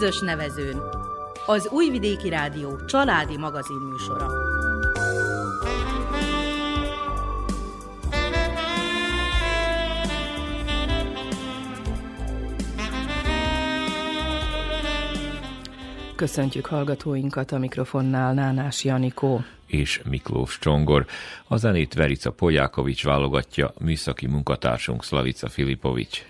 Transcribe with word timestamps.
közös 0.00 0.20
nevezőn. 0.20 0.82
Az 1.46 1.68
Újvidéki 1.68 2.28
Rádió 2.28 2.84
családi 2.84 3.36
magazinműsora. 3.36 4.26
Köszöntjük 16.16 16.66
hallgatóinkat 16.66 17.52
a 17.52 17.58
mikrofonnál 17.58 18.34
Nánás 18.34 18.84
Janikó 18.84 19.44
és 19.66 20.00
Miklós 20.04 20.58
Csongor. 20.58 21.06
A 21.46 21.56
zenét 21.56 21.94
Verica 21.94 22.30
Polyákovics 22.30 23.04
válogatja, 23.04 23.72
műszaki 23.80 24.26
munkatársunk 24.26 25.04
Slavica 25.04 25.48
Filipovics. 25.48 26.24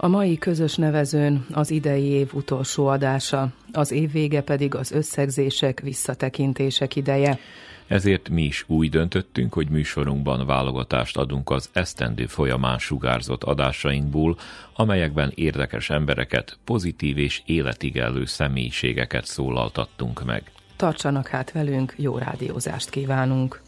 A 0.00 0.08
mai 0.08 0.38
közös 0.38 0.74
nevezőn 0.74 1.46
az 1.52 1.70
idei 1.70 2.04
év 2.04 2.34
utolsó 2.34 2.86
adása, 2.86 3.48
az 3.72 3.90
év 3.92 4.12
vége 4.12 4.40
pedig 4.40 4.74
az 4.74 4.92
összegzések, 4.92 5.80
visszatekintések 5.80 6.96
ideje. 6.96 7.38
Ezért 7.86 8.28
mi 8.28 8.42
is 8.42 8.64
úgy 8.66 8.90
döntöttünk, 8.90 9.54
hogy 9.54 9.68
műsorunkban 9.68 10.46
válogatást 10.46 11.16
adunk 11.16 11.50
az 11.50 11.70
esztendő 11.72 12.26
folyamán 12.26 12.78
sugárzott 12.78 13.44
adásainkból, 13.44 14.38
amelyekben 14.74 15.32
érdekes 15.34 15.90
embereket, 15.90 16.58
pozitív 16.64 17.18
és 17.18 17.42
életigelő 17.46 18.24
személyiségeket 18.24 19.24
szólaltattunk 19.24 20.24
meg. 20.24 20.50
Tartsanak 20.76 21.28
hát 21.28 21.52
velünk, 21.52 21.94
jó 21.96 22.18
rádiózást 22.18 22.90
kívánunk! 22.90 23.67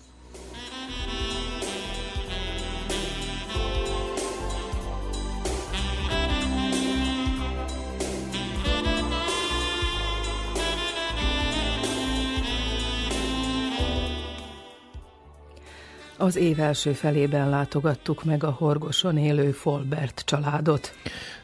Az 16.20 16.36
év 16.36 16.60
első 16.60 16.92
felében 16.92 17.48
látogattuk 17.48 18.24
meg 18.24 18.44
a 18.44 18.50
Horgoson 18.50 19.16
élő 19.16 19.50
Folbert 19.50 20.22
családot. 20.24 20.92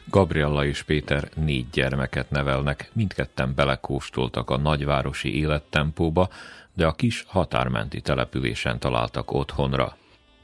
Gabriella 0.09 0.65
és 0.65 0.83
Péter 0.83 1.29
négy 1.35 1.69
gyermeket 1.69 2.29
nevelnek, 2.29 2.89
mindketten 2.93 3.53
belekóstoltak 3.55 4.49
a 4.49 4.57
nagyvárosi 4.57 5.39
élettempóba, 5.39 6.29
de 6.73 6.85
a 6.85 6.91
kis 6.91 7.25
határmenti 7.27 8.01
településen 8.01 8.79
találtak 8.79 9.31
otthonra. 9.31 9.97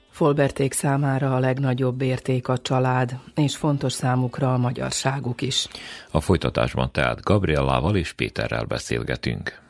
Folberték 0.09 0.73
számára 0.73 1.36
a 1.36 1.39
legnagyobb 1.39 2.02
érték 2.02 2.48
a 2.48 2.58
család, 2.58 3.20
és 3.36 3.56
fontos 3.56 3.94
számukra 3.94 4.54
a 4.54 4.58
magyarságuk 4.58 5.42
is. 5.42 5.67
A 6.11 6.22
folytatásban 6.22 6.92
tehát 6.92 7.23
Gabriellával 7.23 7.95
és 7.95 8.14
Péterrel 8.14 8.66
beszélgetünk. 8.66 9.62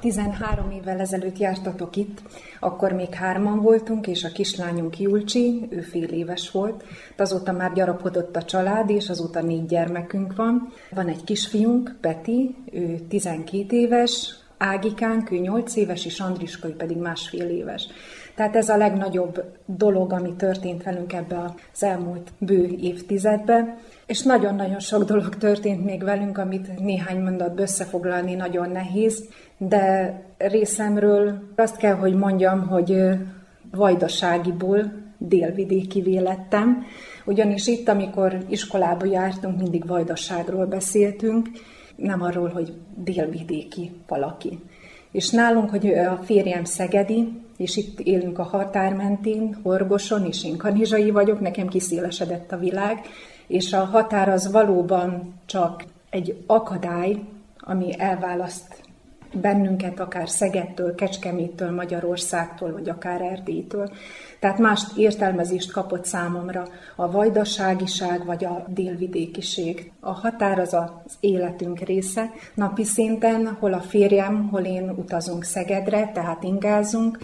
13 0.00 0.70
évvel 0.70 1.00
ezelőtt 1.00 1.38
jártatok 1.38 1.96
itt, 1.96 2.20
akkor 2.60 2.92
még 2.92 3.14
hárman 3.14 3.60
voltunk, 3.60 4.06
és 4.06 4.24
a 4.24 4.32
kislányunk 4.32 4.98
Julcsi, 4.98 5.66
ő 5.70 5.80
fél 5.80 6.08
éves 6.08 6.50
volt. 6.50 6.84
Azóta 7.16 7.52
már 7.52 7.72
gyarapodott 7.72 8.36
a 8.36 8.44
család, 8.44 8.90
és 8.90 9.08
azóta 9.08 9.42
négy 9.42 9.66
gyermekünk 9.66 10.36
van. 10.36 10.72
Van 10.90 11.08
egy 11.08 11.24
kisfiunk, 11.24 11.96
Peti, 12.00 12.54
ő 12.72 12.98
12 13.08 13.76
éves, 13.76 14.44
Ágikánk, 14.58 15.30
ő 15.30 15.36
8 15.36 15.76
éves, 15.76 16.04
és 16.04 16.20
Andriska, 16.20 16.68
ő 16.68 16.76
pedig 16.76 16.96
másfél 16.96 17.48
éves. 17.48 17.86
Tehát 18.34 18.56
ez 18.56 18.68
a 18.68 18.76
legnagyobb 18.76 19.44
dolog, 19.66 20.12
ami 20.12 20.34
történt 20.34 20.82
velünk 20.82 21.12
ebbe 21.12 21.54
az 21.72 21.82
elmúlt 21.82 22.32
bő 22.38 22.76
évtizedben. 22.80 23.78
És 24.06 24.22
nagyon-nagyon 24.22 24.78
sok 24.78 25.04
dolog 25.04 25.36
történt 25.36 25.84
még 25.84 26.02
velünk, 26.02 26.38
amit 26.38 26.78
néhány 26.78 27.20
mondatba 27.20 27.62
összefoglalni 27.62 28.34
nagyon 28.34 28.70
nehéz, 28.70 29.28
de 29.58 30.14
részemről 30.38 31.42
azt 31.56 31.76
kell, 31.76 31.94
hogy 31.94 32.14
mondjam, 32.14 32.68
hogy 32.68 32.96
vajdaságiból 33.70 34.92
délvidéki 35.18 36.00
vélettem, 36.00 36.84
ugyanis 37.24 37.66
itt, 37.66 37.88
amikor 37.88 38.38
iskolába 38.48 39.04
jártunk, 39.04 39.60
mindig 39.60 39.86
vajdaságról 39.86 40.66
beszéltünk, 40.66 41.48
nem 41.96 42.22
arról, 42.22 42.48
hogy 42.48 42.72
délvidéki 42.94 43.90
valaki. 44.08 44.58
És 45.10 45.30
nálunk, 45.30 45.70
hogy 45.70 45.86
a 45.86 46.20
férjem 46.24 46.64
Szegedi, 46.64 47.40
és 47.56 47.76
itt 47.76 48.00
élünk 48.00 48.38
a 48.38 48.42
határ 48.42 48.94
mentén, 48.94 49.58
Horgoson, 49.62 50.24
és 50.24 50.44
én 50.44 50.56
kanizsai 50.56 51.10
vagyok, 51.10 51.40
nekem 51.40 51.68
kiszélesedett 51.68 52.52
a 52.52 52.58
világ, 52.58 53.00
és 53.46 53.72
a 53.72 53.84
határ 53.84 54.28
az 54.28 54.50
valóban 54.50 55.34
csak 55.46 55.84
egy 56.10 56.42
akadály, 56.46 57.16
ami 57.58 57.98
elválaszt 57.98 58.85
bennünket 59.36 60.00
akár 60.00 60.28
Szegedtől, 60.28 60.94
Kecskeméttől, 60.94 61.70
Magyarországtól, 61.70 62.72
vagy 62.72 62.88
akár 62.88 63.20
Erdélytől. 63.20 63.90
Tehát 64.40 64.58
más 64.58 64.82
értelmezést 64.96 65.72
kapott 65.72 66.04
számomra 66.04 66.68
a 66.96 67.10
vajdaságiság, 67.10 68.24
vagy 68.24 68.44
a 68.44 68.64
délvidékiség. 68.68 69.92
A 70.00 70.12
határ 70.12 70.58
az 70.58 70.74
az 70.74 71.12
életünk 71.20 71.78
része. 71.78 72.30
Napi 72.54 72.84
szinten, 72.84 73.56
hol 73.60 73.72
a 73.72 73.80
férjem, 73.80 74.48
hol 74.48 74.62
én 74.62 74.90
utazunk 74.90 75.44
Szegedre, 75.44 76.10
tehát 76.14 76.42
ingázunk, 76.42 77.18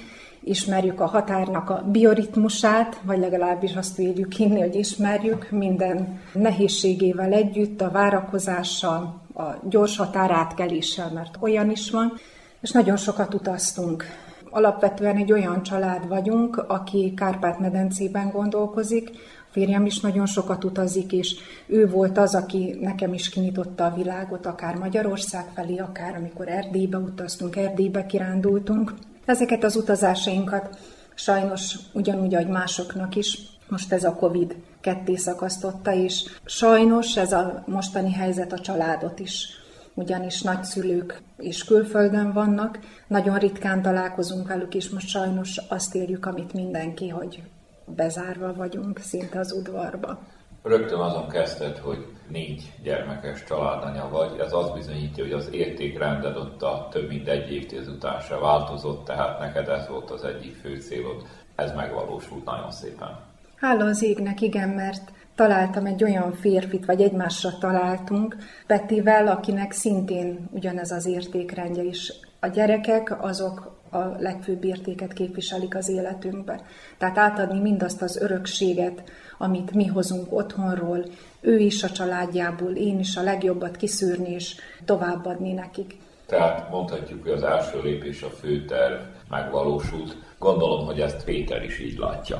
ismerjük 0.45 1.01
a 1.01 1.07
határnak 1.07 1.71
a 1.71 1.85
bioritmusát, 1.91 3.01
vagy 3.03 3.19
legalábbis 3.19 3.75
azt 3.75 3.97
védjük 3.97 4.33
hinni, 4.33 4.61
hogy 4.61 4.75
ismerjük 4.75 5.51
minden 5.51 6.21
nehézségével 6.33 7.33
együtt, 7.33 7.81
a 7.81 7.91
várakozással, 7.91 9.21
a 9.35 9.43
gyors 9.69 9.97
határátkeléssel, 9.97 11.11
mert 11.15 11.37
olyan 11.41 11.71
is 11.71 11.91
van, 11.91 12.13
és 12.61 12.71
nagyon 12.71 12.97
sokat 12.97 13.35
utaztunk. 13.35 14.05
Alapvetően 14.51 15.17
egy 15.17 15.33
olyan 15.33 15.63
család 15.63 16.09
vagyunk, 16.09 16.57
aki 16.57 17.15
Kárpát-medencében 17.17 18.31
gondolkozik, 18.31 19.11
a 19.11 19.51
férjem 19.51 19.87
is 19.87 20.01
nagyon 20.01 20.27
sokat 20.27 20.65
utazik, 20.65 21.13
és 21.13 21.35
ő 21.67 21.89
volt 21.89 22.19
az, 22.19 22.35
aki 22.35 22.77
nekem 22.81 23.13
is 23.13 23.29
kinyitotta 23.29 23.85
a 23.85 23.95
világot, 23.95 24.47
akár 24.47 24.75
Magyarország 24.75 25.45
felé, 25.55 25.79
akár 25.79 26.15
amikor 26.15 26.49
Erdélybe 26.49 26.99
utaztunk, 26.99 27.57
Erdélybe 27.57 28.07
kirándultunk. 28.07 28.95
Ezeket 29.25 29.65
az 29.65 29.77
utazásainkat 29.77 30.79
sajnos 31.15 31.77
ugyanúgy, 31.93 32.35
ahogy 32.35 32.49
másoknak 32.49 33.17
is, 33.17 33.39
most 33.69 33.93
ez 33.93 34.05
a 34.05 34.15
Covid 34.15 34.57
ketté 34.81 35.17
szakasztotta, 35.17 35.93
és 35.93 36.25
sajnos 36.45 37.17
ez 37.17 37.33
a 37.33 37.63
mostani 37.67 38.13
helyzet 38.13 38.53
a 38.53 38.61
családot 38.61 39.19
is 39.19 39.61
ugyanis 39.95 40.43
nagyszülők 40.43 41.23
és 41.37 41.65
külföldön 41.65 42.33
vannak, 42.33 42.79
nagyon 43.07 43.39
ritkán 43.39 43.83
találkozunk 43.83 44.49
velük, 44.49 44.75
és 44.75 44.89
most 44.89 45.09
sajnos 45.09 45.57
azt 45.69 45.95
érjük, 45.95 46.27
amit 46.27 46.53
mindenki, 46.53 47.09
hogy 47.09 47.43
bezárva 47.87 48.55
vagyunk 48.55 48.99
szinte 48.99 49.39
az 49.39 49.53
udvarba. 49.53 50.19
Rögtön 50.63 50.99
azon 50.99 51.29
kezdted, 51.29 51.77
hogy 51.77 52.07
négy 52.29 52.73
gyermekes 52.83 53.45
családanya 53.45 54.09
vagy, 54.09 54.39
ez 54.39 54.53
azt 54.53 54.75
bizonyítja, 54.75 55.25
hogy 55.25 55.33
az 55.33 55.49
értékrended 55.53 56.37
ott 56.37 56.63
a 56.63 56.89
több 56.91 57.09
mint 57.09 57.29
egy 57.29 57.53
évtized 57.53 57.89
után 57.89 58.21
se 58.21 58.37
változott, 58.37 59.05
tehát 59.05 59.39
neked 59.39 59.69
ez 59.69 59.89
volt 59.89 60.11
az 60.11 60.25
egyik 60.25 60.55
fő 60.55 60.81
célod. 60.81 61.27
Ez 61.55 61.75
megvalósult 61.75 62.45
nagyon 62.45 62.71
szépen. 62.71 63.21
Hála 63.57 63.85
az 63.85 64.03
égnek, 64.03 64.41
igen, 64.41 64.69
mert 64.69 65.13
találtam 65.35 65.87
egy 65.87 66.05
olyan 66.05 66.33
férfit, 66.33 66.85
vagy 66.85 67.03
egymásra 67.03 67.59
találtunk 67.59 68.37
Petivel, 68.67 69.27
akinek 69.27 69.73
szintén 69.73 70.49
ugyanez 70.51 70.91
az 70.91 71.07
értékrendje 71.07 71.83
is. 71.83 72.13
A 72.41 72.47
gyerekek 72.47 73.23
azok 73.23 73.82
a 73.93 74.17
legfőbb 74.19 74.65
értéket 74.65 75.13
képviselik 75.13 75.77
az 75.77 75.89
életünkben. 75.89 76.61
Tehát 76.99 77.19
átadni 77.19 77.61
mindazt 77.61 78.03
az 78.03 78.17
örökséget, 78.17 79.03
amit 79.39 79.75
mi 79.75 79.87
hozunk 79.87 80.33
otthonról, 80.33 81.05
ő 81.41 81.59
is 81.59 81.83
a 81.83 81.91
családjából, 81.91 82.73
én 82.77 82.99
is 82.99 83.17
a 83.17 83.23
legjobbat 83.23 83.77
kiszűrni 83.77 84.31
és 84.31 84.55
továbbadni 84.85 85.53
nekik. 85.53 85.97
Tehát 86.27 86.71
mondhatjuk, 86.71 87.23
hogy 87.23 87.33
az 87.33 87.43
első 87.43 87.81
lépés 87.83 88.23
a 88.23 88.29
főterv 88.29 89.01
megvalósult. 89.31 90.17
Gondolom, 90.39 90.87
hogy 90.87 91.01
ezt 91.01 91.25
Péter 91.25 91.65
is 91.65 91.79
így 91.79 91.99
látja. 91.99 92.39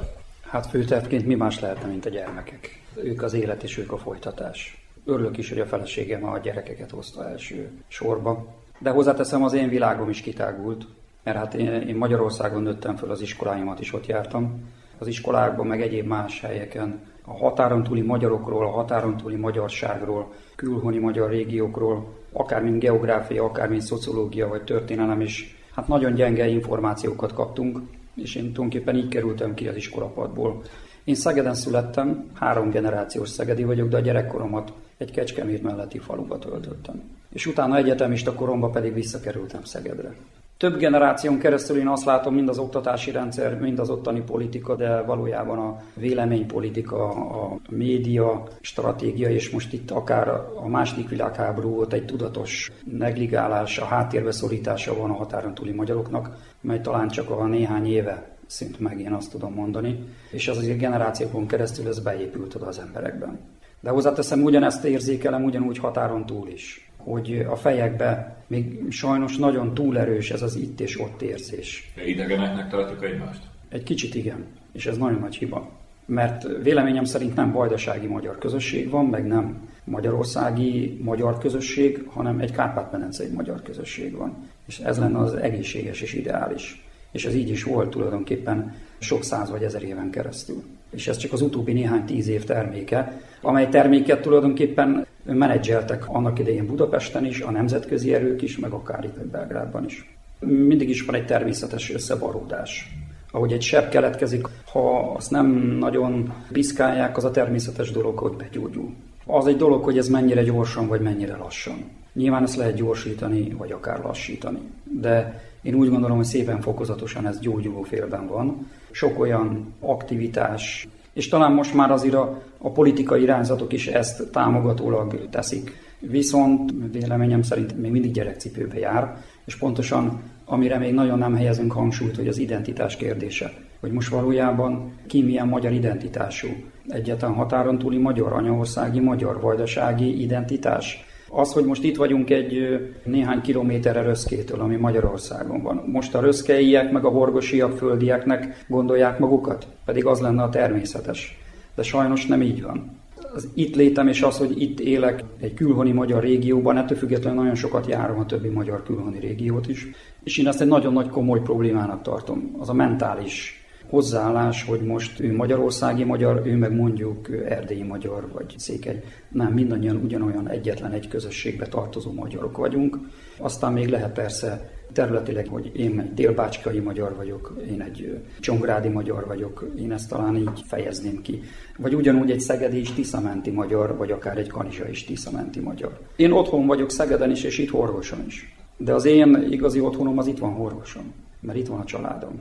Hát 0.51 0.67
főtervként 0.67 1.27
mi 1.27 1.35
más 1.35 1.61
lehetne, 1.61 1.89
mint 1.89 2.07
a 2.07 2.11
gyermekek? 2.11 2.83
Ők 2.95 3.23
az 3.23 3.35
élet 3.35 3.63
és 3.63 3.79
ők 3.79 3.93
a 3.93 3.99
folytatás. 3.99 4.87
Örülök 5.05 5.37
is, 5.37 5.49
hogy 5.49 5.61
a 5.61 5.67
feleségem 5.67 6.25
a 6.25 6.39
gyerekeket 6.39 6.91
hozta 6.91 7.29
első 7.29 7.71
sorba. 7.89 8.47
De 8.79 8.91
hozzáteszem, 8.91 9.45
az 9.45 9.53
én 9.53 9.69
világom 9.69 10.09
is 10.09 10.21
kitágult, 10.21 10.87
mert 11.23 11.37
hát 11.37 11.55
én, 11.55 11.73
én 11.73 11.97
Magyarországon 11.97 12.63
nőttem 12.63 12.97
föl, 12.97 13.11
az 13.11 13.21
iskoláimat 13.21 13.81
is 13.81 13.93
ott 13.93 14.07
jártam. 14.07 14.71
Az 14.99 15.07
iskolákban, 15.07 15.67
meg 15.67 15.83
egyéb 15.83 16.07
más 16.07 16.41
helyeken 16.41 17.01
a 17.25 17.37
határon 17.37 17.83
túli 17.83 18.01
magyarokról, 18.01 18.67
a 18.67 18.71
határon 18.71 19.17
túli 19.17 19.37
magyarságról, 19.37 20.33
külhoni 20.57 20.99
magyar 20.99 21.31
régiókról, 21.31 22.15
akár 22.33 22.63
mint 22.63 22.79
geográfia, 22.79 23.45
akár 23.45 23.69
mint 23.69 23.83
szociológia 23.83 24.49
vagy 24.49 24.65
történelem 24.65 25.21
is, 25.21 25.57
hát 25.75 25.89
nagyon 25.89 26.15
gyenge 26.15 26.47
információkat 26.47 27.33
kaptunk, 27.33 27.79
és 28.15 28.35
én 28.35 28.43
tulajdonképpen 28.43 28.97
így 28.97 29.09
kerültem 29.09 29.55
ki 29.55 29.69
az 29.69 29.77
iskolapadból. 29.77 30.63
Én 31.05 31.15
Szegeden 31.15 31.55
születtem, 31.55 32.31
három 32.35 32.71
generációs 32.71 33.29
szegedi 33.29 33.65
vagyok, 33.65 33.89
de 33.89 33.97
a 33.97 34.01
gyerekkoromat 34.01 34.73
egy 34.97 35.11
Kecskemét 35.11 35.63
melletti 35.63 35.99
faluba 35.99 36.39
töltöttem. 36.39 37.03
és 37.33 37.47
utána 37.47 37.77
egyetemista 37.77 38.35
koromban 38.35 38.73
pedig 38.73 38.95
visszakerültem 38.95 39.65
Szegedre. 39.65 40.15
Több 40.63 40.77
generáción 40.77 41.39
keresztül 41.39 41.79
én 41.79 41.89
azt 41.89 42.05
látom, 42.05 42.35
mind 42.35 42.49
az 42.49 42.59
oktatási 42.59 43.11
rendszer, 43.11 43.59
mind 43.59 43.79
az 43.79 43.91
ottani 43.91 44.21
politika, 44.21 44.77
de 44.77 45.01
valójában 45.01 45.59
a 45.59 45.77
véleménypolitika, 45.95 47.09
a 47.09 47.59
média, 47.71 48.43
stratégia, 48.61 49.31
és 49.31 49.51
most 49.51 49.73
itt 49.73 49.91
akár 49.91 50.29
a 50.55 50.69
második 50.69 51.09
világháború 51.09 51.69
volt 51.69 51.93
egy 51.93 52.05
tudatos 52.05 52.73
negligálás, 52.85 53.79
a 53.79 53.85
háttérbe 53.85 54.33
szorítása 54.33 54.97
van 54.97 55.11
a 55.11 55.15
határon 55.15 55.55
túli 55.55 55.73
magyaroknak, 55.73 56.37
mely 56.61 56.81
talán 56.81 57.09
csak 57.09 57.31
a 57.31 57.47
néhány 57.47 57.87
éve 57.87 58.37
szint 58.47 58.81
meg, 58.81 59.01
én 59.01 59.13
azt 59.13 59.31
tudom 59.31 59.55
mondani, 59.55 59.99
és 60.31 60.49
az 60.49 60.57
azért 60.57 60.79
generációkon 60.79 61.47
keresztül 61.47 61.89
ez 61.89 62.01
beépült 62.01 62.55
oda 62.55 62.67
az 62.67 62.79
emberekben. 62.79 63.39
De 63.81 63.91
hozzáteszem, 63.91 64.43
ugyanezt 64.43 64.85
érzékelem 64.85 65.45
ugyanúgy 65.45 65.79
határon 65.79 66.27
túl 66.27 66.49
is 66.49 66.92
hogy 67.05 67.47
a 67.51 67.57
fejekbe 67.57 68.37
még 68.47 68.81
sajnos 68.91 69.37
nagyon 69.37 69.75
túlerős 69.75 70.31
ez 70.31 70.43
az 70.43 70.57
itt 70.57 70.81
és 70.81 71.01
ott 71.01 71.23
érzés. 71.23 71.93
Idegeneknek 72.07 72.69
tartjuk 72.69 73.05
egymást? 73.05 73.43
Egy 73.69 73.83
kicsit 73.83 74.15
igen, 74.15 74.47
és 74.73 74.87
ez 74.87 74.99
nagyon 74.99 75.21
nagy 75.21 75.37
hiba. 75.37 75.71
Mert 76.07 76.47
véleményem 76.63 77.05
szerint 77.05 77.35
nem 77.35 77.53
vajdasági 77.53 78.07
magyar 78.07 78.39
közösség 78.39 78.91
van, 78.91 79.07
meg 79.07 79.27
nem 79.27 79.69
magyarországi 79.85 81.01
magyar 81.03 81.39
közösség, 81.39 82.03
hanem 82.07 82.39
egy 82.39 82.53
kárpát-medencei 82.53 83.29
magyar 83.29 83.63
közösség 83.63 84.17
van. 84.17 84.49
És 84.67 84.79
ez 84.79 84.99
lenne 84.99 85.19
az 85.19 85.35
egészséges 85.35 86.01
és 86.01 86.15
ideális. 86.15 86.85
És 87.13 87.25
ez 87.25 87.35
így 87.35 87.49
is 87.49 87.65
volt 87.65 87.91
tulajdonképpen 87.91 88.75
sok 88.99 89.25
száz 89.25 89.51
vagy 89.51 89.63
ezer 89.63 89.83
éven 89.83 90.11
keresztül. 90.11 90.63
És 90.93 91.09
ez 91.09 91.17
csak 91.17 91.33
az 91.33 91.41
utóbbi 91.41 91.73
néhány 91.73 92.05
tíz 92.05 92.29
év 92.29 92.45
terméke, 92.45 93.21
amely 93.41 93.69
terméket 93.69 94.21
tulajdonképpen 94.21 95.07
menedzseltek 95.25 96.09
annak 96.09 96.39
idején 96.39 96.67
Budapesten 96.67 97.25
is, 97.25 97.41
a 97.41 97.51
nemzetközi 97.51 98.15
erők 98.15 98.43
is, 98.43 98.59
meg 98.59 98.73
akár 98.73 99.05
itt 99.05 99.27
Belgrádban 99.27 99.85
is. 99.85 100.17
Mindig 100.39 100.89
is 100.89 101.03
van 101.05 101.15
egy 101.15 101.27
természetes 101.27 101.93
összebaródás. 101.93 102.89
Ahogy 103.31 103.53
egy 103.53 103.63
seb 103.63 103.89
keletkezik, 103.89 104.47
ha 104.73 105.13
azt 105.17 105.31
nem 105.31 105.47
nagyon 105.79 106.35
piszkálják, 106.53 107.17
az 107.17 107.25
a 107.25 107.31
természetes 107.31 107.91
dolog, 107.91 108.19
hogy 108.19 108.33
begyógyul. 108.33 108.95
Az 109.27 109.47
egy 109.47 109.57
dolog, 109.57 109.85
hogy 109.85 109.99
ez 109.99 110.09
mennyire 110.09 110.43
gyorsan, 110.43 110.87
vagy 110.87 111.01
mennyire 111.01 111.37
lassan. 111.37 111.85
Nyilván 112.13 112.43
ezt 112.43 112.57
lehet 112.57 112.75
gyorsítani, 112.75 113.51
vagy 113.59 113.73
akár 113.73 114.01
lassítani. 114.01 114.61
De 115.01 115.43
én 115.63 115.75
úgy 115.75 115.89
gondolom, 115.89 116.17
hogy 116.17 116.27
szépen 116.27 116.61
fokozatosan 116.61 117.27
ez 117.27 117.41
gyógyuló 117.41 117.83
félben 117.83 118.27
van. 118.27 118.67
Sok 118.93 119.19
olyan 119.19 119.75
aktivitás, 119.81 120.89
és 121.13 121.29
talán 121.29 121.53
most 121.53 121.75
már 121.75 121.91
azért 121.91 122.15
a, 122.15 122.43
a 122.59 122.71
politikai 122.71 123.23
irányzatok 123.23 123.73
is 123.73 123.87
ezt 123.87 124.31
támogatólag 124.31 125.29
teszik. 125.31 125.73
Viszont 125.99 126.73
véleményem 126.93 127.43
szerint 127.43 127.81
még 127.81 127.91
mindig 127.91 128.13
gyerekcipőbe 128.13 128.79
jár, 128.79 129.17
és 129.45 129.57
pontosan 129.57 130.21
amire 130.45 130.79
még 130.79 130.93
nagyon 130.93 131.19
nem 131.19 131.35
helyezünk 131.35 131.73
hangsúlyt, 131.73 132.17
hogy 132.17 132.29
az 132.29 132.39
identitás 132.39 132.97
kérdése. 132.97 133.53
Hogy 133.81 133.93
most 133.93 134.09
valójában 134.09 134.93
ki 135.07 135.23
milyen 135.23 135.49
magyar 135.49 135.73
identitású. 135.73 136.49
Egyetlen 136.89 137.33
határon 137.33 137.79
túli 137.79 137.99
magyar, 137.99 138.33
anyaországi 138.33 139.01
magyar, 139.01 139.41
vajdasági 139.41 140.23
identitás 140.23 141.05
az, 141.35 141.53
hogy 141.53 141.65
most 141.65 141.85
itt 141.85 141.97
vagyunk 141.97 142.31
egy 142.31 142.81
néhány 143.05 143.41
kilométerre 143.41 144.03
Röszkétől, 144.03 144.61
ami 144.61 144.77
Magyarországon 144.77 145.63
van. 145.63 145.85
Most 145.87 146.15
a 146.15 146.21
röszkeiek 146.21 146.93
meg 146.93 147.05
a 147.05 147.09
horgosiak 147.09 147.77
földieknek 147.77 148.65
gondolják 148.69 149.19
magukat, 149.19 149.67
pedig 149.85 150.07
az 150.07 150.21
lenne 150.21 150.43
a 150.43 150.49
természetes. 150.49 151.39
De 151.75 151.83
sajnos 151.83 152.27
nem 152.27 152.43
így 152.43 152.63
van. 152.63 153.01
Az 153.35 153.49
itt 153.55 153.77
létem 153.77 154.09
és 154.09 154.23
az, 154.23 154.39
hogy 154.39 154.63
itt 154.63 154.81
élek 154.81 155.25
egy 155.41 155.55
külhoni 155.55 155.93
magyar 155.93 156.23
régióban, 156.23 156.77
ettől 156.77 156.99
függetlenül 156.99 157.39
nagyon 157.41 157.55
sokat 157.55 157.87
járom 157.87 158.19
a 158.19 158.27
többi 158.27 158.49
magyar 158.49 158.83
külhoni 158.83 159.19
régiót 159.19 159.69
is. 159.69 159.91
És 160.25 160.39
én 160.39 160.47
ezt 160.47 160.61
egy 160.61 160.69
nagyon 160.69 160.93
nagy 160.93 161.09
komoly 161.09 161.41
problémának 161.41 162.03
tartom. 162.03 162.57
Az 162.59 162.69
a 162.69 162.73
mentális 162.73 163.62
hozzáállás, 163.93 164.65
hogy 164.65 164.81
most 164.81 165.21
ő 165.21 165.35
magyarországi 165.35 166.05
magyar, 166.05 166.43
ő 166.45 166.57
meg 166.57 166.73
mondjuk 166.73 167.29
erdélyi 167.49 167.83
magyar, 167.83 168.29
vagy 168.33 168.55
székely. 168.57 169.03
Nem, 169.29 169.53
mindannyian 169.53 169.97
ugyanolyan 169.97 170.49
egyetlen 170.49 170.93
egy 170.93 171.09
közösségbe 171.09 171.67
tartozó 171.67 172.13
magyarok 172.13 172.57
vagyunk. 172.57 172.99
Aztán 173.39 173.73
még 173.73 173.89
lehet 173.89 174.13
persze 174.13 174.71
területileg, 174.93 175.47
hogy 175.49 175.73
én 175.75 176.01
egy 176.01 176.15
délbácskai 176.15 176.79
magyar 176.79 177.17
vagyok, 177.17 177.57
én 177.71 177.81
egy 177.81 178.23
csongrádi 178.41 178.89
magyar 178.89 179.27
vagyok, 179.27 179.71
én 179.79 179.93
ezt 179.93 180.09
talán 180.09 180.37
így 180.37 180.63
fejezném 180.67 181.23
ki. 181.23 181.41
Vagy 181.79 181.95
ugyanúgy 181.95 182.31
egy 182.31 182.41
szegedi 182.41 182.79
és 182.79 182.91
tiszamenti 182.91 183.51
magyar, 183.51 183.97
vagy 183.97 184.11
akár 184.11 184.39
egy 184.39 184.49
kanizsa 184.49 184.89
és 184.89 185.05
tiszamenti 185.05 185.61
magyar. 185.61 185.99
Én 186.17 186.33
otthon 186.33 186.67
vagyok 186.67 186.91
Szegeden 186.91 187.31
is, 187.31 187.43
és 187.45 187.59
itt 187.59 187.71
Horgoson 187.71 188.25
is. 188.27 188.57
De 188.77 188.95
az 188.95 189.05
én 189.05 189.47
igazi 189.51 189.81
otthonom 189.81 190.19
az 190.19 190.27
itt 190.27 190.39
van 190.39 190.53
Horgoson, 190.53 191.13
mert 191.41 191.59
itt 191.59 191.67
van 191.67 191.81
a 191.81 191.85
családom. 191.85 192.41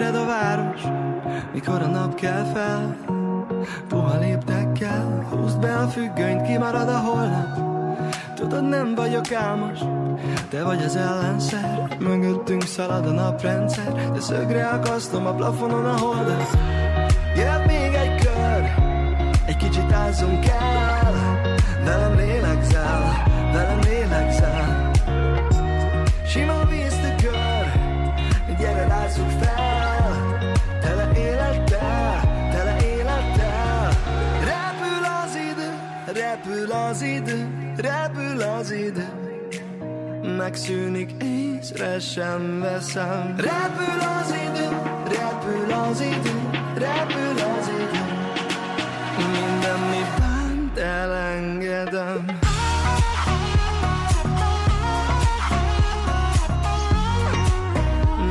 Ébred 0.00 0.14
a 0.14 0.26
város, 0.26 0.80
mikor 1.52 1.82
a 1.82 1.86
nap 1.86 2.14
kell 2.14 2.44
fel, 2.54 2.96
puha 3.88 4.18
léptekkel, 4.18 5.26
húzd 5.30 5.60
be 5.60 5.74
a 5.76 5.88
függönyt, 5.88 6.46
kimarad 6.46 6.88
a 6.88 6.98
holnap. 6.98 7.58
Tudod, 8.34 8.68
nem 8.68 8.94
vagyok 8.94 9.32
álmos, 9.32 9.78
te 10.48 10.64
vagy 10.64 10.82
az 10.82 10.96
ellenszer. 10.96 11.96
Mögöttünk 11.98 12.62
szalad 12.62 13.06
a 13.06 13.10
naprendszer 13.10 14.10
De 14.12 14.20
szögre 14.20 14.66
akasztom 14.66 15.26
a 15.26 15.32
plafonon 15.32 15.84
a 15.84 15.98
holdat. 15.98 16.58
Jöhet 17.36 17.66
még 17.66 17.94
egy 17.94 18.20
kör 18.20 18.74
Egy 19.46 19.56
kicsit 19.56 19.92
ázzunk 19.92 20.46
el. 20.46 21.14
Velem 21.84 22.16
lélegzel 22.16 23.22
Velem 23.52 23.80
lélegzel. 23.80 24.90
Sima 26.26 26.59
az 36.90 37.02
idő 37.02 37.72
repül 37.76 38.42
az 38.42 38.70
idő. 38.70 39.08
Megszűnik, 40.36 41.10
észre 41.22 41.98
sem 41.98 42.60
veszem. 42.60 43.34
Repül 43.36 44.00
az 44.20 44.34
idő, 44.48 44.68
repül 45.04 45.72
az 45.72 46.00
idő, 46.00 46.50
repül 46.74 47.44
az 47.58 47.68
idő. 47.68 48.04
Minden 49.16 49.80
mi 49.90 50.02
bánt 50.18 50.78
elengedem. 50.78 52.24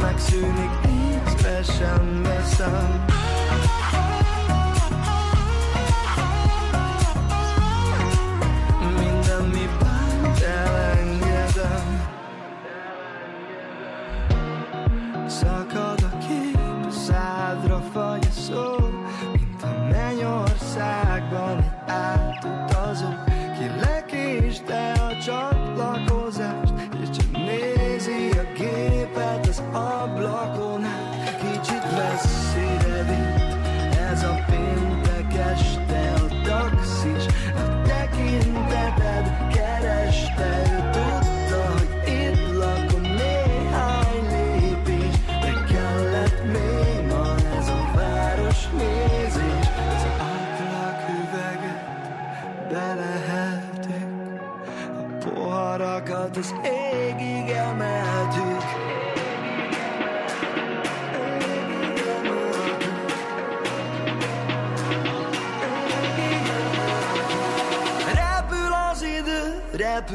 Megszűnik, 0.01 0.71
észre 0.85 1.63
sem 1.63 2.21
veszem 2.23 3.08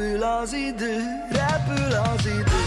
repül 0.04 0.22
az 0.22 0.52
idő, 0.52 0.96
repül 1.30 1.92
az 2.14 2.26
idő 2.26 2.64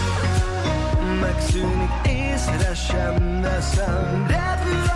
megszűnik, 1.20 1.90
észre 2.04 2.74
sem 2.74 3.40
veszem. 3.40 4.26
Repül 4.28 4.87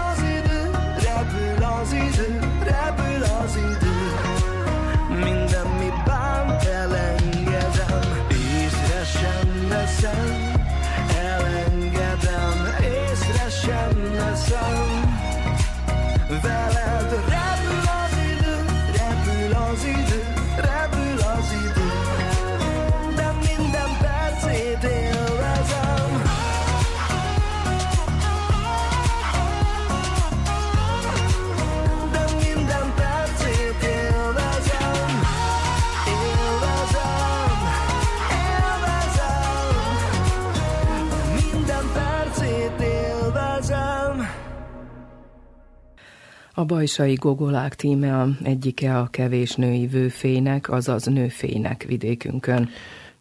Bajsai 46.73 47.15
Gogolák 47.15 47.75
tíme 47.75 48.21
a 48.21 48.29
egyike 48.43 48.99
a 48.99 49.07
kevés 49.11 49.55
női 49.55 49.87
vőfének, 49.87 50.71
azaz 50.71 51.05
nőfének 51.05 51.85
vidékünkön. 51.89 52.69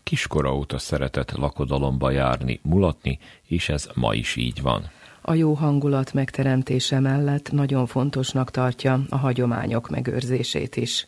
Kiskora 0.04 0.56
óta 0.56 0.78
szeretett 0.78 1.32
lakodalomba 1.32 2.12
járni, 2.12 2.60
mulatni, 2.64 3.20
és 3.48 3.70
ez 3.70 3.90
ma 3.94 4.14
is 4.14 4.36
így 4.36 4.62
van. 4.62 4.90
A 5.22 5.34
jó 5.34 5.54
hangulat 5.54 6.14
megteremtése 6.14 7.00
mellett 7.00 7.52
nagyon 7.52 7.86
fontosnak 7.86 8.52
tartja 8.52 9.02
a 9.10 9.18
hagyományok 9.18 9.90
megőrzését 9.90 10.76
is. 10.76 11.08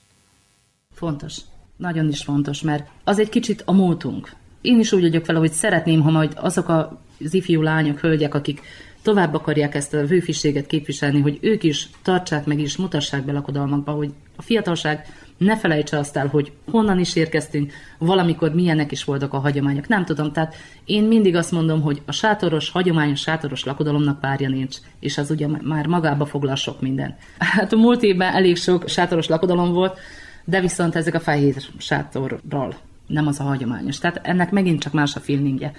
Fontos. 0.92 1.38
Nagyon 1.78 2.08
is 2.08 2.24
fontos, 2.24 2.62
mert 2.62 2.90
az 3.04 3.20
egy 3.20 3.30
kicsit 3.30 3.64
a 3.66 3.72
múltunk. 3.72 4.36
Én 4.62 4.80
is 4.80 4.92
úgy 4.92 5.02
vagyok 5.02 5.26
vele, 5.26 5.40
hogy 5.40 5.52
szeretném, 5.52 6.02
ha 6.02 6.12
majd 6.12 6.34
azok 6.36 6.70
a- 6.70 7.02
az 7.26 7.34
ifjú 7.34 7.62
lányok, 7.62 8.00
hölgyek, 8.00 8.34
akik 8.34 8.62
tovább 9.04 9.34
akarják 9.34 9.76
ezt 9.76 9.94
a 9.94 10.06
vőfiséget 10.06 10.66
képviselni, 10.66 11.22
hogy 11.22 11.38
ők 11.42 11.64
is 11.64 11.90
tartsák 12.02 12.46
meg 12.46 12.60
és 12.60 12.78
mutassák 12.78 13.26
be 13.26 13.32
lakodalmakba, 13.32 13.92
hogy 13.92 14.14
a 14.36 14.42
fiatalság 14.42 15.06
ne 15.38 15.58
felejtse 15.58 15.98
azt 15.98 16.18
el, 16.18 16.28
hogy 16.28 16.52
honnan 16.72 17.00
is 17.00 17.16
érkeztünk, 17.16 17.74
valamikor 17.98 18.54
milyenek 18.54 18.92
is 18.92 19.04
voltak 19.04 19.34
a 19.34 19.40
hagyományok. 19.40 19.88
Nem 19.88 20.06
tudom, 20.06 20.32
tehát 20.32 20.56
én 20.86 21.04
mindig 21.04 21.36
azt 21.36 21.52
mondom, 21.52 21.82
hogy 21.82 22.02
a 22.06 22.12
sátoros, 22.12 22.70
hagyományos 22.70 23.20
sátoros 23.20 23.64
lakodalomnak 23.64 24.20
párja 24.20 24.50
nincs, 24.50 24.78
és 25.00 25.18
az 25.18 25.30
ugye 25.30 25.48
már 25.62 25.88
magába 25.88 26.26
foglal 26.26 26.56
sok 26.56 26.82
minden. 26.82 27.16
Hát 27.38 27.74
a 27.74 27.78
múlt 27.78 28.04
évben 28.04 28.34
elég 28.34 28.58
sok 28.58 28.90
sátoros 28.90 29.28
lakodalom 29.28 29.72
volt, 29.72 30.00
de 30.46 30.62
viszont 30.62 30.96
ezek 30.96 31.14
a 31.14 31.20
fehér 31.20 31.56
sátorral, 31.78 32.76
nem 33.08 33.28
az 33.28 33.40
a 33.40 33.44
hagyományos. 33.44 33.98
Tehát 33.98 34.28
ennek 34.28 34.52
megint 34.52 34.82
csak 34.82 34.94
más 34.94 35.16
a 35.16 35.20
feelingje. 35.20 35.72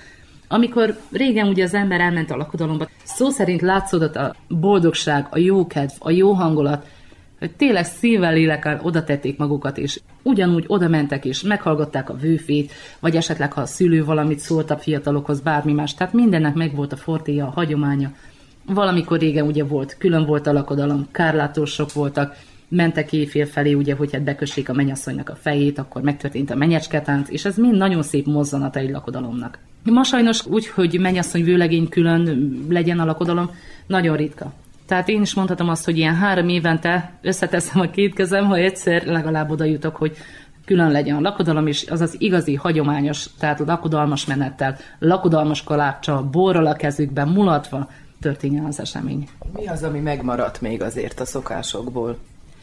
Amikor 0.55 0.97
régen 1.13 1.49
ugye 1.49 1.65
az 1.65 1.75
ember 1.75 2.01
elment 2.01 2.31
a 2.31 2.37
lakodalomba, 2.37 2.89
szó 3.05 3.29
szerint 3.29 3.61
látszódott 3.61 4.17
a 4.17 4.35
boldogság, 4.49 5.27
a 5.31 5.39
jókedv, 5.39 5.93
a 5.99 6.11
jó 6.11 6.33
hangulat, 6.33 6.87
hogy 7.39 7.51
tényleg 7.51 7.85
szívvel, 7.85 8.33
lélekkel 8.33 8.81
oda 8.83 9.05
tették 9.05 9.39
magukat, 9.39 9.79
és 9.79 10.01
ugyanúgy 10.23 10.65
oda 10.67 10.89
mentek, 10.89 11.25
és 11.25 11.43
meghallgatták 11.43 12.11
a 12.11 12.17
vőfét, 12.17 12.73
vagy 13.01 13.17
esetleg, 13.17 13.53
ha 13.53 13.61
a 13.61 13.67
szülő 13.67 14.05
valamit 14.05 14.39
szólt 14.39 14.71
a 14.71 14.79
fiatalokhoz, 14.79 15.41
bármi 15.41 15.73
más. 15.73 15.95
Tehát 15.95 16.13
mindennek 16.13 16.55
megvolt 16.55 16.93
a 16.93 16.97
fortéja, 16.97 17.47
a 17.47 17.53
hagyománya. 17.55 18.13
Valamikor 18.67 19.19
régen 19.19 19.47
ugye 19.47 19.65
volt, 19.65 19.97
külön 19.99 20.27
volt 20.27 20.47
a 20.47 20.53
lakodalom, 20.53 21.09
kárlátósok 21.11 21.93
voltak, 21.93 22.37
mentek 22.75 23.13
éjfél 23.13 23.47
felé, 23.47 23.73
ugye, 23.73 23.95
hogy 23.95 24.13
hát 24.13 24.23
bekössék 24.23 24.69
a 24.69 24.73
mennyasszonynak 24.73 25.29
a 25.29 25.35
fejét, 25.35 25.79
akkor 25.79 26.03
megtörtént 26.03 26.51
a 26.51 26.55
menyecsketánc, 26.55 27.31
és 27.31 27.45
ez 27.45 27.57
mind 27.57 27.77
nagyon 27.77 28.03
szép 28.03 28.27
mozzanata 28.27 28.79
egy 28.79 28.91
lakodalomnak. 28.91 29.59
Ma 29.83 30.05
sajnos 30.05 30.47
úgy, 30.47 30.67
hogy 30.67 30.99
mennyasszony 31.01 31.45
vőlegény 31.45 31.89
külön 31.89 32.53
legyen 32.69 32.99
a 32.99 33.05
lakodalom, 33.05 33.51
nagyon 33.87 34.17
ritka. 34.17 34.53
Tehát 34.87 35.09
én 35.09 35.21
is 35.21 35.35
mondhatom 35.35 35.69
azt, 35.69 35.85
hogy 35.85 35.99
ilyen 35.99 36.15
három 36.15 36.49
évente 36.49 37.19
összeteszem 37.23 37.81
a 37.81 37.91
két 37.91 38.15
kezem, 38.15 38.45
ha 38.45 38.57
egyszer 38.57 39.07
legalább 39.07 39.51
oda 39.51 39.65
jutok, 39.65 39.97
hogy 39.97 40.17
külön 40.65 40.91
legyen 40.91 41.17
a 41.17 41.21
lakodalom, 41.21 41.67
és 41.67 41.87
az 41.91 42.01
az 42.01 42.17
igazi, 42.19 42.55
hagyományos, 42.55 43.27
tehát 43.39 43.59
lakodalmas 43.59 44.27
menettel, 44.27 44.77
lakodalmas 44.99 45.63
kaláccsal, 45.63 46.23
borral 46.23 46.67
a 46.67 46.75
kezükben, 46.75 47.29
mulatva 47.29 47.91
történjen 48.21 48.65
az 48.65 48.81
esemény. 48.81 49.29
Mi 49.53 49.67
az, 49.67 49.83
ami 49.83 49.99
megmaradt 49.99 50.61
még 50.61 50.83
azért 50.83 51.21
a 51.21 51.25
szokásokból? 51.25 52.19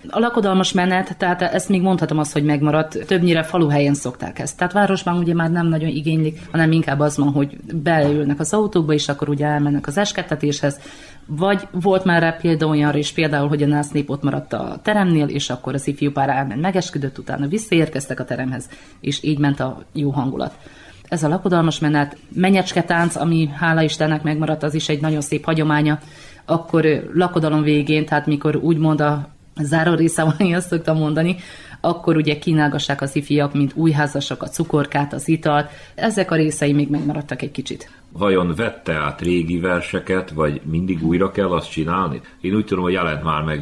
A 0.10 0.20
lakodalmas 0.20 0.72
menet, 0.72 1.18
tehát 1.18 1.42
ezt 1.42 1.70
még 1.70 1.82
mondhatom 1.82 2.18
azt, 2.18 2.34
hogy 2.34 2.44
megmaradt, 2.44 3.06
többnyire 3.08 3.44
faluhelyen 3.44 3.94
szokták 3.94 4.40
ezt. 4.40 4.58
Tehát 4.58 4.74
városban 4.74 5.18
ugye 5.18 5.34
már 5.34 5.52
nem 5.52 5.68
nagyon 5.68 5.90
igénylik, 5.90 6.42
hanem 6.52 6.72
inkább 6.72 7.00
az 7.00 7.18
van, 7.18 7.32
hogy 7.32 7.58
beülnek 7.74 8.40
az 8.40 8.54
autókba, 8.54 8.94
és 8.94 9.10
akkor 9.10 9.30
ugye 9.30 9.46
elmennek 9.46 9.88
az 9.88 9.98
eskettetéshez. 9.98 10.80
Vagy 11.26 11.68
volt 11.72 12.04
már 12.04 12.22
rá 12.22 12.32
példa 12.32 12.66
olyanra 12.68 12.98
is, 12.98 13.12
például, 13.12 13.48
hogy 13.48 13.64
a 13.64 13.68
násznép 13.68 14.10
ott 14.10 14.24
maradt 14.24 14.54
a 14.54 14.80
teremnél, 14.84 15.28
és 15.28 15.50
akkor 15.50 15.74
az 15.74 15.88
ifjú 15.88 16.12
pár 16.12 16.30
elment, 16.30 16.62
megesküdött, 16.62 17.18
utána 17.18 17.48
visszaérkeztek 17.48 18.20
a 18.20 18.26
teremhez, 18.26 18.70
és 19.00 19.24
így 19.24 19.40
ment 19.40 19.60
a 19.60 19.84
jó 19.94 20.10
hangulat. 20.10 20.54
Ez 21.08 21.24
a 21.24 21.28
lakodalmas 21.28 21.80
menet, 21.80 22.18
menyecske 22.34 22.84
tánc, 22.84 23.16
ami 23.16 23.50
hála 23.54 23.82
Istennek 23.82 24.24
megmaradt, 24.24 24.64
az 24.64 24.74
is 24.74 24.90
egy 24.90 25.02
nagyon 25.02 25.22
szép 25.22 25.46
hagyománya. 25.46 26.00
Akkor 26.46 27.10
lakodalom 27.14 27.62
végén, 27.62 28.06
tehát 28.06 28.26
mikor 28.26 28.56
úgymond 28.56 29.02
a 29.02 29.30
záró 29.56 29.94
része 29.94 30.24
van, 30.24 30.36
én 30.38 30.56
azt 30.56 30.68
szoktam 30.68 30.98
mondani, 30.98 31.36
akkor 31.82 32.16
ugye 32.16 32.38
kínálgassák 32.38 33.02
az 33.02 33.16
ifjak, 33.16 33.54
mint 33.54 33.72
új 33.76 33.92
házasok, 33.92 34.44
a 34.44 34.48
cukorkát, 34.48 35.14
az 35.14 35.28
italt. 35.28 35.70
Ezek 35.96 36.32
a 36.32 36.36
részei 36.36 36.74
még 36.74 36.90
megmaradtak 36.90 37.42
egy 37.42 37.52
kicsit. 37.52 37.90
Vajon 38.12 38.54
vette 38.56 38.94
át 38.94 39.22
régi 39.22 39.60
verseket, 39.60 40.30
vagy 40.30 40.62
mindig 40.64 41.04
újra 41.04 41.32
kell 41.32 41.52
azt 41.52 41.72
csinálni? 41.72 42.22
Én 42.42 42.56
úgy 42.56 42.66
tudom, 42.66 42.84
hogy 42.84 42.94
jelent 42.94 43.24
már 43.24 43.44
meg 43.44 43.62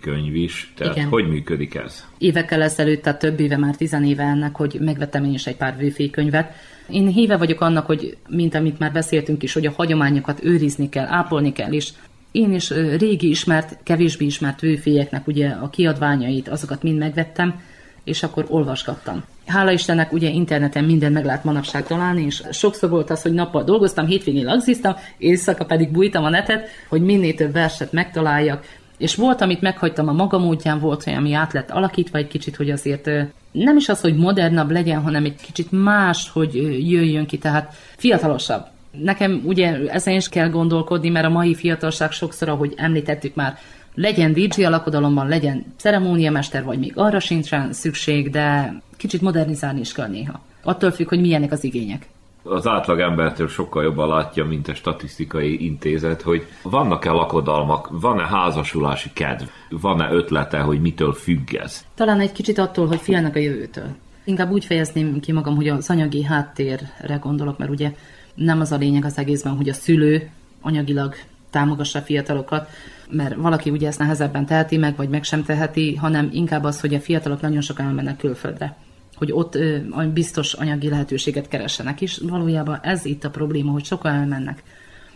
könyv 0.00 0.34
is, 0.34 0.72
tehát 0.76 0.96
Igen. 0.96 1.08
hogy 1.08 1.28
működik 1.28 1.74
ez? 1.74 2.04
évekkel 2.18 2.62
ezelőtt, 2.62 3.02
tehát 3.02 3.18
több 3.18 3.40
éve, 3.40 3.56
már 3.56 3.76
tizenéve 3.76 4.22
ennek, 4.22 4.56
hogy 4.56 4.76
megvettem 4.80 5.24
én 5.24 5.32
is 5.32 5.46
egy 5.46 5.56
pár 5.56 5.76
vőfékönyvet. 5.76 6.52
Én 6.88 7.06
híve 7.06 7.36
vagyok 7.36 7.60
annak, 7.60 7.86
hogy 7.86 8.16
mint 8.28 8.54
amit 8.54 8.78
már 8.78 8.92
beszéltünk 8.92 9.42
is, 9.42 9.52
hogy 9.52 9.66
a 9.66 9.72
hagyományokat 9.76 10.44
őrizni 10.44 10.88
kell, 10.88 11.06
ápolni 11.06 11.52
kell, 11.52 11.72
és 11.72 11.90
én 12.34 12.54
is 12.54 12.70
régi 12.98 13.28
ismert, 13.28 13.76
kevésbé 13.82 14.24
ismert 14.24 14.60
vőfélyeknek 14.60 15.26
ugye 15.26 15.48
a 15.48 15.70
kiadványait, 15.70 16.48
azokat 16.48 16.82
mind 16.82 16.98
megvettem, 16.98 17.60
és 18.04 18.22
akkor 18.22 18.46
olvasgattam. 18.48 19.24
Hála 19.46 19.70
Istennek 19.70 20.12
ugye 20.12 20.28
interneten 20.28 20.84
minden 20.84 21.12
meg 21.12 21.24
lehet 21.24 21.44
manapság 21.44 21.86
találni, 21.86 22.24
és 22.24 22.42
sokszor 22.52 22.90
volt 22.90 23.10
az, 23.10 23.22
hogy 23.22 23.32
nappal 23.32 23.64
dolgoztam, 23.64 24.06
hétvégén 24.06 24.44
lagziztam, 24.44 24.94
éjszaka 25.18 25.64
pedig 25.64 25.90
bújtam 25.90 26.24
a 26.24 26.28
netet, 26.28 26.68
hogy 26.88 27.02
minél 27.02 27.34
több 27.34 27.52
verset 27.52 27.92
megtaláljak, 27.92 28.64
és 28.98 29.14
volt, 29.14 29.40
amit 29.40 29.60
meghagytam 29.60 30.08
a 30.08 30.12
maga 30.12 30.38
módján, 30.38 30.80
volt 30.80 31.06
olyan, 31.06 31.18
ami 31.18 31.32
át 31.32 31.52
lett 31.52 31.70
alakítva 31.70 32.18
egy 32.18 32.28
kicsit, 32.28 32.56
hogy 32.56 32.70
azért 32.70 33.10
nem 33.52 33.76
is 33.76 33.88
az, 33.88 34.00
hogy 34.00 34.16
modernabb 34.16 34.70
legyen, 34.70 35.02
hanem 35.02 35.24
egy 35.24 35.36
kicsit 35.36 35.70
más, 35.70 36.30
hogy 36.30 36.54
jöjjön 36.90 37.26
ki, 37.26 37.38
tehát 37.38 37.74
fiatalosabb. 37.96 38.72
Nekem 39.02 39.40
ugye 39.44 39.90
ezen 39.90 40.14
is 40.14 40.28
kell 40.28 40.48
gondolkodni, 40.48 41.08
mert 41.08 41.26
a 41.26 41.30
mai 41.30 41.54
fiatalság 41.54 42.10
sokszor, 42.10 42.48
ahogy 42.48 42.72
említettük 42.76 43.34
már, 43.34 43.58
legyen 43.94 44.32
DJ 44.32 44.64
alakodalomban, 44.64 45.28
legyen 45.28 45.64
ceremóniamester, 45.76 46.64
vagy 46.64 46.78
még 46.78 46.92
arra 46.94 47.20
sincsen 47.20 47.72
szükség, 47.72 48.30
de 48.30 48.74
kicsit 48.96 49.20
modernizálni 49.20 49.80
is 49.80 49.92
kell 49.92 50.08
néha. 50.08 50.40
Attól 50.62 50.90
függ, 50.90 51.08
hogy 51.08 51.20
milyenek 51.20 51.52
az 51.52 51.64
igények. 51.64 52.06
Az 52.42 52.66
átlag 52.66 53.00
embertől 53.00 53.48
sokkal 53.48 53.82
jobban 53.82 54.08
látja, 54.08 54.44
mint 54.44 54.68
a 54.68 54.74
statisztikai 54.74 55.64
intézet, 55.64 56.22
hogy 56.22 56.46
vannak-e 56.62 57.10
lakodalmak, 57.10 57.88
van-e 57.90 58.26
házasulási 58.26 59.10
kedv, 59.12 59.44
van-e 59.70 60.12
ötlete, 60.12 60.58
hogy 60.58 60.80
mitől 60.80 61.12
függ 61.12 61.54
ez. 61.54 61.84
Talán 61.94 62.20
egy 62.20 62.32
kicsit 62.32 62.58
attól, 62.58 62.86
hogy 62.86 63.00
félnek 63.00 63.36
a 63.36 63.38
jövőtől. 63.38 63.88
Inkább 64.24 64.50
úgy 64.50 64.64
fejezném 64.64 65.20
ki 65.20 65.32
magam, 65.32 65.56
hogy 65.56 65.68
az 65.68 65.90
anyagi 65.90 66.22
háttérre 66.22 67.16
gondolok, 67.20 67.58
mert 67.58 67.70
ugye 67.70 67.92
nem 68.34 68.60
az 68.60 68.72
a 68.72 68.76
lényeg 68.76 69.04
az 69.04 69.18
egészben, 69.18 69.56
hogy 69.56 69.68
a 69.68 69.72
szülő 69.72 70.30
anyagilag 70.60 71.14
támogassa 71.50 71.98
a 71.98 72.02
fiatalokat, 72.02 72.68
mert 73.10 73.34
valaki 73.34 73.70
ugye 73.70 73.86
ezt 73.86 73.98
nehezebben 73.98 74.46
teheti 74.46 74.76
meg, 74.76 74.96
vagy 74.96 75.08
meg 75.08 75.24
sem 75.24 75.44
teheti, 75.44 75.94
hanem 75.94 76.28
inkább 76.32 76.64
az, 76.64 76.80
hogy 76.80 76.94
a 76.94 77.00
fiatalok 77.00 77.40
nagyon 77.40 77.60
sokan 77.60 77.86
elmennek 77.86 78.16
külföldre 78.16 78.76
hogy 79.16 79.32
ott 79.32 79.54
ö, 79.54 79.78
biztos 80.12 80.52
anyagi 80.52 80.88
lehetőséget 80.88 81.48
keressenek, 81.48 82.00
és 82.00 82.20
valójában 82.28 82.78
ez 82.82 83.04
itt 83.04 83.24
a 83.24 83.30
probléma, 83.30 83.72
hogy 83.72 83.84
sokan 83.84 84.12
elmennek. 84.14 84.62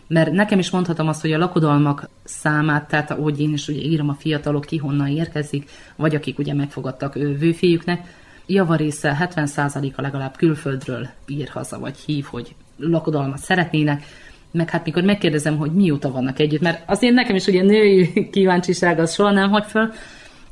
Mert 0.07 0.31
nekem 0.31 0.59
is 0.59 0.69
mondhatom 0.69 1.07
azt, 1.07 1.21
hogy 1.21 1.31
a 1.31 1.37
lakodalmak 1.37 2.09
számát, 2.23 2.87
tehát 2.87 3.11
ahogy 3.11 3.39
én 3.39 3.53
is 3.53 3.67
ugye 3.67 3.81
írom 3.81 4.09
a 4.09 4.13
fiatalok 4.19 4.65
ki 4.65 4.77
honnan 4.77 5.07
érkezik, 5.07 5.69
vagy 5.95 6.15
akik 6.15 6.39
ugye 6.39 6.53
megfogadtak 6.53 7.13
vőféjüknek, 7.13 8.17
javarésze 8.45 9.29
70%-a 9.35 10.01
legalább 10.01 10.35
külföldről 10.37 11.09
ír 11.27 11.49
haza, 11.49 11.79
vagy 11.79 11.97
hív, 11.97 12.25
hogy 12.25 12.55
lakodalmat 12.79 13.37
szeretnének, 13.37 14.03
meg 14.51 14.69
hát 14.69 14.85
mikor 14.85 15.03
megkérdezem, 15.03 15.57
hogy 15.57 15.71
mióta 15.71 16.11
vannak 16.11 16.39
együtt, 16.39 16.61
mert 16.61 16.83
azért 16.89 17.13
nekem 17.13 17.35
is 17.35 17.47
ugye 17.47 17.63
női 17.63 18.13
kíváncsiság 18.31 18.99
az 18.99 19.13
soha 19.13 19.31
nem 19.31 19.49
hagy 19.49 19.65
föl, 19.65 19.91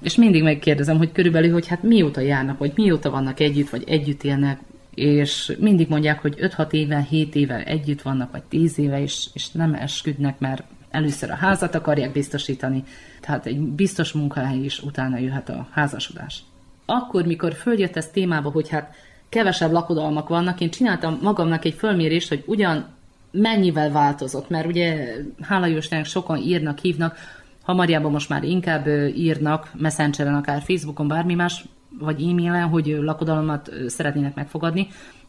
és 0.01 0.15
mindig 0.15 0.43
megkérdezem, 0.43 0.97
hogy 0.97 1.11
körülbelül, 1.11 1.51
hogy 1.51 1.67
hát 1.67 1.83
mióta 1.83 2.21
járnak, 2.21 2.57
vagy 2.57 2.71
mióta 2.75 3.09
vannak 3.09 3.39
együtt, 3.39 3.69
vagy 3.69 3.83
együtt 3.87 4.23
élnek, 4.23 4.59
és 4.93 5.55
mindig 5.59 5.87
mondják, 5.89 6.21
hogy 6.21 6.35
5-6 6.39 6.71
éve, 6.71 7.05
7 7.09 7.35
éve 7.35 7.63
együtt 7.63 8.01
vannak, 8.01 8.31
vagy 8.31 8.43
10 8.43 8.79
éve, 8.79 9.01
és, 9.01 9.27
és 9.33 9.51
nem 9.51 9.73
esküdnek, 9.73 10.39
mert 10.39 10.63
először 10.89 11.29
a 11.29 11.35
házat 11.35 11.75
akarják 11.75 12.11
biztosítani, 12.11 12.83
tehát 13.21 13.45
egy 13.45 13.59
biztos 13.59 14.11
munkahely 14.11 14.57
is 14.57 14.79
utána 14.83 15.17
jöhet 15.17 15.49
a 15.49 15.67
házasodás. 15.71 16.43
Akkor, 16.85 17.25
mikor 17.25 17.53
följött 17.53 17.95
ez 17.95 18.07
témába, 18.07 18.49
hogy 18.49 18.69
hát 18.69 18.95
kevesebb 19.29 19.71
lakodalmak 19.71 20.27
vannak, 20.27 20.61
én 20.61 20.69
csináltam 20.69 21.19
magamnak 21.21 21.65
egy 21.65 21.73
fölmérést, 21.73 22.29
hogy 22.29 22.43
ugyan 22.45 22.87
mennyivel 23.31 23.91
változott, 23.91 24.49
mert 24.49 24.67
ugye 24.67 25.15
hála 25.41 25.65
Jóstának 25.65 26.05
sokan 26.05 26.37
írnak, 26.37 26.79
hívnak, 26.79 27.17
Hamariában 27.63 28.11
most 28.11 28.29
már 28.29 28.43
inkább 28.43 28.87
írnak, 29.15 29.71
messengeren, 29.77 30.35
akár 30.35 30.61
Facebookon, 30.61 31.07
bármi 31.07 31.33
más, 31.33 31.65
vagy 31.99 32.21
e-mailen, 32.21 32.67
hogy 32.67 32.97
lakodalomat 33.01 33.71
szeretnének 33.87 34.35
megfogadni, 34.35 34.87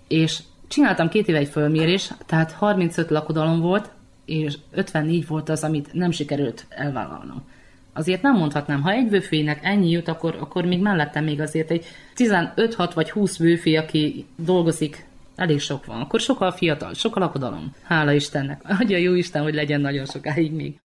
és 0.09 0.43
csináltam 0.69 1.09
két 1.09 1.29
éve 1.29 1.39
egy 1.39 1.49
fölmérés, 1.49 2.11
tehát 2.27 2.53
35 2.53 3.11
lakodalom 3.11 3.61
volt, 3.61 3.91
és 4.25 4.59
54 4.71 5.27
volt 5.27 5.49
az, 5.49 5.65
amit 5.65 5.93
nem 5.93 6.11
sikerült 6.11 6.67
elvállalnom. 6.69 7.43
Azért 7.99 8.23
nem 8.23 8.37
mondhatnám, 8.37 8.83
ha 8.83 8.91
egy 8.91 9.11
vőfének 9.11 9.59
ennyi 9.63 9.91
jut, 9.91 10.09
akkor, 10.09 10.37
akkor 10.41 10.65
még 10.65 10.81
mellettem 10.81 11.25
még 11.25 11.41
azért 11.41 11.71
egy 11.71 11.85
15-6 12.17 12.91
vagy 12.95 13.11
20 13.11 13.39
vőfé, 13.39 13.75
aki 13.75 14.27
dolgozik, 14.37 15.07
elég 15.37 15.61
sok 15.61 15.87
van. 15.87 16.01
Akkor 16.01 16.21
sokkal 16.21 16.51
fiatal, 16.51 16.95
sokkal 16.95 17.23
lakodalom. 17.23 17.75
Hála 17.83 18.13
Istennek. 18.13 18.63
Adja 18.81 18.97
jó 18.97 19.15
Isten, 19.15 19.43
hogy 19.43 19.55
legyen 19.55 19.81
nagyon 19.81 20.07
sokáig 20.07 20.53
még. 20.53 20.81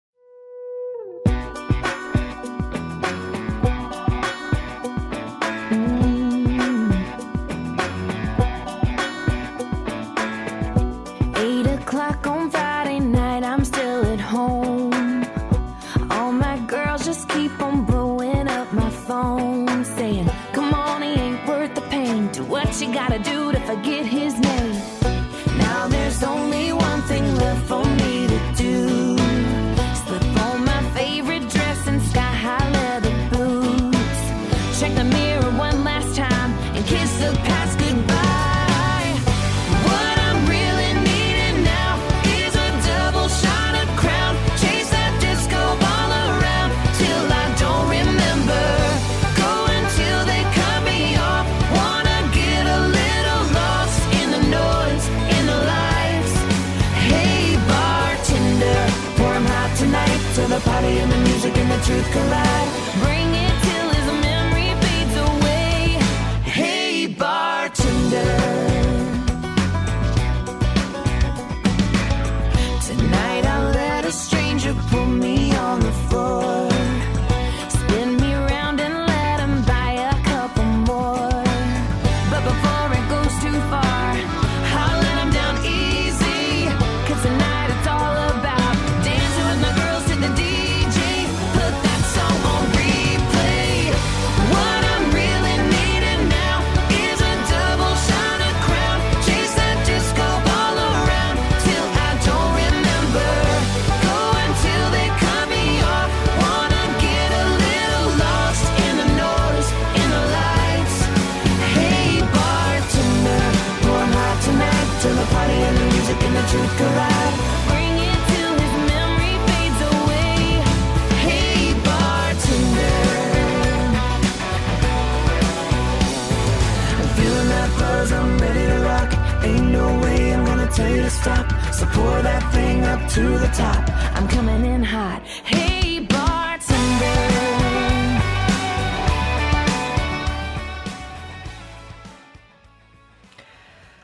to 60.35 60.47
the 60.47 60.61
party 60.61 60.99
and 60.99 61.12
the 61.12 61.18
music 61.18 61.55
and 61.59 61.71
the 61.71 61.77
truth 61.85 62.11
collide. 62.11 63.03
Bring 63.03 63.35
it. 63.35 63.51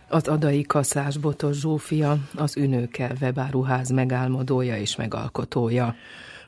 Az 0.08 0.28
adai 0.28 0.62
kaszás 0.62 1.16
Botos 1.16 1.56
Zsófia, 1.56 2.16
az 2.36 2.56
Ünőke 2.56 3.12
webáruház 3.20 3.90
megálmodója 3.90 4.76
és 4.76 4.96
megalkotója. 4.96 5.94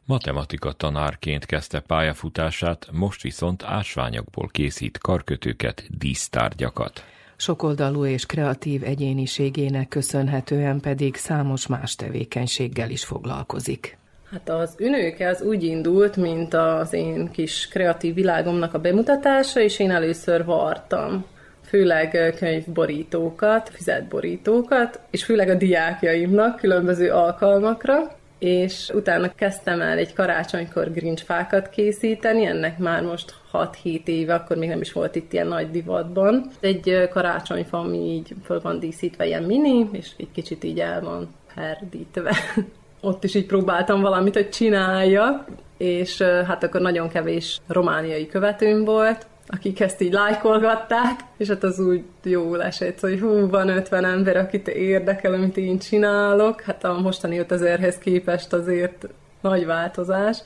Matematika 0.05 0.73
tanárként 0.73 1.46
kezdte 1.46 1.81
pályafutását, 1.81 2.88
most 2.92 3.23
viszont 3.23 3.62
ásványokból 3.62 4.49
készít 4.49 4.99
karkötőket, 4.99 5.85
dísztárgyakat. 5.99 7.05
Sokoldalú 7.40 8.05
és 8.05 8.26
kreatív 8.26 8.83
egyéniségének 8.85 9.88
köszönhetően 9.88 10.81
pedig 10.81 11.16
számos 11.16 11.66
más 11.66 11.96
tevékenységgel 11.96 12.90
is 12.90 13.05
foglalkozik. 13.05 13.98
Hát 14.31 14.48
az 14.48 14.74
ünőke 14.79 15.29
az 15.29 15.42
úgy 15.42 15.62
indult, 15.62 16.16
mint 16.16 16.55
az 16.55 16.92
én 16.92 17.31
kis 17.31 17.68
kreatív 17.68 18.14
világomnak 18.14 18.74
a 18.74 18.79
bemutatása, 18.79 19.61
és 19.61 19.79
én 19.79 19.90
először 19.90 20.44
vartam 20.44 21.24
főleg 21.64 22.35
könyvborítókat, 22.38 23.68
fizetborítókat, 23.68 25.00
és 25.11 25.24
főleg 25.24 25.48
a 25.48 25.55
diákjaimnak 25.55 26.57
különböző 26.57 27.11
alkalmakra, 27.11 28.16
és 28.38 28.90
utána 28.94 29.35
kezdtem 29.35 29.81
el 29.81 29.98
egy 29.98 30.12
karácsonykor 30.12 30.92
grincsfákat 30.92 31.68
készíteni, 31.68 32.44
ennek 32.44 32.79
már 32.79 33.03
most 33.03 33.35
6-7 33.52 34.06
éve, 34.06 34.34
akkor 34.34 34.56
még 34.56 34.68
nem 34.68 34.80
is 34.80 34.92
volt 34.92 35.14
itt 35.14 35.32
ilyen 35.32 35.46
nagy 35.46 35.70
divatban. 35.70 36.50
Egy 36.60 37.08
karácsonyfa, 37.12 37.78
ami 37.78 37.98
így 37.98 38.34
föl 38.44 38.60
van 38.60 38.78
díszítve, 38.78 39.26
ilyen 39.26 39.42
mini, 39.42 39.88
és 39.92 40.10
egy 40.16 40.30
kicsit 40.32 40.64
így 40.64 40.80
el 40.80 41.00
van 41.00 41.28
herdítve. 41.54 42.36
Ott 43.00 43.24
is 43.24 43.34
így 43.34 43.46
próbáltam 43.46 44.00
valamit, 44.00 44.34
hogy 44.34 44.48
csinálja, 44.48 45.44
és 45.76 46.22
hát 46.22 46.62
akkor 46.62 46.80
nagyon 46.80 47.08
kevés 47.08 47.60
romániai 47.66 48.26
követőm 48.26 48.84
volt, 48.84 49.26
akik 49.46 49.80
ezt 49.80 50.00
így 50.00 50.12
lájkolgatták, 50.12 51.20
és 51.36 51.48
hát 51.48 51.62
az 51.62 51.78
úgy 51.80 52.04
jó 52.22 52.54
esett, 52.54 53.00
hogy 53.00 53.20
hú, 53.20 53.48
van 53.48 53.68
50 53.68 54.04
ember, 54.04 54.36
akit 54.36 54.68
érdekel, 54.68 55.34
amit 55.34 55.56
én 55.56 55.78
csinálok, 55.78 56.60
hát 56.60 56.84
a 56.84 57.00
mostani 57.00 57.40
5000-hez 57.48 57.94
képest 58.00 58.52
azért 58.52 59.08
nagy 59.40 59.66
változás, 59.66 60.38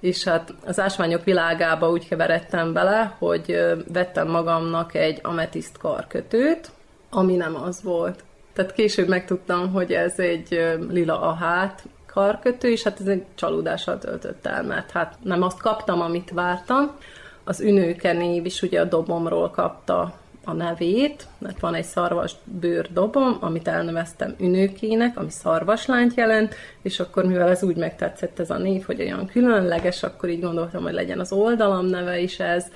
és 0.00 0.24
hát 0.24 0.54
az 0.66 0.80
ásványok 0.80 1.24
világába 1.24 1.90
úgy 1.90 2.08
keveredtem 2.08 2.72
bele, 2.72 3.14
hogy 3.18 3.60
vettem 3.92 4.28
magamnak 4.28 4.94
egy 4.94 5.18
ametiszt 5.22 5.78
karkötőt, 5.78 6.70
ami 7.10 7.36
nem 7.36 7.62
az 7.62 7.82
volt. 7.82 8.24
Tehát 8.52 8.72
később 8.72 9.08
megtudtam, 9.08 9.72
hogy 9.72 9.92
ez 9.92 10.18
egy 10.18 10.76
lila 10.90 11.20
ahát 11.20 11.82
karkötő, 12.06 12.70
és 12.70 12.82
hát 12.82 13.00
ez 13.00 13.06
egy 13.06 13.24
csalódással 13.34 13.98
töltött 13.98 14.46
el, 14.46 14.62
mert 14.62 14.90
hát 14.90 15.16
nem 15.22 15.42
azt 15.42 15.60
kaptam, 15.60 16.00
amit 16.00 16.30
vártam, 16.30 16.96
az 17.44 17.60
Ünőke 17.60 18.12
név 18.12 18.46
is 18.46 18.62
ugye 18.62 18.80
a 18.80 18.84
dobomról 18.84 19.50
kapta 19.50 20.14
a 20.48 20.52
nevét, 20.52 21.26
mert 21.38 21.60
van 21.60 21.74
egy 21.74 21.84
szarvas 21.84 22.32
bőrdobom, 22.44 23.36
amit 23.40 23.68
elneveztem 23.68 24.34
Ünőkének, 24.40 25.18
ami 25.18 25.30
szarvaslányt 25.30 26.14
jelent, 26.14 26.54
és 26.82 27.00
akkor 27.00 27.24
mivel 27.24 27.48
ez 27.48 27.62
úgy 27.62 27.76
megtetszett 27.76 28.38
ez 28.38 28.50
a 28.50 28.58
név, 28.58 28.84
hogy 28.84 29.00
olyan 29.00 29.26
különleges, 29.26 30.02
akkor 30.02 30.28
így 30.28 30.40
gondoltam, 30.40 30.82
hogy 30.82 30.92
legyen 30.92 31.20
az 31.20 31.32
oldalam 31.32 31.86
neve 31.86 32.18
is 32.18 32.38
ez, 32.38 32.66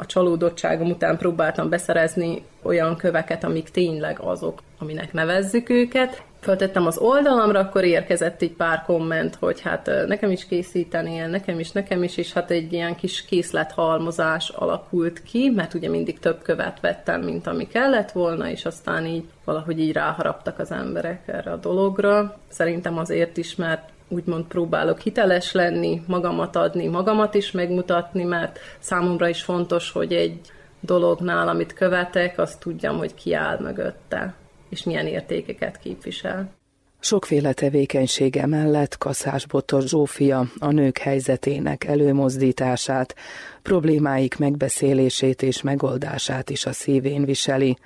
a 0.00 0.06
csalódottságom 0.06 0.90
után 0.90 1.18
próbáltam 1.18 1.68
beszerezni 1.68 2.44
olyan 2.62 2.96
köveket, 2.96 3.44
amik 3.44 3.68
tényleg 3.68 4.18
azok, 4.20 4.62
aminek 4.78 5.12
nevezzük 5.12 5.68
őket. 5.68 6.22
Föltettem 6.40 6.86
az 6.86 6.98
oldalamra, 6.98 7.58
akkor 7.58 7.84
érkezett 7.84 8.42
egy 8.42 8.52
pár 8.52 8.82
komment, 8.82 9.34
hogy 9.34 9.60
hát 9.60 9.90
nekem 10.06 10.30
is 10.30 10.46
készítenél, 10.46 11.26
nekem 11.26 11.58
is, 11.58 11.70
nekem 11.70 12.02
is, 12.02 12.16
és 12.16 12.32
hát 12.32 12.50
egy 12.50 12.72
ilyen 12.72 12.94
kis 12.94 13.24
készlethalmozás 13.24 14.48
alakult 14.48 15.22
ki, 15.22 15.52
mert 15.54 15.74
ugye 15.74 15.88
mindig 15.88 16.18
több 16.18 16.42
követ 16.42 16.80
vettem, 16.80 17.20
mint 17.20 17.46
ami 17.46 17.66
kellett 17.66 18.10
volna, 18.10 18.50
és 18.50 18.64
aztán 18.64 19.06
így 19.06 19.24
valahogy 19.44 19.80
így 19.80 19.92
ráharaptak 19.92 20.58
az 20.58 20.70
emberek 20.70 21.22
erre 21.26 21.50
a 21.50 21.56
dologra. 21.56 22.38
Szerintem 22.48 22.98
azért 22.98 23.36
is, 23.36 23.54
mert 23.54 23.88
úgymond 24.08 24.44
próbálok 24.44 25.00
hiteles 25.00 25.52
lenni, 25.52 26.02
magamat 26.06 26.56
adni, 26.56 26.86
magamat 26.86 27.34
is 27.34 27.50
megmutatni, 27.50 28.24
mert 28.24 28.58
számomra 28.78 29.28
is 29.28 29.42
fontos, 29.42 29.92
hogy 29.92 30.12
egy 30.12 30.40
dolognál, 30.80 31.48
amit 31.48 31.72
követek, 31.72 32.38
azt 32.38 32.60
tudjam, 32.60 32.98
hogy 32.98 33.14
ki 33.14 33.34
áll 33.34 33.58
mögötte, 33.60 34.34
és 34.68 34.82
milyen 34.82 35.06
értékeket 35.06 35.78
képvisel. 35.78 36.56
Sokféle 37.00 37.52
tevékenysége 37.52 38.46
mellett 38.46 38.98
Kaszásbotos 38.98 39.86
Zsófia 39.86 40.44
a 40.58 40.70
nők 40.70 40.98
helyzetének 40.98 41.84
előmozdítását, 41.84 43.14
problémáik 43.62 44.38
megbeszélését 44.38 45.42
és 45.42 45.62
megoldását 45.62 46.50
is 46.50 46.66
a 46.66 46.72
szívén 46.72 47.24
viseli, 47.24 47.76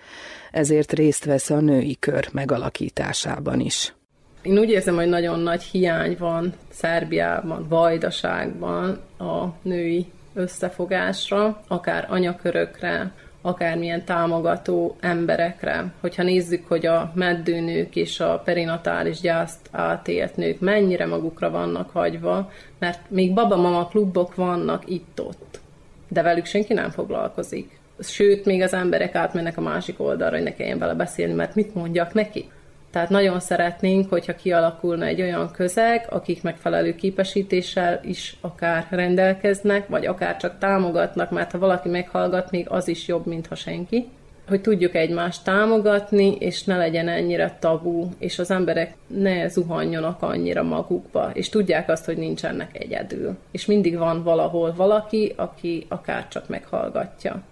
ezért 0.51 0.92
részt 0.92 1.25
vesz 1.25 1.51
a 1.51 1.61
női 1.61 1.97
kör 1.99 2.29
megalakításában 2.33 3.61
is. 3.61 3.95
Én 4.42 4.59
úgy 4.59 4.71
érzem, 4.71 4.95
hogy 4.95 5.09
nagyon 5.09 5.40
nagy 5.40 5.62
hiány 5.62 6.16
van 6.18 6.55
Szerbiában, 6.71 7.66
Vajdaságban 7.68 9.01
a 9.18 9.47
női 9.62 10.07
összefogásra, 10.35 11.62
akár 11.68 12.07
anyakörökre, 12.11 13.12
akármilyen 13.42 14.05
támogató 14.05 14.96
emberekre. 15.00 15.92
Hogyha 16.00 16.22
nézzük, 16.22 16.66
hogy 16.68 16.87
a 16.87 17.12
meddőnők 17.14 17.96
és 17.96 18.20
a 18.20 18.42
perinatális 18.44 19.20
gyászt 19.20 19.68
átélt 19.70 20.37
nők 20.37 20.61
mennyire 20.61 21.07
magukra 21.07 21.50
vannak 21.50 21.90
hagyva, 21.90 22.50
mert 22.78 23.11
még 23.11 23.35
babamama 23.35 23.87
klubok 23.87 24.35
vannak 24.35 24.83
itt-ott, 24.87 25.61
de 26.09 26.22
velük 26.22 26.44
senki 26.44 26.72
nem 26.72 26.90
foglalkozik. 26.90 27.81
Sőt, 27.98 28.44
még 28.44 28.62
az 28.62 28.72
emberek 28.72 29.14
átmennek 29.14 29.59
a 29.59 29.61
másik 29.61 30.00
oldalra, 30.00 30.35
hogy 30.35 30.44
ne 30.44 30.55
kelljen 30.55 30.78
vele 30.78 30.94
beszélni, 30.94 31.33
mert 31.33 31.55
mit 31.55 31.74
mondjak 31.74 32.14
neki? 32.14 32.50
Tehát 32.92 33.09
nagyon 33.09 33.40
szeretnénk, 33.40 34.09
hogyha 34.09 34.35
kialakulna 34.35 35.05
egy 35.05 35.20
olyan 35.20 35.50
közeg, 35.50 36.07
akik 36.11 36.42
megfelelő 36.42 36.94
képesítéssel 36.94 38.00
is 38.05 38.37
akár 38.40 38.87
rendelkeznek, 38.90 39.88
vagy 39.88 40.07
akár 40.07 40.37
csak 40.37 40.59
támogatnak, 40.59 41.31
mert 41.31 41.50
ha 41.50 41.59
valaki 41.59 41.88
meghallgat, 41.88 42.50
még 42.50 42.66
az 42.68 42.88
is 42.88 43.09
jobb, 43.09 43.26
mint 43.26 43.46
ha 43.46 43.55
senki. 43.55 44.09
Hogy 44.48 44.61
tudjuk 44.61 44.94
egymást 44.94 45.44
támogatni, 45.44 46.37
és 46.37 46.64
ne 46.64 46.76
legyen 46.76 47.09
ennyire 47.09 47.57
tabu, 47.61 48.09
és 48.18 48.38
az 48.38 48.50
emberek 48.50 48.94
ne 49.07 49.48
zuhanjonak 49.48 50.22
annyira 50.22 50.62
magukba, 50.62 51.31
és 51.33 51.48
tudják 51.48 51.88
azt, 51.88 52.05
hogy 52.05 52.16
nincsenek 52.16 52.81
egyedül. 52.81 53.37
És 53.50 53.66
mindig 53.66 53.98
van 53.98 54.22
valahol 54.22 54.74
valaki, 54.76 55.33
aki 55.37 55.87
akár 55.88 56.28
csak 56.28 56.48
meghallgatja 56.48 57.42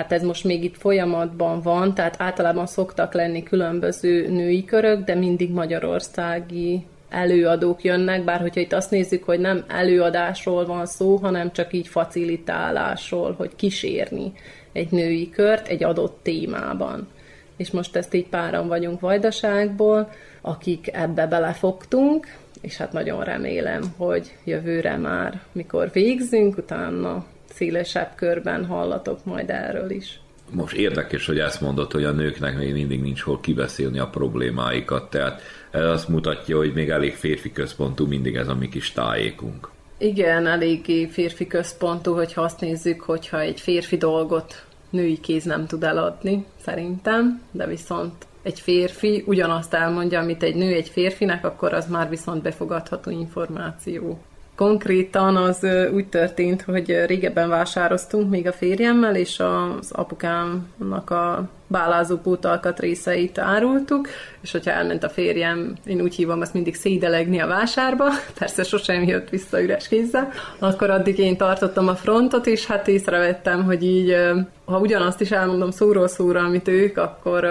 hát 0.00 0.12
ez 0.12 0.22
most 0.22 0.44
még 0.44 0.64
itt 0.64 0.76
folyamatban 0.76 1.60
van, 1.60 1.94
tehát 1.94 2.14
általában 2.18 2.66
szoktak 2.66 3.14
lenni 3.14 3.42
különböző 3.42 4.28
női 4.28 4.64
körök, 4.64 5.04
de 5.04 5.14
mindig 5.14 5.50
magyarországi 5.50 6.86
előadók 7.08 7.84
jönnek, 7.84 8.24
bár 8.24 8.40
hogyha 8.40 8.60
itt 8.60 8.72
azt 8.72 8.90
nézzük, 8.90 9.24
hogy 9.24 9.40
nem 9.40 9.64
előadásról 9.68 10.66
van 10.66 10.86
szó, 10.86 11.16
hanem 11.16 11.52
csak 11.52 11.72
így 11.72 11.88
facilitálásról, 11.88 13.34
hogy 13.36 13.56
kísérni 13.56 14.32
egy 14.72 14.90
női 14.90 15.30
kört 15.30 15.68
egy 15.68 15.84
adott 15.84 16.18
témában. 16.22 17.08
És 17.56 17.70
most 17.70 17.96
ezt 17.96 18.14
így 18.14 18.28
páran 18.28 18.68
vagyunk 18.68 19.00
Vajdaságból, 19.00 20.10
akik 20.40 20.94
ebbe 20.94 21.26
belefogtunk, 21.26 22.26
és 22.60 22.76
hát 22.76 22.92
nagyon 22.92 23.24
remélem, 23.24 23.82
hogy 23.96 24.34
jövőre 24.44 24.96
már, 24.96 25.40
mikor 25.52 25.90
végzünk, 25.92 26.56
utána 26.56 27.24
szélesebb 27.52 28.14
körben 28.14 28.66
hallatok 28.66 29.24
majd 29.24 29.50
erről 29.50 29.90
is. 29.90 30.20
Most 30.50 30.76
érdekes, 30.76 31.26
hogy 31.26 31.38
ezt 31.38 31.60
mondod, 31.60 31.92
hogy 31.92 32.04
a 32.04 32.12
nőknek 32.12 32.56
még 32.56 32.72
mindig 32.72 33.00
nincs 33.00 33.20
hol 33.20 33.40
kibeszélni 33.40 33.98
a 33.98 34.08
problémáikat, 34.08 35.10
tehát 35.10 35.42
ez 35.70 35.84
azt 35.84 36.08
mutatja, 36.08 36.56
hogy 36.56 36.72
még 36.72 36.88
elég 36.88 37.14
férfi 37.14 37.52
központú 37.52 38.06
mindig 38.06 38.36
ez 38.36 38.48
a 38.48 38.54
mi 38.54 38.68
kis 38.68 38.92
tájékunk. 38.92 39.70
Igen, 39.98 40.46
eléggé 40.46 41.06
férfi 41.06 41.46
központú, 41.46 42.14
hogyha 42.14 42.42
azt 42.42 42.60
nézzük, 42.60 43.00
hogyha 43.00 43.40
egy 43.40 43.60
férfi 43.60 43.96
dolgot 43.96 44.64
női 44.90 45.20
kéz 45.20 45.44
nem 45.44 45.66
tud 45.66 45.82
eladni, 45.82 46.44
szerintem, 46.64 47.42
de 47.50 47.66
viszont 47.66 48.26
egy 48.42 48.60
férfi 48.60 49.24
ugyanazt 49.26 49.74
elmondja, 49.74 50.20
amit 50.20 50.42
egy 50.42 50.54
nő 50.54 50.74
egy 50.74 50.88
férfinek, 50.88 51.44
akkor 51.44 51.72
az 51.72 51.86
már 51.86 52.08
viszont 52.08 52.42
befogadható 52.42 53.10
információ. 53.10 54.18
Konkrétan 54.60 55.36
az 55.36 55.66
úgy 55.92 56.06
történt, 56.06 56.62
hogy 56.62 57.04
régebben 57.06 57.48
vásároztunk 57.48 58.30
még 58.30 58.46
a 58.46 58.52
férjemmel, 58.52 59.16
és 59.16 59.38
az 59.38 59.90
apukámnak 59.90 61.10
a 61.10 61.48
bálázó 61.66 62.16
pótalkat 62.16 62.80
részeit 62.80 63.38
árultuk, 63.38 64.08
és 64.40 64.52
hogyha 64.52 64.70
elment 64.70 65.04
a 65.04 65.08
férjem, 65.08 65.74
én 65.84 66.00
úgy 66.00 66.14
hívom 66.14 66.40
azt 66.40 66.54
mindig 66.54 66.74
szédelegni 66.74 67.40
a 67.40 67.46
vásárba, 67.46 68.04
persze 68.38 68.62
sosem 68.62 69.02
jött 69.02 69.28
vissza 69.28 69.62
üres 69.62 69.88
kézzel, 69.88 70.32
akkor 70.58 70.90
addig 70.90 71.18
én 71.18 71.36
tartottam 71.36 71.88
a 71.88 71.94
frontot, 71.94 72.46
és 72.46 72.66
hát 72.66 72.88
észrevettem, 72.88 73.64
hogy 73.64 73.84
így, 73.84 74.16
ha 74.64 74.78
ugyanazt 74.78 75.20
is 75.20 75.30
elmondom 75.30 75.70
szóról 75.70 76.08
szóra, 76.08 76.40
amit 76.40 76.68
ők, 76.68 76.96
akkor 76.96 77.48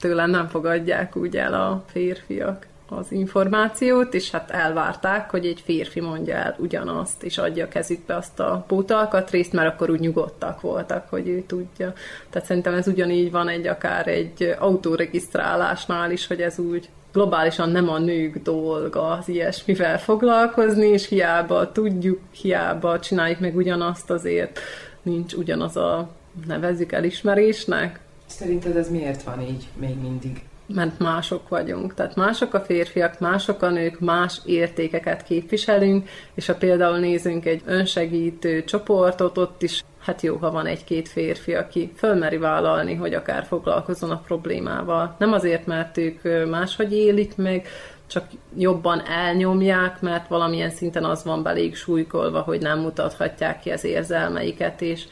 tőlem 0.00 0.30
nem 0.30 0.48
fogadják 0.48 1.16
úgy 1.16 1.36
el 1.36 1.54
a 1.54 1.84
férfiak 1.92 2.66
az 2.88 3.12
információt, 3.12 4.14
és 4.14 4.30
hát 4.30 4.50
elvárták, 4.50 5.30
hogy 5.30 5.46
egy 5.46 5.60
férfi 5.64 6.00
mondja 6.00 6.34
el 6.34 6.56
ugyanazt, 6.58 7.22
és 7.22 7.38
adja 7.38 7.64
a 7.64 7.68
kezükbe 7.68 8.16
azt 8.16 8.40
a 8.40 8.64
pótalkatrészt, 8.66 9.52
mert 9.52 9.72
akkor 9.72 9.90
úgy 9.90 10.00
nyugodtak 10.00 10.60
voltak, 10.60 11.08
hogy 11.08 11.28
ő 11.28 11.42
tudja. 11.46 11.92
Tehát 12.30 12.48
szerintem 12.48 12.74
ez 12.74 12.86
ugyanígy 12.86 13.30
van 13.30 13.48
egy 13.48 13.66
akár 13.66 14.06
egy 14.06 14.56
autóregisztrálásnál 14.58 16.10
is, 16.10 16.26
hogy 16.26 16.40
ez 16.40 16.58
úgy 16.58 16.88
globálisan 17.12 17.70
nem 17.70 17.88
a 17.88 17.98
nők 17.98 18.42
dolga 18.42 19.08
az 19.08 19.28
ilyesmivel 19.28 19.98
foglalkozni, 19.98 20.86
és 20.86 21.08
hiába 21.08 21.72
tudjuk, 21.72 22.20
hiába 22.30 22.98
csináljuk 22.98 23.38
meg 23.40 23.56
ugyanazt, 23.56 24.10
azért 24.10 24.60
nincs 25.02 25.32
ugyanaz 25.32 25.76
a 25.76 26.10
nevezzük 26.46 26.92
elismerésnek. 26.92 28.00
Szerinted 28.26 28.76
ez 28.76 28.90
miért 28.90 29.22
van 29.22 29.40
így 29.40 29.68
még 29.76 30.00
mindig? 30.00 30.47
Mert 30.74 30.98
mások 30.98 31.48
vagyunk. 31.48 31.94
Tehát 31.94 32.16
mások 32.16 32.54
a 32.54 32.60
férfiak, 32.60 33.18
mások 33.20 33.62
a 33.62 33.70
nők, 33.70 34.00
más 34.00 34.40
értékeket 34.44 35.22
képviselünk, 35.22 36.08
és 36.34 36.46
ha 36.46 36.54
például 36.54 36.98
nézünk 36.98 37.46
egy 37.46 37.62
önsegítő 37.64 38.64
csoportot, 38.64 39.38
ott 39.38 39.62
is 39.62 39.84
hát 39.98 40.22
jó, 40.22 40.36
ha 40.36 40.50
van 40.50 40.66
egy-két 40.66 41.08
férfi, 41.08 41.54
aki 41.54 41.92
fölmeri 41.96 42.36
vállalni, 42.36 42.94
hogy 42.94 43.14
akár 43.14 43.44
foglalkozzon 43.44 44.10
a 44.10 44.20
problémával. 44.26 45.14
Nem 45.18 45.32
azért, 45.32 45.66
mert 45.66 45.96
ők 45.96 46.48
máshogy 46.48 46.92
élik 46.92 47.36
meg, 47.36 47.66
csak 48.06 48.24
jobban 48.56 49.02
elnyomják, 49.06 50.00
mert 50.00 50.28
valamilyen 50.28 50.70
szinten 50.70 51.04
az 51.04 51.24
van 51.24 51.42
belég 51.42 51.76
súlykolva, 51.76 52.40
hogy 52.40 52.60
nem 52.60 52.78
mutathatják 52.78 53.60
ki 53.60 53.70
az 53.70 53.84
érzelmeiket, 53.84 54.82
és 54.82 55.04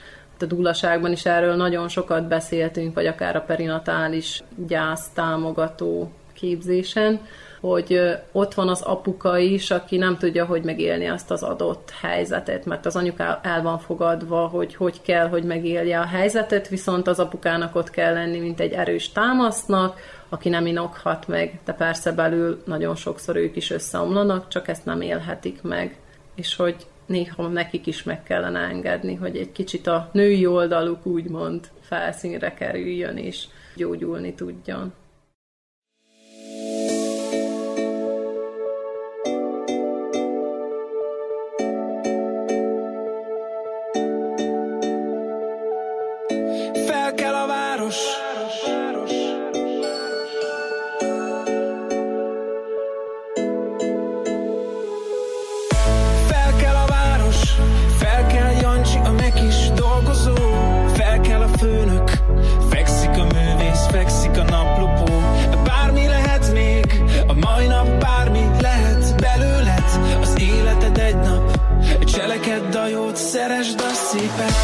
a 0.43 0.47
dúlaságban 0.47 1.13
is 1.13 1.25
erről 1.25 1.55
nagyon 1.55 1.89
sokat 1.89 2.29
beszéltünk, 2.29 2.95
vagy 2.95 3.07
akár 3.07 3.37
a 3.37 3.41
perinatális 3.41 4.43
gyász 4.67 5.09
támogató 5.15 6.11
képzésen, 6.33 7.21
hogy 7.61 8.01
ott 8.33 8.55
van 8.55 8.69
az 8.69 8.83
apuka 8.83 9.39
is, 9.39 9.71
aki 9.71 9.97
nem 9.97 10.17
tudja, 10.17 10.45
hogy 10.45 10.63
megélni 10.63 11.07
azt 11.07 11.31
az 11.31 11.43
adott 11.43 11.93
helyzetet, 12.01 12.65
mert 12.65 12.87
az 12.87 12.97
anyuka 12.97 13.41
el 13.43 13.63
van 13.63 13.79
fogadva, 13.79 14.47
hogy 14.47 14.75
hogy 14.75 15.03
kell, 15.03 15.29
hogy 15.29 15.45
megélje 15.45 16.01
a 16.01 16.07
helyzetet, 16.07 16.69
viszont 16.69 17.07
az 17.07 17.19
apukának 17.19 17.75
ott 17.75 17.91
kell 17.91 18.13
lenni, 18.13 18.39
mint 18.39 18.61
egy 18.61 18.73
erős 18.73 19.13
támasznak, 19.13 20.01
aki 20.29 20.49
nem 20.49 20.67
inokhat 20.67 21.29
meg, 21.29 21.61
de 21.65 21.73
persze 21.73 22.13
belül 22.13 22.63
nagyon 22.65 22.95
sokszor 22.95 23.37
ők 23.37 23.57
is 23.57 23.71
összeomlanak, 23.71 24.49
csak 24.49 24.69
ezt 24.69 24.85
nem 24.85 25.01
élhetik 25.01 25.63
meg. 25.63 25.97
És 26.35 26.57
hogy 26.57 26.87
néha 27.07 27.49
nekik 27.49 27.87
is 27.87 28.03
meg 28.03 28.23
kellene 28.23 28.61
engedni, 28.61 29.15
hogy 29.15 29.37
egy 29.37 29.53
kicsit 29.53 29.87
a 29.87 30.11
női 30.13 30.47
oldaluk 30.47 31.07
úgymond 31.07 31.69
felszínre 31.81 32.55
kerüljön 32.55 33.17
és 33.17 33.45
gyógyulni 33.75 34.35
tudjon. 34.35 34.93
keresd 73.47 73.81
a 73.81 73.93
szépet. 73.93 74.55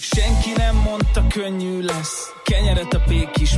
Senki 0.00 0.52
nem 0.56 0.76
mondta 0.76 1.26
könnyű 1.28 1.80
lesz 1.80 2.21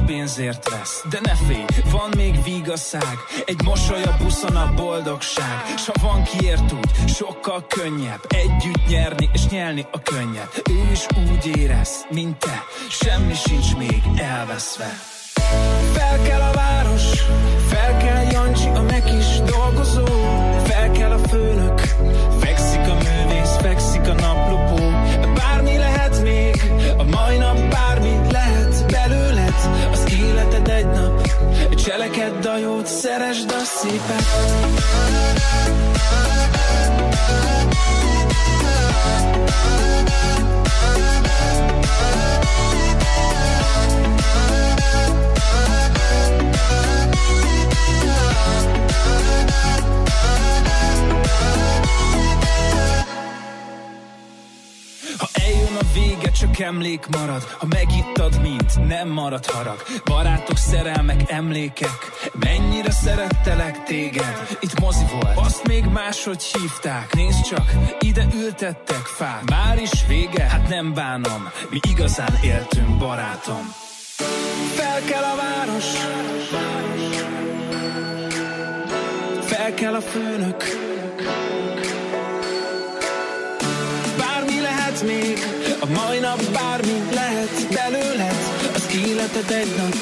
pénzért 0.07 0.71
vesz. 0.71 1.05
De 1.11 1.19
ne 1.23 1.35
félj, 1.35 1.64
van 1.90 2.11
még 2.17 2.43
vigaszág 2.45 3.17
Egy 3.45 3.62
mosoly 3.64 4.03
a 4.03 4.17
buszon 4.23 4.57
a 4.57 4.73
boldogság. 4.75 5.62
S 5.77 5.87
ha 5.87 6.09
van 6.09 6.23
kiért 6.23 6.73
úgy, 6.73 7.09
sokkal 7.09 7.67
könnyebb 7.67 8.21
Együtt 8.29 8.87
nyerni 8.88 9.31
és 9.33 9.47
nyelni 9.47 9.87
a 9.90 10.03
könnyet 10.03 10.62
Ő 10.71 10.90
is 10.93 11.07
úgy 11.31 11.57
érez, 11.57 12.07
mint 12.11 12.37
te. 12.38 12.62
Semmi 12.90 13.35
sincs 13.35 13.77
még 13.77 14.03
elveszve. 14.17 15.12
Fel 15.93 16.23
kell 16.23 16.40
a 16.40 16.53
város, 16.53 17.03
fel 17.69 17.97
kell 17.97 18.23
Jancsi, 18.31 18.69
a 18.69 18.83
meg 18.83 19.14
is 19.19 19.40
dolgozó. 19.40 20.05
Fel 20.64 20.90
kell 20.90 21.11
a 21.11 21.19
főnök, 21.19 21.63
a 32.55 32.59
jót, 32.59 32.87
szeresd 32.87 33.51
a 33.51 33.64
szépet 33.64 34.25
vége 55.94 56.30
csak 56.30 56.59
emlék 56.59 57.07
marad. 57.11 57.42
Ha 57.42 57.66
megittad 57.66 58.40
mint 58.40 58.87
nem 58.88 59.09
marad 59.09 59.46
harag. 59.46 59.83
Barátok, 60.04 60.57
szerelmek, 60.57 61.30
emlékek. 61.30 61.98
Mennyire 62.33 62.90
szerettelek 62.90 63.83
téged. 63.83 64.57
Itt 64.61 64.80
mozi 64.80 65.04
volt, 65.11 65.38
azt 65.38 65.66
még 65.66 65.85
máshogy 65.85 66.42
hívták. 66.42 67.14
Nézd 67.14 67.44
csak, 67.44 67.72
ide 68.00 68.26
ültettek 68.35 69.07
fát. 69.07 69.50
Már 69.50 69.78
is 69.78 70.07
vége, 70.07 70.42
hát 70.42 70.68
nem 70.68 70.94
bánom. 70.94 71.48
Mi 71.70 71.78
igazán 71.90 72.38
éltünk, 72.42 72.98
barátom. 72.98 73.72
Fel 74.74 75.00
kell 75.00 75.22
a 75.22 75.37
város. 75.37 75.85
Fel 79.40 79.74
kell 79.74 79.94
a 79.94 80.00
főnök. 80.00 80.64
Bármi 84.18 84.61
lehet 84.61 85.02
még 85.02 85.54
a 85.85 85.87
mai 85.87 86.18
nap 86.18 86.42
bármi 86.53 87.03
lehet 87.14 87.68
belőled 87.75 88.35
Az 88.75 88.87
életed 89.07 89.51
egy 89.51 89.75
nap. 89.77 89.94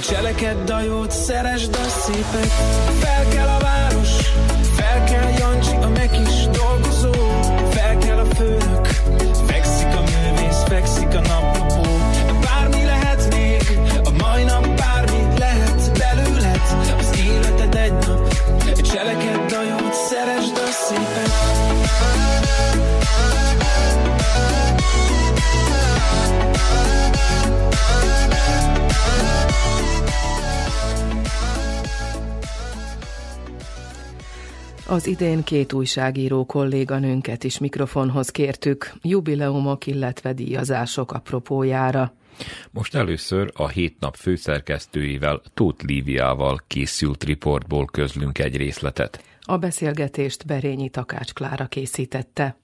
Cselekedd 0.00 0.70
a 0.70 0.80
jót, 0.80 1.10
szeresd 1.10 1.74
a 1.74 1.88
szépet. 1.88 2.52
Fel 3.00 3.28
kell 3.28 3.48
a 3.48 3.58
város 3.58 4.08
Fel 4.76 5.04
kell 5.04 5.30
Jancsi, 5.38 5.76
a 5.80 5.88
meg 5.88 6.10
is 6.26 6.46
dolgozó 6.46 7.25
Az 34.88 35.06
idén 35.06 35.44
két 35.44 35.72
újságíró 35.72 36.44
kolléganőnket 36.44 37.44
is 37.44 37.58
mikrofonhoz 37.58 38.28
kértük, 38.28 38.92
jubileumok, 39.02 39.86
illetve 39.86 40.32
díjazások 40.32 41.12
apropójára. 41.12 42.12
Most 42.70 42.94
először 42.94 43.50
a 43.54 43.68
hét 43.68 43.96
nap 44.00 44.16
főszerkesztőivel, 44.16 45.42
Tóth 45.54 45.84
Líviával 45.84 46.60
készült 46.66 47.24
riportból 47.24 47.84
közlünk 47.84 48.38
egy 48.38 48.56
részletet. 48.56 49.24
A 49.40 49.56
beszélgetést 49.56 50.46
Berényi 50.46 50.88
Takács 50.88 51.32
Klára 51.32 51.66
készítette. 51.66 52.56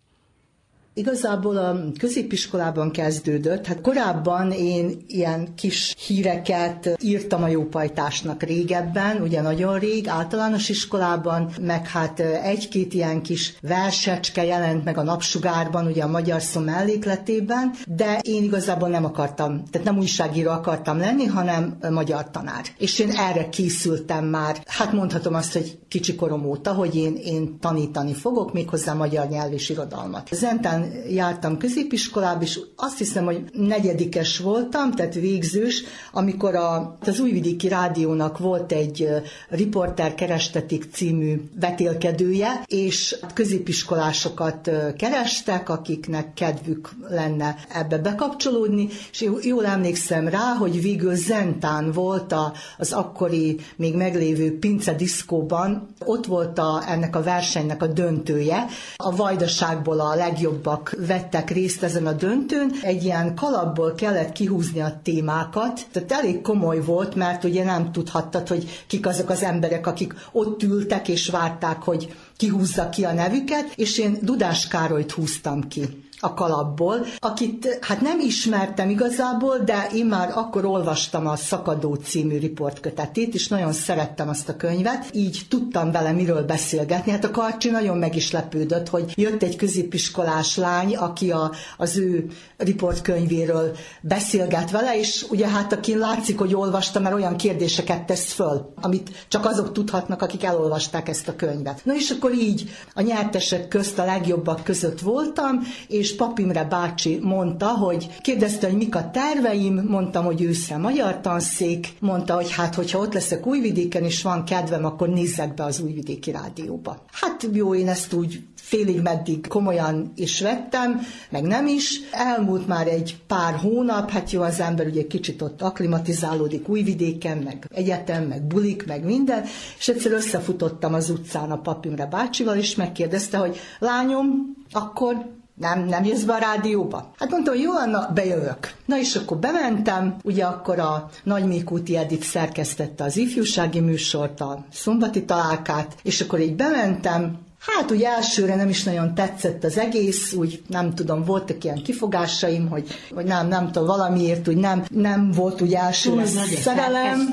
Igazából 0.94 1.57
a 1.57 1.76
középiskolában 1.98 2.90
kezdődött. 2.90 3.66
Hát 3.66 3.81
korábban 3.81 4.50
én 4.50 5.05
ilyen 5.07 5.55
kis 5.55 5.94
híreket 6.07 6.96
írtam 7.02 7.42
a 7.42 7.48
jópajtásnak 7.48 8.42
régebben, 8.42 9.20
ugye 9.22 9.40
nagyon 9.40 9.78
rég, 9.78 10.09
általános 10.09 10.68
iskolában, 10.68 11.50
meg 11.61 11.88
hát 11.88 12.20
egy-két 12.20 12.94
ilyen 12.94 13.22
kis 13.22 13.57
versecske 13.61 14.44
jelent 14.44 14.85
meg 14.85 14.98
a 14.98 15.02
napsugárban, 15.02 15.87
ugye 15.87 16.02
a 16.02 16.09
magyar 16.09 16.42
szó 16.42 16.61
mellékletében, 16.61 17.70
de 17.87 18.18
én 18.22 18.42
igazából 18.42 18.88
nem 18.88 19.05
akartam, 19.05 19.64
tehát 19.70 19.87
nem 19.87 19.98
újságíró 19.98 20.50
akartam 20.50 20.98
lenni, 20.98 21.24
hanem 21.24 21.78
magyar 21.90 22.31
tanár. 22.31 22.64
És 22.78 22.98
én 22.98 23.11
erre 23.11 23.48
készültem 23.48 24.24
már, 24.24 24.62
hát 24.66 24.92
mondhatom 24.92 25.35
azt, 25.35 25.52
hogy 25.52 25.78
kicsi 25.88 26.14
korom 26.14 26.44
óta, 26.44 26.72
hogy 26.72 26.96
én, 26.96 27.16
én 27.16 27.59
tanítani 27.61 28.14
fogok, 28.14 28.52
méghozzá 28.52 28.92
magyar 28.92 29.28
nyelv 29.28 29.52
és 29.52 29.68
irodalmat. 29.68 30.28
Zentán 30.33 30.82
jártam 31.11 31.59
középiskolába, 31.59 32.42
és 32.42 32.61
azt 32.77 32.99
hiszem, 32.99 33.25
hogy 33.25 33.45
negyedikes 33.53 34.38
voltam, 34.38 34.90
tehát 34.90 35.14
végzős, 35.14 35.83
amikor 36.12 36.55
a, 36.55 36.99
az 37.01 37.21
Újvidéki 37.21 37.68
Rádiónak 37.68 38.38
volt 38.38 38.73
egy 38.73 39.09
Riporter 39.49 40.14
Kerestetik 40.14 40.85
című 40.92 41.40
vetélkedője, 41.61 42.64
és 42.66 43.16
középiskolásokat 43.35 44.71
kerestek, 44.97 45.68
akiknek 45.68 46.35
kedvük 46.35 46.90
lenne 47.09 47.57
ebbe 47.68 47.99
bekapcsolódni, 47.99 48.88
és 49.12 49.31
jól 49.42 49.66
emlékszem 49.66 50.29
rá, 50.29 50.55
hogy 50.59 50.83
végül 50.83 51.14
Zentán 51.14 51.92
volt 51.92 52.33
a, 52.33 52.53
az 52.79 52.92
akkori 52.92 53.61
még 53.77 53.95
meglévő 53.95 54.59
Pince 54.59 54.95
diszkóban, 54.95 55.88
ott 56.05 56.27
volt 56.27 56.59
a, 56.59 56.83
ennek 56.88 57.16
a 57.16 57.23
versenynek 57.23 57.83
a 57.83 57.87
döntője, 57.87 58.66
a 58.97 59.16
vajdaságból 59.16 60.01
a 60.01 60.14
legjobb 60.14 60.66
legjobbak 60.72 61.06
vettek 61.06 61.50
részt 61.50 61.82
ezen 61.82 62.06
a 62.06 62.12
döntőn. 62.12 62.72
Egy 62.82 63.04
ilyen 63.04 63.35
kalapból 63.35 63.94
kellett 63.94 64.32
kihúzni 64.32 64.80
a 64.80 65.00
témákat, 65.02 65.87
tehát 65.92 66.12
elég 66.12 66.40
komoly 66.40 66.80
volt, 66.80 67.14
mert 67.14 67.44
ugye 67.44 67.64
nem 67.64 67.92
tudhattad, 67.92 68.48
hogy 68.48 68.85
kik 68.87 69.06
azok 69.06 69.30
az 69.30 69.42
emberek, 69.42 69.87
akik 69.87 70.14
ott 70.32 70.62
ültek 70.62 71.08
és 71.08 71.28
várták, 71.28 71.82
hogy 71.82 72.14
kihúzza 72.37 72.88
ki 72.88 73.04
a 73.04 73.12
nevüket, 73.12 73.72
és 73.76 73.98
én 73.98 74.18
Dudás 74.22 74.68
Károlyt 74.68 75.12
húztam 75.12 75.68
ki 75.68 76.01
a 76.24 76.35
kalapból, 76.35 77.06
akit 77.18 77.78
hát 77.80 78.00
nem 78.00 78.20
ismertem 78.20 78.90
igazából, 78.90 79.58
de 79.58 79.88
én 79.94 80.06
már 80.06 80.32
akkor 80.35 80.64
olvastam 80.64 81.26
a 81.26 81.37
Szakadó 81.37 81.94
című 81.94 82.38
riportkötetét, 82.38 83.35
és 83.35 83.48
nagyon 83.48 83.72
szerettem 83.72 84.28
azt 84.28 84.48
a 84.48 84.56
könyvet, 84.56 85.08
így 85.12 85.40
tudtam 85.48 85.90
vele 85.92 86.12
miről 86.12 86.42
beszélgetni. 86.42 87.12
Hát 87.12 87.24
a 87.24 87.30
Karcsi 87.30 87.70
nagyon 87.70 87.98
meg 87.98 88.16
is 88.16 88.30
lepődött, 88.30 88.88
hogy 88.88 89.12
jött 89.16 89.42
egy 89.42 89.56
középiskolás 89.56 90.56
lány, 90.56 90.96
aki 90.96 91.30
a, 91.30 91.52
az 91.76 91.96
ő 91.96 92.26
riportkönyvéről 92.56 93.76
beszélget 94.00 94.70
vele, 94.70 94.98
és 94.98 95.26
ugye 95.30 95.48
hát 95.48 95.72
aki 95.72 95.96
látszik, 95.96 96.38
hogy 96.38 96.54
olvasta, 96.54 97.00
mert 97.00 97.14
olyan 97.14 97.37
kérdéseket 97.37 98.04
tesz 98.06 98.32
föl, 98.32 98.72
amit 98.80 99.11
csak 99.28 99.44
azok 99.44 99.72
tudhatnak, 99.72 100.22
akik 100.22 100.44
elolvasták 100.44 101.08
ezt 101.08 101.28
a 101.28 101.37
könyvet. 101.37 101.85
Na 101.85 101.94
és 101.94 102.11
akkor 102.11 102.32
így 102.32 102.70
a 102.94 103.00
nyertesek 103.00 103.68
közt 103.68 103.98
a 103.98 104.04
legjobbak 104.04 104.64
között 104.64 105.00
voltam, 105.00 105.61
és 105.88 106.11
és 106.12 106.18
Papimre 106.18 106.64
bácsi 106.64 107.18
mondta, 107.22 107.66
hogy 107.66 108.09
kérdezte, 108.20 108.66
hogy 108.66 108.77
mik 108.77 108.94
a 108.94 109.11
terveim, 109.11 109.85
mondtam, 109.88 110.25
hogy 110.25 110.42
ősszel 110.42 110.79
magyar 110.79 111.20
tanszék, 111.20 111.88
mondta, 112.01 112.35
hogy 112.35 112.51
hát, 112.51 112.75
hogyha 112.75 112.98
ott 112.98 113.14
leszek 113.14 113.46
Újvidéken, 113.46 114.05
és 114.05 114.22
van 114.22 114.44
kedvem, 114.44 114.85
akkor 114.85 115.09
nézzek 115.09 115.55
be 115.55 115.64
az 115.64 115.81
Újvidéki 115.81 116.31
Rádióba. 116.31 117.05
Hát 117.11 117.48
jó, 117.53 117.75
én 117.75 117.88
ezt 117.88 118.12
úgy 118.12 118.42
félig 118.55 119.01
meddig 119.01 119.46
komolyan 119.46 120.12
is 120.14 120.40
vettem, 120.40 121.01
meg 121.31 121.42
nem 121.42 121.66
is. 121.66 122.01
Elmúlt 122.11 122.66
már 122.66 122.87
egy 122.87 123.16
pár 123.27 123.55
hónap, 123.55 124.11
hát 124.11 124.31
jó, 124.31 124.42
az 124.42 124.61
ember 124.61 124.87
ugye 124.87 125.07
kicsit 125.07 125.42
ott 125.42 125.62
aklimatizálódik 125.62 126.68
újvidéken, 126.68 127.38
meg 127.38 127.66
egyetem, 127.75 128.25
meg 128.25 128.42
bulik, 128.42 128.87
meg 128.87 129.05
minden, 129.05 129.44
és 129.79 129.88
egyszer 129.88 130.12
összefutottam 130.12 130.94
az 130.94 131.11
utcán 131.11 131.51
a 131.51 131.61
papimre 131.61 132.07
bácsival, 132.07 132.57
és 132.57 132.75
megkérdezte, 132.75 133.37
hogy 133.37 133.57
lányom, 133.79 134.57
akkor 134.70 135.40
nem, 135.62 135.85
nem 135.85 136.05
jössz 136.05 136.22
be 136.22 136.33
a 136.33 136.38
rádióba? 136.38 137.11
Hát 137.18 137.31
mondtam, 137.31 137.55
jó, 137.55 137.72
na, 137.87 138.11
bejövök. 138.14 138.75
Na 138.87 138.98
és 138.98 139.14
akkor 139.14 139.37
bementem, 139.37 140.16
ugye 140.22 140.44
akkor 140.44 140.79
a 140.79 141.09
Nagy 141.25 141.46
Mikúti 141.46 141.96
Edith 141.96 142.27
szerkesztette 142.27 143.05
az 143.05 143.16
ifjúsági 143.16 143.81
műsort, 143.81 144.40
a 144.40 144.64
szombati 144.72 145.25
találkát, 145.25 145.96
és 146.03 146.20
akkor 146.20 146.40
így 146.40 146.57
bementem, 146.57 147.38
Hát 147.77 147.90
úgy 147.90 148.03
elsőre 148.03 148.57
nem 148.57 148.68
is 148.68 148.83
nagyon 148.83 149.14
tetszett 149.14 149.64
az 149.64 149.79
egész, 149.79 150.33
úgy 150.33 150.62
nem 150.66 150.94
tudom, 150.94 151.25
voltak 151.25 151.64
ilyen 151.64 151.83
kifogásaim, 151.83 152.68
hogy, 152.68 152.88
hogy 153.14 153.25
nem, 153.25 153.48
nem 153.48 153.66
tudom, 153.66 153.87
valamiért 153.87 154.48
úgy 154.48 154.57
nem, 154.57 154.85
nem 154.90 155.31
volt 155.31 155.61
úgy 155.61 155.75
elsőre 155.75 156.27
szerelem. 156.27 157.33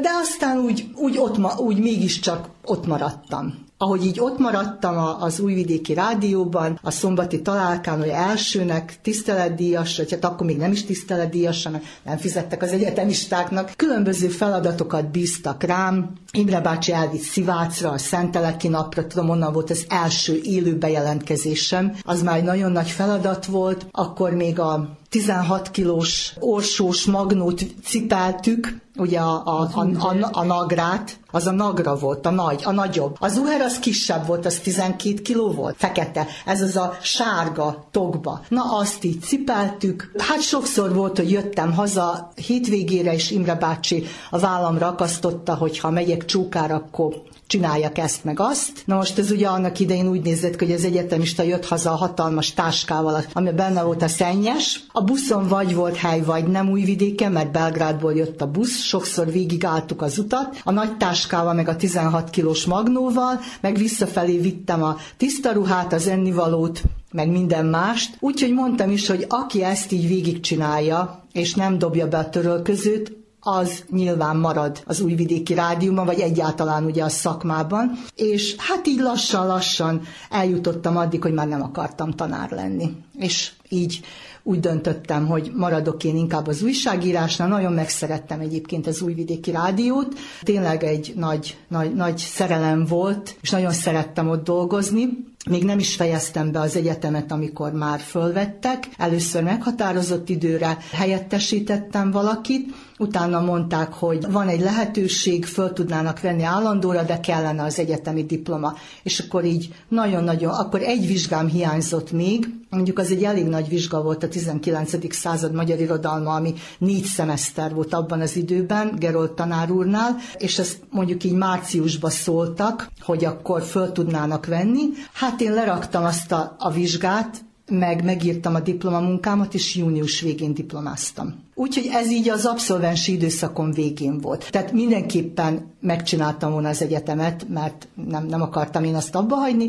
De 0.00 0.10
aztán 0.22 0.58
úgy, 0.58 0.90
úgy, 0.94 1.18
ott, 1.18 1.60
úgy 1.60 1.78
mégiscsak 1.78 2.48
ott 2.64 2.86
maradtam 2.86 3.63
ahogy 3.84 4.04
így 4.04 4.20
ott 4.20 4.38
maradtam 4.38 5.16
az 5.20 5.40
újvidéki 5.40 5.94
rádióban, 5.94 6.78
a 6.82 6.90
szombati 6.90 7.42
találkán, 7.42 7.98
hogy 7.98 8.08
elsőnek 8.08 8.98
tiszteletdíjas, 9.02 9.96
vagy 9.96 10.10
hát 10.10 10.24
akkor 10.24 10.46
még 10.46 10.56
nem 10.56 10.72
is 10.72 10.84
tiszteletdíjas, 10.84 11.68
nem 12.04 12.16
fizettek 12.16 12.62
az 12.62 12.72
egyetemistáknak. 12.72 13.72
Különböző 13.76 14.28
feladatokat 14.28 15.10
bíztak 15.10 15.62
rám. 15.62 16.12
Imre 16.32 16.60
bácsi 16.60 16.92
elvitt 16.92 17.22
Szivácra, 17.22 17.90
a 17.90 17.98
Szenteleki 17.98 18.68
napra, 18.68 19.06
tudom, 19.06 19.28
onnan 19.28 19.52
volt 19.52 19.70
az 19.70 19.84
első 19.88 20.40
élő 20.42 20.76
bejelentkezésem. 20.76 21.92
Az 22.02 22.22
már 22.22 22.36
egy 22.36 22.44
nagyon 22.44 22.72
nagy 22.72 22.88
feladat 22.88 23.46
volt. 23.46 23.86
Akkor 23.90 24.30
még 24.30 24.60
a 24.60 24.98
16 25.14 25.70
kilós 25.70 26.34
orsós 26.40 27.04
magnót 27.04 27.64
cipeltük, 27.84 28.80
ugye 28.96 29.18
a, 29.18 29.42
a, 29.46 29.68
a, 29.72 29.80
a, 29.80 30.28
a 30.32 30.44
nagrát, 30.44 31.18
az 31.30 31.46
a 31.46 31.50
nagra 31.50 31.96
volt, 31.96 32.26
a 32.26 32.30
nagy, 32.30 32.60
a 32.64 32.70
nagyobb. 32.70 33.16
Az 33.18 33.36
uher 33.36 33.60
az 33.60 33.78
kisebb 33.78 34.26
volt, 34.26 34.46
az 34.46 34.58
12 34.58 35.14
kiló 35.22 35.50
volt, 35.50 35.74
fekete. 35.78 36.26
Ez 36.46 36.60
az 36.60 36.76
a 36.76 36.96
sárga 37.02 37.84
tokba. 37.90 38.40
Na 38.48 38.78
azt 38.78 39.04
így 39.04 39.20
cipeltük. 39.20 40.12
Hát 40.18 40.40
sokszor 40.40 40.94
volt, 40.94 41.16
hogy 41.16 41.30
jöttem 41.30 41.72
haza 41.72 42.32
hétvégére, 42.46 43.12
és 43.12 43.30
Imre 43.30 43.54
bácsi 43.54 44.04
a 44.30 44.38
vállamra 44.38 44.86
akasztotta, 44.86 45.54
hogy 45.54 45.78
ha 45.78 45.90
megyek 45.90 46.24
csókára, 46.24 46.74
akkor 46.74 47.22
csináljak 47.46 47.98
ezt 47.98 48.24
meg 48.24 48.40
azt. 48.40 48.82
Na 48.84 48.96
most 48.96 49.18
ez 49.18 49.30
ugye 49.30 49.46
annak 49.46 49.78
idején 49.78 50.08
úgy 50.08 50.22
nézett 50.22 50.58
hogy 50.58 50.72
az 50.72 50.84
egyetemista 50.84 51.42
jött 51.42 51.66
haza 51.66 51.92
a 51.92 51.96
hatalmas 51.96 52.52
táskával, 52.52 53.24
ami 53.32 53.52
benne 53.52 53.82
volt 53.82 54.02
a 54.02 54.08
szennyes. 54.08 54.80
A 54.92 55.02
buszon 55.02 55.48
vagy 55.48 55.74
volt 55.74 55.96
hely, 55.96 56.20
vagy 56.20 56.46
nem 56.46 56.70
újvidéken, 56.70 57.32
mert 57.32 57.52
Belgrádból 57.52 58.14
jött 58.14 58.40
a 58.40 58.50
busz, 58.50 58.82
sokszor 58.82 59.32
végigálltuk 59.32 60.02
az 60.02 60.18
utat. 60.18 60.60
A 60.64 60.70
nagy 60.70 60.96
táskával, 60.96 61.54
meg 61.54 61.68
a 61.68 61.76
16 61.76 62.30
kilós 62.30 62.64
magnóval, 62.64 63.40
meg 63.60 63.76
visszafelé 63.76 64.38
vittem 64.38 64.82
a 64.82 64.96
tiszta 65.16 65.52
ruhát, 65.52 65.92
az 65.92 66.06
ennivalót, 66.06 66.82
meg 67.12 67.30
minden 67.30 67.66
mást. 67.66 68.16
Úgyhogy 68.20 68.52
mondtam 68.52 68.90
is, 68.90 69.06
hogy 69.06 69.26
aki 69.28 69.62
ezt 69.62 69.92
így 69.92 70.08
végigcsinálja, 70.08 71.24
és 71.32 71.54
nem 71.54 71.78
dobja 71.78 72.08
be 72.08 72.18
a 72.18 72.28
törölközőt, 72.28 73.23
az 73.44 73.84
nyilván 73.90 74.36
marad 74.36 74.82
az 74.86 75.00
újvidéki 75.00 75.54
rádiumban, 75.54 76.06
vagy 76.06 76.20
egyáltalán 76.20 76.84
ugye 76.84 77.04
a 77.04 77.08
szakmában. 77.08 77.92
És 78.16 78.54
hát 78.58 78.86
így 78.86 79.00
lassan-lassan 79.00 80.02
eljutottam 80.30 80.96
addig, 80.96 81.22
hogy 81.22 81.32
már 81.32 81.48
nem 81.48 81.62
akartam 81.62 82.10
tanár 82.10 82.50
lenni. 82.50 82.90
És 83.18 83.52
így 83.68 84.00
úgy 84.42 84.60
döntöttem, 84.60 85.26
hogy 85.26 85.52
maradok 85.54 86.04
én 86.04 86.16
inkább 86.16 86.46
az 86.46 86.62
újságírásnál. 86.62 87.48
Nagyon 87.48 87.72
megszerettem 87.72 88.40
egyébként 88.40 88.86
az 88.86 89.00
újvidéki 89.00 89.50
rádiót. 89.50 90.18
Tényleg 90.42 90.84
egy 90.84 91.12
nagy, 91.16 91.56
nagy, 91.68 91.94
nagy 91.94 92.18
szerelem 92.18 92.84
volt, 92.84 93.36
és 93.40 93.50
nagyon 93.50 93.72
szerettem 93.72 94.28
ott 94.28 94.44
dolgozni. 94.44 95.32
Még 95.50 95.64
nem 95.64 95.78
is 95.78 95.94
fejeztem 95.94 96.52
be 96.52 96.60
az 96.60 96.76
egyetemet, 96.76 97.32
amikor 97.32 97.72
már 97.72 98.00
fölvettek. 98.00 98.88
Először 98.98 99.42
meghatározott 99.42 100.28
időre 100.28 100.78
helyettesítettem 100.92 102.10
valakit, 102.10 102.74
utána 102.98 103.40
mondták, 103.40 103.92
hogy 103.92 104.30
van 104.30 104.48
egy 104.48 104.60
lehetőség, 104.60 105.44
föl 105.44 105.72
tudnának 105.72 106.20
venni 106.20 106.42
állandóra, 106.42 107.02
de 107.02 107.20
kellene 107.20 107.62
az 107.62 107.78
egyetemi 107.78 108.24
diploma. 108.24 108.74
És 109.02 109.18
akkor 109.18 109.44
így 109.44 109.74
nagyon-nagyon, 109.88 110.52
akkor 110.52 110.82
egy 110.82 111.06
vizsgám 111.06 111.48
hiányzott 111.48 112.12
még, 112.12 112.48
mondjuk 112.74 112.98
az 112.98 113.10
egy 113.10 113.24
elég 113.24 113.46
nagy 113.46 113.68
vizsga 113.68 114.02
volt 114.02 114.22
a 114.22 114.28
19. 114.28 115.14
század 115.14 115.52
magyar 115.52 115.80
irodalma, 115.80 116.34
ami 116.34 116.54
négy 116.78 117.04
szemeszter 117.04 117.74
volt 117.74 117.94
abban 117.94 118.20
az 118.20 118.36
időben, 118.36 118.94
Gerold 118.98 119.32
tanár 119.32 119.70
úrnál, 119.70 120.16
és 120.38 120.58
ezt 120.58 120.80
mondjuk 120.90 121.24
így 121.24 121.32
márciusban 121.32 122.10
szóltak, 122.10 122.90
hogy 123.00 123.24
akkor 123.24 123.62
föl 123.62 123.92
tudnának 123.92 124.46
venni. 124.46 124.82
Hát 125.12 125.33
én 125.40 125.52
leraktam 125.52 126.04
azt 126.04 126.32
a, 126.32 126.54
a 126.58 126.70
vizsgát, 126.70 127.44
meg 127.70 128.04
megírtam 128.04 128.54
a 128.54 128.60
diplomamunkámat, 128.60 129.54
és 129.54 129.74
június 129.74 130.20
végén 130.20 130.54
diplomáztam. 130.54 131.42
Úgyhogy 131.54 131.88
ez 131.92 132.10
így 132.10 132.28
az 132.28 132.44
abszolvensi 132.44 133.12
időszakom 133.12 133.72
végén 133.72 134.20
volt. 134.20 134.50
Tehát 134.50 134.72
mindenképpen 134.72 135.72
megcsináltam 135.80 136.52
volna 136.52 136.68
az 136.68 136.82
egyetemet, 136.82 137.46
mert 137.48 137.88
nem, 138.08 138.26
nem 138.26 138.42
akartam 138.42 138.84
én 138.84 138.94
azt 138.94 139.14
abba 139.14 139.34
hagyni, 139.34 139.68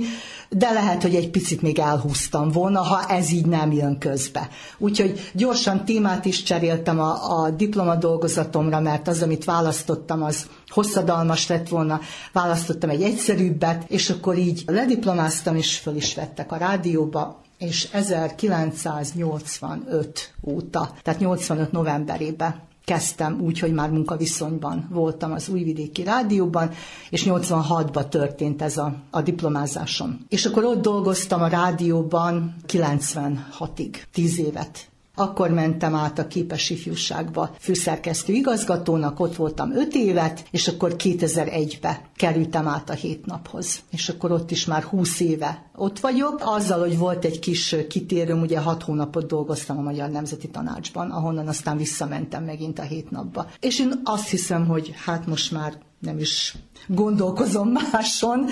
de 0.50 0.72
lehet, 0.72 1.02
hogy 1.02 1.16
egy 1.16 1.30
picit 1.30 1.62
még 1.62 1.80
elhúztam 1.80 2.52
volna, 2.52 2.82
ha 2.82 3.06
ez 3.08 3.32
így 3.32 3.46
nem 3.46 3.72
jön 3.72 3.98
közbe. 3.98 4.50
Úgyhogy 4.78 5.20
gyorsan 5.34 5.86
témát 5.86 6.26
is 6.26 6.44
cseréltem 6.44 7.00
a, 7.00 7.42
a 7.42 7.50
diplomadolgozatomra, 7.50 8.80
mert 8.80 9.08
az, 9.08 9.22
amit 9.22 9.46
választottam, 9.46 10.24
az 10.24 10.48
hosszadalmas 10.68 11.48
lett 11.48 11.68
volna, 11.70 12.00
választottam 12.34 12.90
egy 12.90 13.02
egyszerűbbet, 13.02 13.84
és 13.88 14.10
akkor 14.10 14.38
így 14.38 14.64
lediplomáztam, 14.66 15.56
és 15.56 15.78
föl 15.78 15.96
is 15.96 16.16
vettek 16.16 16.52
a 16.52 16.58
rádióba, 16.58 17.44
és 17.58 17.88
1985 17.92 20.34
óta, 20.44 20.92
tehát 21.02 21.20
85 21.20 21.72
novemberében 21.72 22.64
kezdtem 22.86 23.42
úgy, 23.42 23.60
hogy 23.60 23.74
már 23.74 23.90
munkaviszonyban 23.90 24.88
voltam 24.92 25.32
az 25.32 25.50
Újvidéki 25.50 26.04
Rádióban, 26.04 26.72
és 27.10 27.24
86-ban 27.26 28.10
történt 28.10 28.62
ez 28.62 28.78
a, 28.78 28.96
a 29.10 29.22
diplomázásom. 29.22 30.26
És 30.30 30.46
akkor 30.46 30.64
ott 30.64 30.82
dolgoztam 30.82 31.42
a 31.42 31.48
rádióban 31.48 32.56
96-ig, 32.68 33.96
10 34.12 34.40
évet 34.40 34.90
akkor 35.16 35.50
mentem 35.50 35.96
át 35.96 36.20
a 36.20 36.28
képes 36.28 36.70
ifjúságba 36.70 37.56
főszerkesztő 37.60 38.34
igazgatónak, 38.34 39.20
ott 39.20 39.36
voltam 39.36 39.76
öt 39.76 39.96
évet, 39.96 40.46
és 40.52 40.68
akkor 40.68 40.96
2001-be 40.98 42.10
kerültem 42.16 42.68
át 42.68 42.90
a 42.90 42.94
hét 42.94 43.26
naphoz. 43.26 43.80
És 43.92 44.10
akkor 44.10 44.32
ott 44.32 44.52
is 44.52 44.66
már 44.66 44.84
20 44.84 45.20
éve 45.20 45.70
ott 45.76 46.00
vagyok. 46.00 46.42
Azzal, 46.44 46.80
hogy 46.80 46.98
volt 46.98 47.26
egy 47.26 47.40
kis 47.40 47.76
kitérőm, 47.90 48.42
ugye 48.42 48.60
hat 48.60 48.84
hónapot 48.84 49.28
dolgoztam 49.28 49.78
a 49.78 49.82
Magyar 49.82 50.10
Nemzeti 50.10 50.50
Tanácsban, 50.50 51.12
ahonnan 51.12 51.48
aztán 51.48 51.78
visszamentem 51.78 52.44
megint 52.44 52.80
a 52.80 52.84
hét 52.84 53.12
napba. 53.12 53.48
És 53.60 53.80
én 53.80 54.02
azt 54.04 54.30
hiszem, 54.30 54.68
hogy 54.68 54.94
hát 55.06 55.28
most 55.28 55.52
már 55.52 55.78
nem 56.00 56.20
is 56.20 56.56
gondolkozom 56.88 57.72
máson, 57.92 58.46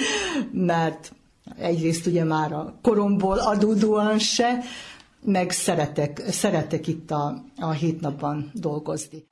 mert 0.52 1.14
egyrészt 1.58 2.08
ugye 2.08 2.24
már 2.24 2.54
a 2.54 2.80
koromból 2.82 3.38
adódóan 3.38 4.20
se, 4.20 4.60
meg 5.26 5.52
szeretek, 5.52 6.22
szeretek 6.30 6.88
itt 6.88 7.12
a, 7.12 7.44
a 7.58 7.72
hét 7.72 8.02
napban 8.02 8.52
dolgozni. 8.54 9.28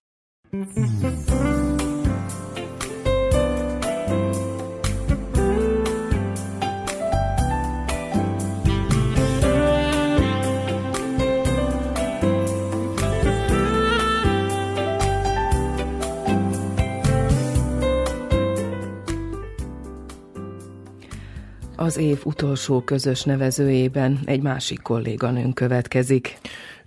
Az 21.92 21.98
év 21.98 22.22
utolsó 22.24 22.82
közös 22.82 23.24
nevezőjében 23.24 24.20
egy 24.26 24.42
másik 24.42 24.82
kolléganőn 24.82 25.54
következik. 25.54 26.38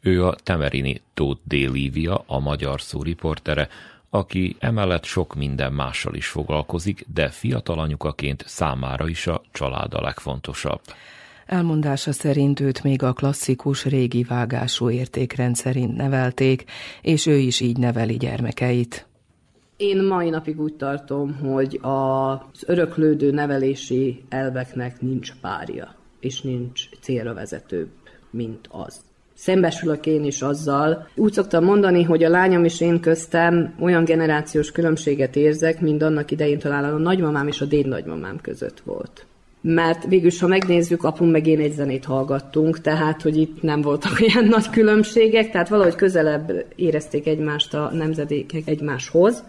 Ő 0.00 0.24
a 0.26 0.34
Temerini 0.42 1.00
Tóth 1.14 1.40
D. 1.44 1.52
Lívia, 1.52 2.24
a 2.26 2.38
magyar 2.38 2.80
szó 2.80 3.02
riportere, 3.02 3.68
aki 4.10 4.56
emellett 4.58 5.04
sok 5.04 5.34
minden 5.34 5.72
mással 5.72 6.14
is 6.14 6.26
foglalkozik, 6.26 7.06
de 7.14 7.28
fiatal 7.28 7.78
anyukaként 7.78 8.44
számára 8.46 9.08
is 9.08 9.26
a 9.26 9.42
család 9.52 9.94
a 9.94 10.00
legfontosabb. 10.00 10.80
Elmondása 11.46 12.12
szerint 12.12 12.60
őt 12.60 12.82
még 12.82 13.02
a 13.02 13.12
klasszikus 13.12 13.84
régi 13.84 14.22
vágású 14.22 14.90
értékrend 14.90 15.56
szerint 15.56 15.96
nevelték, 15.96 16.64
és 17.02 17.26
ő 17.26 17.36
is 17.36 17.60
így 17.60 17.76
neveli 17.76 18.16
gyermekeit. 18.16 19.06
Én 19.76 20.02
mai 20.02 20.30
napig 20.30 20.60
úgy 20.60 20.74
tartom, 20.74 21.34
hogy 21.34 21.78
az 21.82 22.64
öröklődő 22.66 23.30
nevelési 23.30 24.22
elveknek 24.28 25.00
nincs 25.00 25.32
párja, 25.40 25.94
és 26.20 26.40
nincs 26.40 26.88
célra 27.00 27.34
vezetőbb, 27.34 27.88
mint 28.30 28.68
az. 28.70 29.00
Szembesülök 29.34 30.06
én 30.06 30.24
is 30.24 30.42
azzal. 30.42 31.08
Úgy 31.14 31.32
szoktam 31.32 31.64
mondani, 31.64 32.02
hogy 32.02 32.24
a 32.24 32.28
lányom 32.28 32.64
és 32.64 32.80
én 32.80 33.00
köztem 33.00 33.74
olyan 33.80 34.04
generációs 34.04 34.72
különbséget 34.72 35.36
érzek, 35.36 35.80
mint 35.80 36.02
annak 36.02 36.30
idején 36.30 36.58
talán 36.58 36.84
a 36.84 36.96
nagymamám 36.98 37.46
és 37.46 37.60
a 37.60 37.64
déd 37.64 37.86
nagymamám 37.86 38.40
között 38.40 38.80
volt 38.80 39.26
mert 39.66 40.04
végülis, 40.06 40.40
ha 40.40 40.46
megnézzük, 40.46 41.04
apum 41.04 41.28
meg 41.28 41.46
én 41.46 41.60
egy 41.60 41.72
zenét 41.72 42.04
hallgattunk, 42.04 42.80
tehát, 42.80 43.22
hogy 43.22 43.36
itt 43.36 43.62
nem 43.62 43.80
voltak 43.80 44.20
olyan 44.28 44.48
nagy 44.48 44.70
különbségek, 44.70 45.50
tehát 45.50 45.68
valahogy 45.68 45.94
közelebb 45.94 46.64
érezték 46.76 47.26
egymást 47.26 47.74
a 47.74 47.90
nemzedékek 47.92 48.62
egymáshoz. 48.68 49.42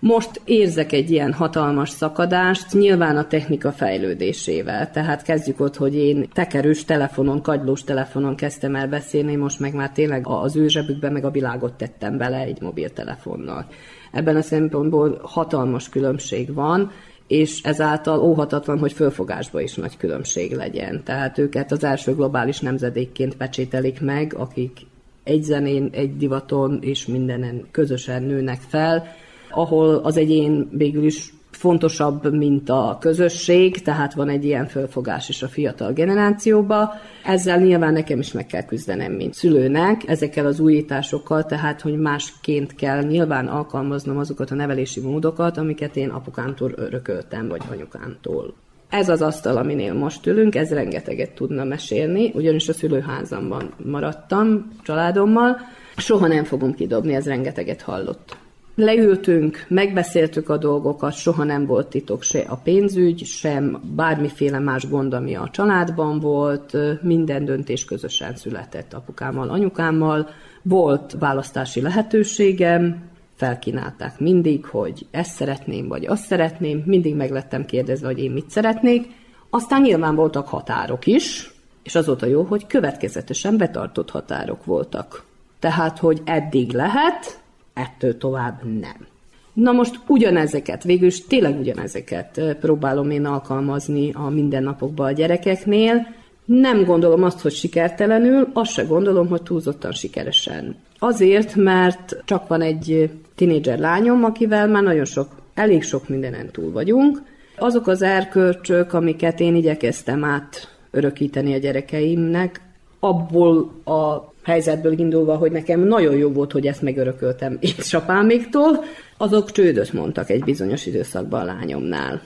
Most 0.00 0.40
érzek 0.44 0.92
egy 0.92 1.10
ilyen 1.10 1.32
hatalmas 1.32 1.88
szakadást, 1.88 2.72
nyilván 2.72 3.16
a 3.16 3.26
technika 3.26 3.72
fejlődésével. 3.72 4.90
Tehát 4.90 5.22
kezdjük 5.22 5.60
ott, 5.60 5.76
hogy 5.76 5.94
én 5.94 6.28
tekerős 6.32 6.84
telefonon, 6.84 7.42
kagylós 7.42 7.84
telefonon 7.84 8.36
kezdtem 8.36 8.74
el 8.74 8.88
beszélni, 8.88 9.36
most 9.36 9.60
meg 9.60 9.74
már 9.74 9.90
tényleg 9.90 10.26
az 10.26 10.56
ő 10.56 10.66
meg 11.00 11.24
a 11.24 11.30
világot 11.30 11.72
tettem 11.72 12.18
bele 12.18 12.38
egy 12.38 12.60
mobiltelefonnal. 12.60 13.66
Ebben 14.12 14.36
a 14.36 14.42
szempontból 14.42 15.20
hatalmas 15.22 15.88
különbség 15.88 16.54
van, 16.54 16.90
és 17.26 17.60
ezáltal 17.62 18.20
óhatatlan, 18.20 18.78
hogy 18.78 18.92
fölfogásba 18.92 19.60
is 19.60 19.74
nagy 19.74 19.96
különbség 19.96 20.52
legyen. 20.52 21.02
Tehát 21.04 21.38
őket 21.38 21.72
az 21.72 21.84
első 21.84 22.14
globális 22.14 22.60
nemzedékként 22.60 23.36
pecsételik 23.36 24.00
meg, 24.00 24.34
akik 24.36 24.78
egy 25.24 25.42
zenén, 25.42 25.88
egy 25.92 26.16
divaton 26.16 26.78
és 26.82 27.06
mindenen 27.06 27.66
közösen 27.70 28.22
nőnek 28.22 28.60
fel, 28.68 29.04
ahol 29.50 29.94
az 29.94 30.16
egyén 30.16 30.68
végül 30.72 31.04
is 31.04 31.32
fontosabb, 31.50 32.34
mint 32.36 32.68
a 32.68 32.96
közösség, 33.00 33.82
tehát 33.82 34.14
van 34.14 34.28
egy 34.28 34.44
ilyen 34.44 34.66
fölfogás 34.66 35.28
is 35.28 35.42
a 35.42 35.48
fiatal 35.48 35.92
generációba. 35.92 36.92
Ezzel 37.24 37.58
nyilván 37.58 37.92
nekem 37.92 38.18
is 38.18 38.32
meg 38.32 38.46
kell 38.46 38.64
küzdenem, 38.64 39.12
mint 39.12 39.34
szülőnek, 39.34 40.08
ezekkel 40.08 40.46
az 40.46 40.60
újításokkal, 40.60 41.44
tehát 41.44 41.80
hogy 41.80 41.98
másként 41.98 42.74
kell 42.74 43.02
nyilván 43.02 43.46
alkalmaznom 43.46 44.18
azokat 44.18 44.50
a 44.50 44.54
nevelési 44.54 45.00
módokat, 45.00 45.56
amiket 45.56 45.96
én 45.96 46.08
apukámtól 46.08 46.72
örököltem, 46.76 47.48
vagy 47.48 47.62
anyukámtól. 47.70 48.54
Ez 48.88 49.08
az 49.08 49.22
asztal, 49.22 49.56
aminél 49.56 49.94
most 49.94 50.26
ülünk, 50.26 50.54
ez 50.54 50.70
rengeteget 50.70 51.34
tudna 51.34 51.64
mesélni, 51.64 52.30
ugyanis 52.34 52.68
a 52.68 52.72
szülőházamban 52.72 53.72
maradtam 53.84 54.70
családommal, 54.82 55.56
soha 55.96 56.26
nem 56.26 56.44
fogom 56.44 56.74
kidobni, 56.74 57.14
ez 57.14 57.26
rengeteget 57.26 57.82
hallott. 57.82 58.36
Leültünk, 58.80 59.64
megbeszéltük 59.68 60.48
a 60.48 60.56
dolgokat, 60.56 61.12
soha 61.12 61.44
nem 61.44 61.66
volt 61.66 61.86
titok 61.86 62.22
se 62.22 62.40
a 62.40 62.56
pénzügy, 62.56 63.24
sem 63.24 63.80
bármiféle 63.96 64.58
más 64.58 64.88
gond, 64.88 65.14
ami 65.14 65.34
a 65.34 65.48
családban 65.52 66.20
volt, 66.20 66.76
minden 67.02 67.44
döntés 67.44 67.84
közösen 67.84 68.36
született 68.36 68.92
apukámmal, 68.92 69.48
anyukámmal, 69.48 70.28
volt 70.62 71.16
választási 71.18 71.80
lehetőségem, 71.80 73.02
felkínálták 73.34 74.18
mindig, 74.18 74.64
hogy 74.64 75.06
ezt 75.10 75.34
szeretném, 75.34 75.88
vagy 75.88 76.06
azt 76.06 76.26
szeretném, 76.26 76.82
mindig 76.86 77.16
meglettem 77.16 77.64
kérdezve, 77.64 78.06
hogy 78.06 78.18
én 78.18 78.30
mit 78.30 78.50
szeretnék. 78.50 79.06
Aztán 79.50 79.80
nyilván 79.80 80.14
voltak 80.14 80.48
határok 80.48 81.06
is, 81.06 81.52
és 81.82 81.94
az 81.94 82.06
volt 82.06 82.22
a 82.22 82.26
jó, 82.26 82.42
hogy 82.42 82.66
következetesen 82.66 83.56
betartott 83.56 84.10
határok 84.10 84.64
voltak. 84.64 85.24
Tehát, 85.58 85.98
hogy 85.98 86.20
eddig 86.24 86.72
lehet, 86.72 87.40
ettől 87.74 88.18
tovább 88.18 88.62
nem. 88.64 89.06
Na 89.52 89.72
most 89.72 90.00
ugyanezeket, 90.06 90.82
végülis 90.82 91.26
tényleg 91.26 91.58
ugyanezeket 91.58 92.56
próbálom 92.60 93.10
én 93.10 93.24
alkalmazni 93.24 94.12
a 94.12 94.28
mindennapokban 94.28 95.06
a 95.06 95.12
gyerekeknél. 95.12 96.06
Nem 96.44 96.84
gondolom 96.84 97.22
azt, 97.22 97.40
hogy 97.40 97.52
sikertelenül, 97.52 98.50
azt 98.52 98.72
se 98.72 98.82
gondolom, 98.82 99.28
hogy 99.28 99.42
túlzottan 99.42 99.92
sikeresen. 99.92 100.76
Azért, 100.98 101.54
mert 101.54 102.22
csak 102.24 102.48
van 102.48 102.60
egy 102.60 103.10
tinédzser 103.34 103.78
lányom, 103.78 104.24
akivel 104.24 104.68
már 104.68 104.82
nagyon 104.82 105.04
sok, 105.04 105.28
elég 105.54 105.82
sok 105.82 106.08
mindenen 106.08 106.50
túl 106.50 106.72
vagyunk. 106.72 107.22
Azok 107.56 107.86
az 107.86 108.02
erkölcsök, 108.02 108.92
amiket 108.92 109.40
én 109.40 109.54
igyekeztem 109.54 110.24
át 110.24 110.76
örökíteni 110.90 111.54
a 111.54 111.58
gyerekeimnek, 111.58 112.60
abból 113.00 113.72
a 113.84 114.29
helyzetből 114.42 114.98
indulva, 114.98 115.36
hogy 115.36 115.52
nekem 115.52 115.80
nagyon 115.80 116.16
jó 116.16 116.32
volt, 116.32 116.52
hogy 116.52 116.66
ezt 116.66 116.82
megörököltem 116.82 117.58
édesapáméktól, 117.60 118.84
azok 119.16 119.52
csődöt 119.52 119.92
mondtak 119.92 120.30
egy 120.30 120.44
bizonyos 120.44 120.86
időszakban 120.86 121.40
a 121.40 121.44
lányomnál. 121.44 122.22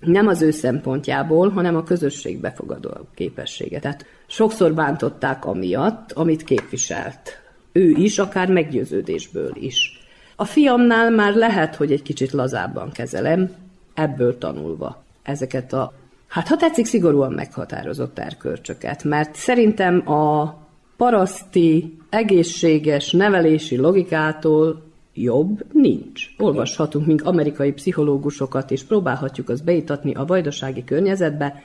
Nem 0.00 0.26
az 0.26 0.42
ő 0.42 0.50
szempontjából, 0.50 1.48
hanem 1.48 1.76
a 1.76 1.82
közösség 1.82 2.40
befogadó 2.40 2.90
képessége. 3.14 3.78
Tehát 3.78 4.04
sokszor 4.26 4.74
bántották 4.74 5.44
amiatt, 5.44 6.12
amit 6.12 6.44
képviselt. 6.44 7.40
Ő 7.72 7.90
is, 7.90 8.18
akár 8.18 8.48
meggyőződésből 8.50 9.52
is. 9.54 10.02
A 10.36 10.44
fiamnál 10.44 11.10
már 11.10 11.34
lehet, 11.34 11.74
hogy 11.74 11.92
egy 11.92 12.02
kicsit 12.02 12.32
lazábban 12.32 12.90
kezelem, 12.92 13.54
ebből 13.94 14.38
tanulva 14.38 15.04
ezeket 15.22 15.72
a, 15.72 15.92
hát 16.26 16.48
ha 16.48 16.56
tetszik, 16.56 16.86
szigorúan 16.86 17.32
meghatározott 17.32 18.18
erkölcsöket, 18.18 19.04
mert 19.04 19.34
szerintem 19.34 20.10
a 20.10 20.56
paraszti, 20.96 21.98
egészséges 22.08 23.10
nevelési 23.10 23.76
logikától 23.76 24.82
jobb 25.14 25.64
nincs. 25.72 26.26
Olvashatunk 26.38 27.06
mink 27.06 27.22
amerikai 27.24 27.72
pszichológusokat, 27.72 28.70
és 28.70 28.82
próbálhatjuk 28.82 29.48
azt 29.48 29.64
beitatni 29.64 30.14
a 30.14 30.24
vajdasági 30.24 30.84
környezetbe, 30.84 31.62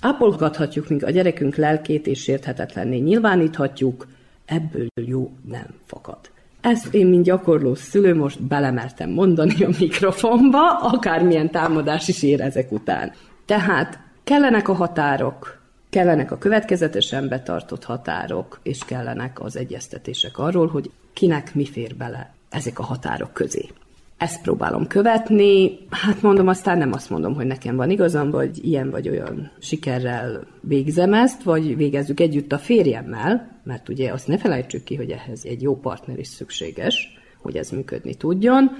ápolgathatjuk 0.00 0.88
mink 0.88 1.02
a 1.02 1.10
gyerekünk 1.10 1.56
lelkét, 1.56 2.06
és 2.06 2.22
sérthetetlenné 2.22 2.98
nyilváníthatjuk, 2.98 4.06
ebből 4.44 4.86
jó 5.06 5.30
nem 5.48 5.66
fakad. 5.84 6.18
Ezt 6.60 6.94
én, 6.94 7.06
mint 7.06 7.24
gyakorló 7.24 7.74
szülő 7.74 8.14
most 8.14 8.42
belemertem 8.42 9.10
mondani 9.10 9.64
a 9.64 9.68
mikrofonba, 9.78 10.78
akármilyen 10.80 11.50
támadás 11.50 12.08
is 12.08 12.22
ér 12.22 12.40
ezek 12.40 12.72
után. 12.72 13.12
Tehát 13.46 13.98
kellenek 14.24 14.68
a 14.68 14.72
határok, 14.72 15.61
kellenek 15.92 16.30
a 16.30 16.38
következetesen 16.38 17.28
betartott 17.28 17.84
határok, 17.84 18.60
és 18.62 18.78
kellenek 18.86 19.42
az 19.42 19.56
egyeztetések 19.56 20.38
arról, 20.38 20.66
hogy 20.66 20.90
kinek 21.12 21.54
mi 21.54 21.66
fér 21.66 21.96
bele 21.96 22.34
ezek 22.50 22.78
a 22.78 22.82
határok 22.82 23.32
közé. 23.32 23.68
Ezt 24.16 24.42
próbálom 24.42 24.86
követni, 24.86 25.78
hát 25.90 26.22
mondom, 26.22 26.48
aztán 26.48 26.78
nem 26.78 26.92
azt 26.92 27.10
mondom, 27.10 27.34
hogy 27.34 27.46
nekem 27.46 27.76
van 27.76 27.90
igazam, 27.90 28.30
vagy 28.30 28.64
ilyen 28.64 28.90
vagy 28.90 29.08
olyan 29.08 29.50
sikerrel 29.58 30.46
végzem 30.60 31.14
ezt, 31.14 31.42
vagy 31.42 31.76
végezzük 31.76 32.20
együtt 32.20 32.52
a 32.52 32.58
férjemmel, 32.58 33.60
mert 33.64 33.88
ugye 33.88 34.12
azt 34.12 34.26
ne 34.26 34.38
felejtsük 34.38 34.84
ki, 34.84 34.96
hogy 34.96 35.10
ehhez 35.10 35.44
egy 35.44 35.62
jó 35.62 35.76
partner 35.76 36.18
is 36.18 36.26
szükséges, 36.26 37.18
hogy 37.38 37.56
ez 37.56 37.70
működni 37.70 38.14
tudjon. 38.14 38.70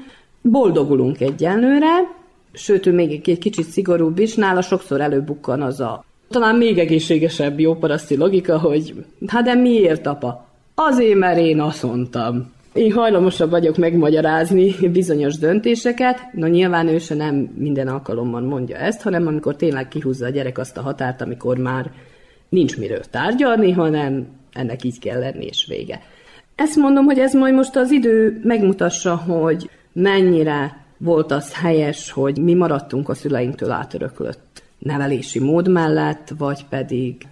Boldogulunk 0.42 1.20
egyenlőre, 1.20 1.92
sőt, 2.52 2.86
ő 2.86 2.92
még 2.92 3.28
egy 3.28 3.38
kicsit 3.38 3.66
szigorúbb 3.66 4.18
is, 4.18 4.34
nála 4.34 4.62
sokszor 4.62 5.00
előbukkan 5.00 5.62
az 5.62 5.80
a 5.80 6.04
talán 6.32 6.56
még 6.56 6.78
egészségesebb 6.78 7.60
jó 7.60 7.74
paraszti 7.74 8.16
logika, 8.16 8.58
hogy 8.58 8.94
hát 9.26 9.44
de 9.44 9.54
miért, 9.54 10.06
apa? 10.06 10.46
Azért, 10.74 11.18
mert 11.18 11.38
én 11.38 11.60
azt 11.60 11.82
mondtam. 11.82 12.52
Én 12.72 12.92
hajlamosabb 12.92 13.50
vagyok 13.50 13.76
megmagyarázni 13.76 14.74
bizonyos 14.92 15.38
döntéseket, 15.38 16.18
no 16.32 16.46
nyilván 16.46 16.88
ő 16.88 16.98
se 16.98 17.14
nem 17.14 17.34
minden 17.56 17.88
alkalommal 17.88 18.40
mondja 18.40 18.76
ezt, 18.76 19.02
hanem 19.02 19.26
amikor 19.26 19.56
tényleg 19.56 19.88
kihúzza 19.88 20.26
a 20.26 20.30
gyerek 20.30 20.58
azt 20.58 20.76
a 20.76 20.82
határt, 20.82 21.20
amikor 21.20 21.58
már 21.58 21.90
nincs 22.48 22.78
miről 22.78 23.04
tárgyalni, 23.10 23.72
hanem 23.72 24.26
ennek 24.52 24.84
így 24.84 24.98
kell 24.98 25.18
lenni, 25.18 25.44
és 25.44 25.66
vége. 25.68 26.00
Ezt 26.54 26.76
mondom, 26.76 27.04
hogy 27.04 27.18
ez 27.18 27.34
majd 27.34 27.54
most 27.54 27.76
az 27.76 27.90
idő 27.90 28.40
megmutassa, 28.44 29.16
hogy 29.16 29.70
mennyire 29.92 30.84
volt 30.98 31.32
az 31.32 31.54
helyes, 31.54 32.10
hogy 32.10 32.38
mi 32.38 32.54
maradtunk 32.54 33.08
a 33.08 33.14
szüleinktől 33.14 33.70
átöröklött 33.70 34.61
nevelési 34.82 35.38
mód 35.38 35.68
mellett, 35.68 36.32
vagy 36.38 36.64
pedig 36.68 37.26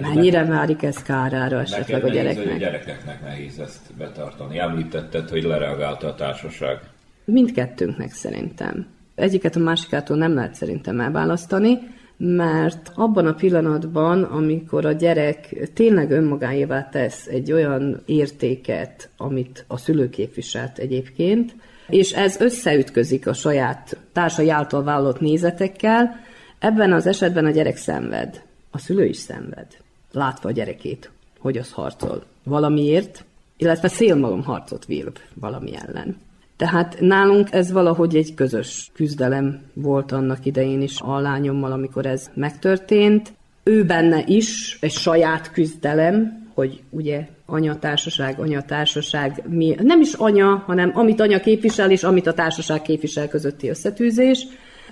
mennyire 0.00 0.44
várik 0.44 0.82
ez 0.82 1.02
kárára 1.02 1.60
esetleg 1.60 2.04
a 2.04 2.08
gyereknek. 2.08 2.54
a 2.54 2.58
gyerekeknek 2.58 3.22
nehéz 3.22 3.58
ezt 3.58 3.94
betartani. 3.98 4.58
Említetted, 4.58 5.28
hogy 5.28 5.42
lereagálta 5.42 6.06
a 6.06 6.14
társaság. 6.14 6.80
Mindkettőnknek 7.24 8.10
szerintem. 8.10 8.86
Egyiket 9.14 9.56
a 9.56 9.60
másikától 9.60 10.16
nem 10.16 10.34
lehet 10.34 10.54
szerintem 10.54 11.00
elválasztani, 11.00 11.78
mert 12.16 12.92
abban 12.94 13.26
a 13.26 13.34
pillanatban, 13.34 14.22
amikor 14.22 14.86
a 14.86 14.92
gyerek 14.92 15.70
tényleg 15.74 16.10
önmagáévá 16.10 16.88
tesz 16.88 17.26
egy 17.26 17.52
olyan 17.52 18.02
értéket, 18.06 19.10
amit 19.16 19.64
a 19.68 19.76
szülő 19.76 20.08
képviselt 20.08 20.78
egyébként, 20.78 21.56
és 21.88 22.12
ez 22.12 22.40
összeütközik 22.40 23.26
a 23.26 23.32
saját 23.32 23.96
társai 24.12 24.50
által 24.50 24.82
vállalt 24.82 25.20
nézetekkel, 25.20 26.24
Ebben 26.58 26.92
az 26.92 27.06
esetben 27.06 27.44
a 27.44 27.50
gyerek 27.50 27.76
szenved, 27.76 28.42
a 28.70 28.78
szülő 28.78 29.04
is 29.04 29.16
szenved, 29.16 29.66
látva 30.12 30.48
a 30.48 30.52
gyerekét, 30.52 31.10
hogy 31.38 31.58
az 31.58 31.72
harcol 31.72 32.22
valamiért, 32.42 33.24
illetve 33.56 33.88
szélmalom 33.88 34.42
harcot 34.42 34.84
vír 34.84 35.12
valami 35.34 35.76
ellen. 35.76 36.16
Tehát 36.56 36.96
nálunk 37.00 37.52
ez 37.52 37.72
valahogy 37.72 38.16
egy 38.16 38.34
közös 38.34 38.90
küzdelem 38.92 39.62
volt 39.72 40.12
annak 40.12 40.44
idején 40.46 40.82
is 40.82 41.00
a 41.00 41.18
lányommal, 41.18 41.72
amikor 41.72 42.06
ez 42.06 42.30
megtörtént. 42.34 43.32
Ő 43.62 43.84
benne 43.84 44.22
is 44.26 44.78
egy 44.80 44.92
saját 44.92 45.52
küzdelem, 45.52 46.46
hogy 46.54 46.82
ugye 46.90 47.28
anyatársaság, 47.46 48.40
anyatársaság, 48.40 49.42
mi, 49.48 49.74
nem 49.82 50.00
is 50.00 50.12
anya, 50.12 50.62
hanem 50.66 50.90
amit 50.94 51.20
anya 51.20 51.40
képvisel, 51.40 51.90
és 51.90 52.02
amit 52.04 52.26
a 52.26 52.34
társaság 52.34 52.82
képvisel 52.82 53.28
közötti 53.28 53.68
összetűzés. 53.68 54.46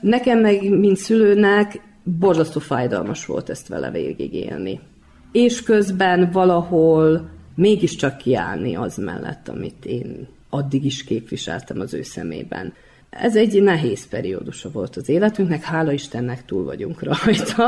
Nekem 0.05 0.39
meg, 0.39 0.71
mint 0.71 0.97
szülőnek, 0.97 1.81
borzasztó 2.03 2.61
fájdalmas 2.61 3.27
volt 3.27 3.51
ezt 3.51 3.69
vele 3.69 3.91
végigélni. 3.91 4.81
És 5.33 5.63
közben 5.63 6.31
valahol 6.31 7.31
mégiscsak 7.55 8.17
kiállni 8.17 8.77
az 8.77 8.97
mellett, 8.97 9.49
amit 9.49 9.85
én 9.85 10.29
addig 10.51 10.85
is 10.85 11.05
képviseltem 11.05 11.81
az 11.81 11.95
ő 11.95 12.03
szemében. 12.03 12.73
Ez 13.11 13.37
egy 13.37 13.63
nehéz 13.63 14.09
periódusa 14.09 14.71
volt 14.71 14.97
az 14.97 15.09
életünknek, 15.09 15.63
hála 15.63 15.93
Istennek 15.93 16.45
túl 16.45 16.65
vagyunk 16.65 17.03
rajta. 17.03 17.67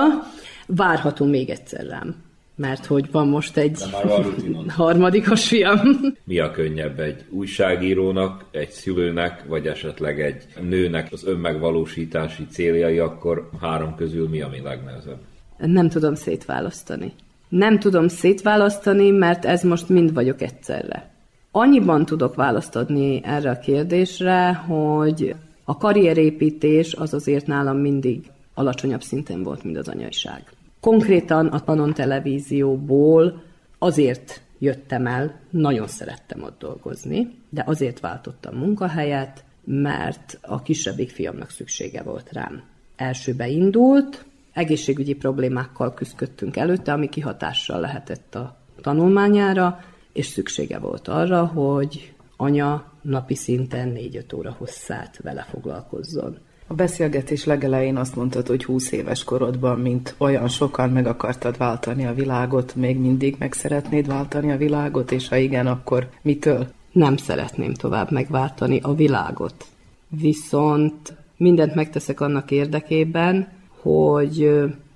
Várható 0.67 1.27
még 1.27 1.51
egyszer 1.51 1.87
rám 1.87 2.26
mert 2.57 2.87
hogy 2.87 3.11
van 3.11 3.29
most 3.29 3.57
egy 3.57 3.83
harmadikos 4.69 5.49
fiam. 5.49 5.81
Mi 6.25 6.39
a 6.39 6.51
könnyebb 6.51 7.01
egy 7.01 7.25
újságírónak, 7.31 8.45
egy 8.51 8.71
szülőnek, 8.71 9.45
vagy 9.47 9.67
esetleg 9.67 10.21
egy 10.21 10.47
nőnek 10.61 11.13
az 11.13 11.27
önmegvalósítási 11.27 12.47
céljai, 12.51 12.99
akkor 12.99 13.51
három 13.61 13.95
közül 13.95 14.29
mi 14.29 14.41
a 14.41 14.49
mi 14.49 14.61
legnehezebb? 14.61 15.19
Nem 15.59 15.89
tudom 15.89 16.15
szétválasztani. 16.15 17.13
Nem 17.49 17.79
tudom 17.79 18.09
szétválasztani, 18.09 19.11
mert 19.11 19.45
ez 19.45 19.63
most 19.63 19.89
mind 19.89 20.15
vagyok 20.15 20.43
egyszerre. 20.43 21.11
Annyiban 21.51 22.05
tudok 22.05 22.35
választ 22.35 22.77
adni 22.77 23.21
erre 23.25 23.51
a 23.51 23.59
kérdésre, 23.59 24.55
hogy 24.55 25.35
a 25.65 25.77
karrierépítés 25.77 26.95
az 26.95 27.15
azért 27.15 27.47
nálam 27.47 27.77
mindig 27.77 28.31
alacsonyabb 28.55 29.03
szinten 29.03 29.43
volt, 29.43 29.65
mint 29.65 29.77
az 29.77 29.89
anyaiság. 29.89 30.56
Konkrétan 30.81 31.47
a 31.47 31.61
Panon 31.61 31.95
televízióból 31.95 33.43
azért 33.79 34.41
jöttem 34.59 35.07
el, 35.07 35.41
nagyon 35.51 35.87
szerettem 35.87 36.43
ott 36.43 36.59
dolgozni, 36.59 37.35
de 37.51 37.63
azért 37.67 38.01
váltottam 38.01 38.57
munkahelyet, 38.57 39.45
mert 39.65 40.39
a 40.43 40.63
kisebbik 40.63 41.11
fiamnak 41.11 41.51
szüksége 41.51 42.03
volt 42.03 42.33
rám. 42.33 42.63
Elsőbe 42.97 43.49
indult, 43.49 44.25
egészségügyi 44.53 45.15
problémákkal 45.15 45.95
küzdöttünk 45.95 46.57
előtte, 46.57 46.93
ami 46.93 47.09
kihatással 47.09 47.81
lehetett 47.81 48.35
a 48.35 48.57
tanulmányára, 48.81 49.81
és 50.13 50.27
szüksége 50.27 50.79
volt 50.79 51.09
arra, 51.09 51.47
hogy 51.47 52.15
anya 52.37 52.93
napi 53.03 53.35
szinten 53.35 53.93
4-5 53.97 54.37
óra 54.37 54.55
hosszát 54.59 55.21
vele 55.23 55.43
foglalkozzon. 55.43 56.39
A 56.69 56.75
beszélgetés 56.75 57.45
legelején 57.45 57.97
azt 57.97 58.17
mondtad, 58.17 58.47
hogy 58.47 58.65
20 58.65 58.93
éves 58.93 59.25
korodban, 59.25 59.79
mint 59.79 60.15
olyan 60.19 60.49
sokan 60.49 60.91
meg 60.91 61.07
akartad 61.07 61.57
váltani 61.57 62.07
a 62.07 62.15
világot, 62.15 62.75
még 62.75 62.99
mindig 62.99 63.37
meg 63.39 63.53
szeretnéd 63.53 64.07
váltani 64.07 64.53
a 64.53 64.57
világot, 64.57 65.13
és 65.13 65.29
ha 65.29 65.37
igen, 65.37 65.67
akkor 65.67 66.09
mitől? 66.23 66.67
Nem 66.93 67.17
szeretném 67.17 67.75
tovább 67.75 68.11
megváltani 68.11 68.81
a 68.83 68.95
világot. 68.95 69.67
Viszont 70.09 71.15
mindent 71.37 71.75
megteszek 71.75 72.21
annak 72.21 72.51
érdekében, 72.51 73.49
hogy 73.81 74.51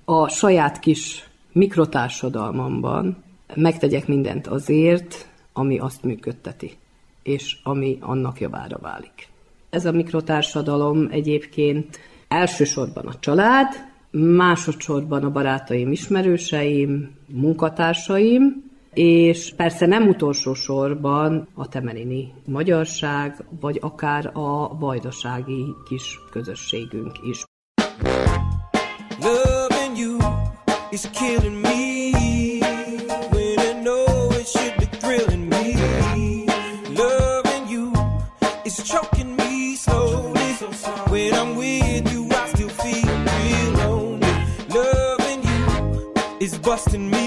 a 0.05 0.27
saját 0.27 0.79
kis 0.79 1.29
mikrotársadalmamban 1.51 3.23
megtegyek 3.55 4.07
mindent 4.07 4.47
azért, 4.47 5.27
ami 5.53 5.79
azt 5.79 6.03
működteti, 6.03 6.77
és 7.23 7.57
ami 7.63 7.97
annak 7.99 8.39
javára 8.39 8.77
válik. 8.81 9.30
Ez 9.71 9.85
a 9.85 9.91
mikrotársadalom 9.91 11.07
egyébként 11.11 11.99
elsősorban 12.27 13.05
a 13.05 13.19
család, 13.19 13.67
másodszorban 14.11 15.23
a 15.23 15.31
barátaim, 15.31 15.91
ismerőseim, 15.91 17.15
munkatársaim, 17.27 18.71
és 18.93 19.53
persze 19.55 19.85
nem 19.85 20.07
utolsó 20.07 20.53
sorban 20.53 21.47
a 21.53 21.67
temelini 21.67 22.33
magyarság, 22.45 23.43
vagy 23.59 23.77
akár 23.81 24.31
a 24.33 24.77
vajdasági 24.77 25.65
kis 25.89 26.19
közösségünk 26.31 27.11
is. 27.23 27.43
Loving 29.19 29.97
you 29.97 30.17
is 30.89 31.09
killing 31.09 31.61
me 31.61 31.70
busting 46.61 47.09
me. 47.09 47.20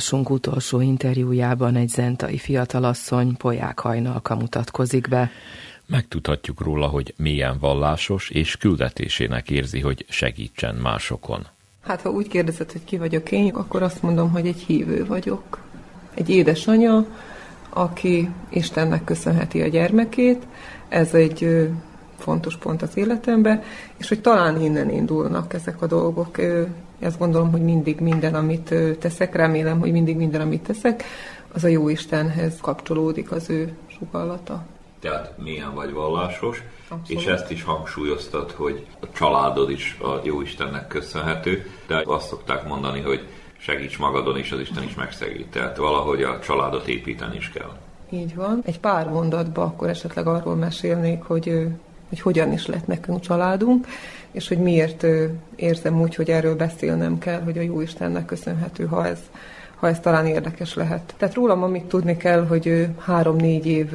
Válogatásunk 0.00 0.30
utolsó 0.30 0.80
interjújában 0.80 1.76
egy 1.76 1.88
zentai 1.88 2.38
fiatalasszony 2.38 3.36
Poják 3.36 3.78
hajnalka 3.78 4.34
mutatkozik 4.34 5.08
be. 5.08 5.30
Megtudhatjuk 5.86 6.60
róla, 6.60 6.86
hogy 6.86 7.14
milyen 7.16 7.58
vallásos 7.58 8.30
és 8.30 8.56
küldetésének 8.56 9.50
érzi, 9.50 9.80
hogy 9.80 10.04
segítsen 10.08 10.74
másokon. 10.74 11.46
Hát 11.82 12.00
ha 12.00 12.10
úgy 12.10 12.28
kérdezed, 12.28 12.72
hogy 12.72 12.84
ki 12.84 12.98
vagyok 12.98 13.30
én, 13.30 13.54
akkor 13.54 13.82
azt 13.82 14.02
mondom, 14.02 14.30
hogy 14.30 14.46
egy 14.46 14.60
hívő 14.60 15.04
vagyok. 15.06 15.58
Egy 16.14 16.28
édesanya, 16.28 17.06
aki 17.68 18.28
Istennek 18.48 19.04
köszönheti 19.04 19.62
a 19.62 19.68
gyermekét. 19.68 20.46
Ez 20.88 21.14
egy 21.14 21.68
fontos 22.18 22.56
pont 22.56 22.82
az 22.82 22.96
életemben, 22.96 23.62
és 23.96 24.08
hogy 24.08 24.20
talán 24.20 24.60
innen 24.60 24.90
indulnak 24.90 25.54
ezek 25.54 25.82
a 25.82 25.86
dolgok. 25.86 26.38
Ezt 27.00 27.18
gondolom, 27.18 27.50
hogy 27.50 27.62
mindig 27.62 28.00
minden, 28.00 28.34
amit 28.34 28.74
teszek, 28.98 29.34
remélem, 29.34 29.78
hogy 29.78 29.92
mindig 29.92 30.16
minden, 30.16 30.40
amit 30.40 30.62
teszek, 30.62 31.04
az 31.52 31.64
a 31.64 31.68
jó 31.68 31.88
Istenhez 31.88 32.58
kapcsolódik 32.60 33.30
az 33.30 33.50
ő 33.50 33.72
sugallata. 33.86 34.64
Tehát 35.00 35.32
milyen 35.38 35.74
vagy 35.74 35.92
vallásos, 35.92 36.62
Abszolút. 36.88 37.22
és 37.22 37.26
ezt 37.26 37.50
is 37.50 37.62
hangsúlyoztad, 37.62 38.50
hogy 38.50 38.86
a 39.00 39.06
családod 39.12 39.70
is 39.70 39.98
a 40.02 40.20
jó 40.22 40.40
Istennek 40.40 40.86
köszönhető, 40.86 41.70
de 41.86 42.02
azt 42.06 42.28
szokták 42.28 42.68
mondani, 42.68 43.00
hogy 43.00 43.26
segíts 43.58 43.98
magadon, 43.98 44.36
és 44.38 44.52
az 44.52 44.60
Isten 44.60 44.82
is 44.82 44.94
megszegít. 44.94 45.46
Tehát 45.46 45.76
valahogy 45.76 46.22
a 46.22 46.38
családot 46.38 46.86
építeni 46.86 47.36
is 47.36 47.50
kell. 47.50 47.70
Így 48.10 48.34
van. 48.34 48.62
Egy 48.64 48.80
pár 48.80 49.08
mondatba 49.08 49.62
akkor 49.62 49.88
esetleg 49.88 50.26
arról 50.26 50.54
mesélnék, 50.54 51.22
hogy, 51.22 51.66
hogy 52.08 52.20
hogyan 52.20 52.52
is 52.52 52.66
lett 52.66 52.86
nekünk 52.86 53.20
családunk, 53.20 53.86
és 54.32 54.48
hogy 54.48 54.58
miért 54.58 55.06
érzem 55.56 56.00
úgy, 56.00 56.14
hogy 56.14 56.30
erről 56.30 56.56
beszélnem 56.56 57.18
kell, 57.18 57.40
hogy 57.40 57.58
a 57.58 57.62
jó 57.62 57.80
Istennek 57.80 58.24
köszönhető, 58.24 58.86
ha 58.86 59.06
ez, 59.06 59.18
ha 59.76 59.88
ez 59.88 60.00
talán 60.00 60.26
érdekes 60.26 60.74
lehet. 60.74 61.14
Tehát 61.16 61.34
rólam 61.34 61.62
amit 61.62 61.84
tudni 61.84 62.16
kell, 62.16 62.46
hogy 62.46 62.86
három-négy 62.98 63.66
év 63.66 63.92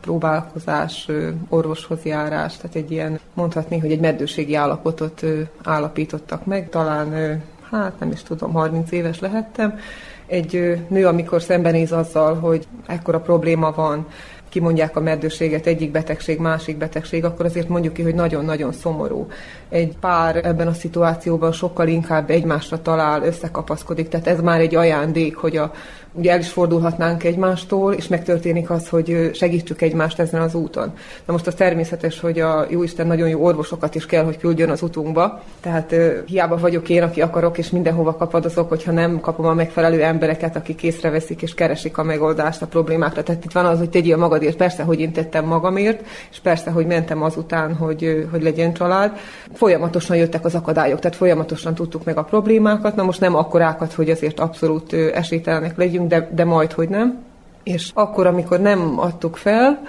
próbálkozás, 0.00 1.08
orvoshoz 1.48 2.02
járás, 2.02 2.56
tehát 2.56 2.76
egy 2.76 2.90
ilyen, 2.90 3.20
mondhatni, 3.34 3.78
hogy 3.78 3.92
egy 3.92 4.00
meddőségi 4.00 4.54
állapotot 4.54 5.24
állapítottak 5.62 6.44
meg, 6.44 6.68
talán, 6.68 7.40
hát 7.70 8.00
nem 8.00 8.10
is 8.10 8.22
tudom, 8.22 8.52
30 8.52 8.92
éves 8.92 9.20
lehettem. 9.20 9.78
Egy 10.26 10.80
nő, 10.88 11.06
amikor 11.06 11.42
szembenéz 11.42 11.92
azzal, 11.92 12.34
hogy 12.34 12.66
ekkora 12.86 13.20
probléma 13.20 13.72
van, 13.72 14.06
kimondják 14.48 14.96
a 14.96 15.00
meddőséget, 15.00 15.66
egyik 15.66 15.90
betegség, 15.90 16.38
másik 16.38 16.76
betegség, 16.76 17.24
akkor 17.24 17.44
azért 17.44 17.68
mondjuk 17.68 17.94
ki, 17.94 18.02
hogy 18.02 18.14
nagyon-nagyon 18.14 18.72
szomorú. 18.72 19.26
Egy 19.68 19.96
pár 20.00 20.36
ebben 20.36 20.66
a 20.66 20.72
szituációban 20.72 21.52
sokkal 21.52 21.88
inkább 21.88 22.30
egymásra 22.30 22.82
talál, 22.82 23.22
összekapaszkodik, 23.22 24.08
tehát 24.08 24.26
ez 24.26 24.40
már 24.40 24.60
egy 24.60 24.74
ajándék, 24.74 25.36
hogy 25.36 25.56
a 25.56 25.72
ugye 26.18 26.32
el 26.32 26.38
is 26.38 26.48
fordulhatnánk 26.48 27.24
egymástól, 27.24 27.92
és 27.92 28.08
megtörténik 28.08 28.70
az, 28.70 28.88
hogy 28.88 29.30
segítsük 29.34 29.82
egymást 29.82 30.18
ezen 30.18 30.40
az 30.40 30.54
úton. 30.54 30.92
Na 31.24 31.32
most 31.32 31.46
az 31.46 31.54
természetes, 31.54 32.20
hogy 32.20 32.40
a 32.40 32.66
Jóisten 32.68 33.06
nagyon 33.06 33.28
jó 33.28 33.44
orvosokat 33.44 33.94
is 33.94 34.06
kell, 34.06 34.24
hogy 34.24 34.38
küldjön 34.38 34.70
az 34.70 34.82
utunkba, 34.82 35.42
tehát 35.60 35.94
hiába 36.26 36.56
vagyok 36.56 36.88
én, 36.88 37.02
aki 37.02 37.20
akarok, 37.20 37.58
és 37.58 37.70
mindenhova 37.70 38.16
kapadozok, 38.16 38.68
hogyha 38.68 38.92
nem 38.92 39.20
kapom 39.20 39.46
a 39.46 39.54
megfelelő 39.54 40.02
embereket, 40.02 40.56
akik 40.56 40.82
észreveszik 40.82 41.42
és 41.42 41.54
keresik 41.54 41.98
a 41.98 42.02
megoldást 42.02 42.62
a 42.62 42.66
problémákra. 42.66 43.22
Tehát 43.22 43.44
itt 43.44 43.52
van 43.52 43.64
az, 43.64 43.78
hogy 43.78 43.90
tegyél 43.90 44.16
magadért, 44.16 44.56
persze, 44.56 44.82
hogy 44.82 45.00
én 45.00 45.12
tettem 45.12 45.44
magamért, 45.44 46.04
és 46.30 46.38
persze, 46.38 46.70
hogy 46.70 46.86
mentem 46.86 47.22
azután, 47.22 47.74
hogy, 47.74 48.28
hogy 48.30 48.42
legyen 48.42 48.72
család. 48.72 49.12
Folyamatosan 49.52 50.16
jöttek 50.16 50.44
az 50.44 50.54
akadályok, 50.54 50.98
tehát 50.98 51.16
folyamatosan 51.16 51.74
tudtuk 51.74 52.04
meg 52.04 52.16
a 52.18 52.22
problémákat, 52.22 52.96
na 52.96 53.02
most 53.02 53.20
nem 53.20 53.34
akkorákat, 53.34 53.92
hogy 53.92 54.10
azért 54.10 54.40
abszolút 54.40 54.92
esélytelenek 54.92 55.76
legyünk, 55.76 56.07
de, 56.08 56.28
de 56.32 56.44
majd, 56.44 56.72
hogy 56.72 56.88
nem. 56.88 57.18
És 57.62 57.90
akkor, 57.94 58.26
amikor 58.26 58.60
nem 58.60 58.98
adtuk 58.98 59.36
fel, 59.36 59.80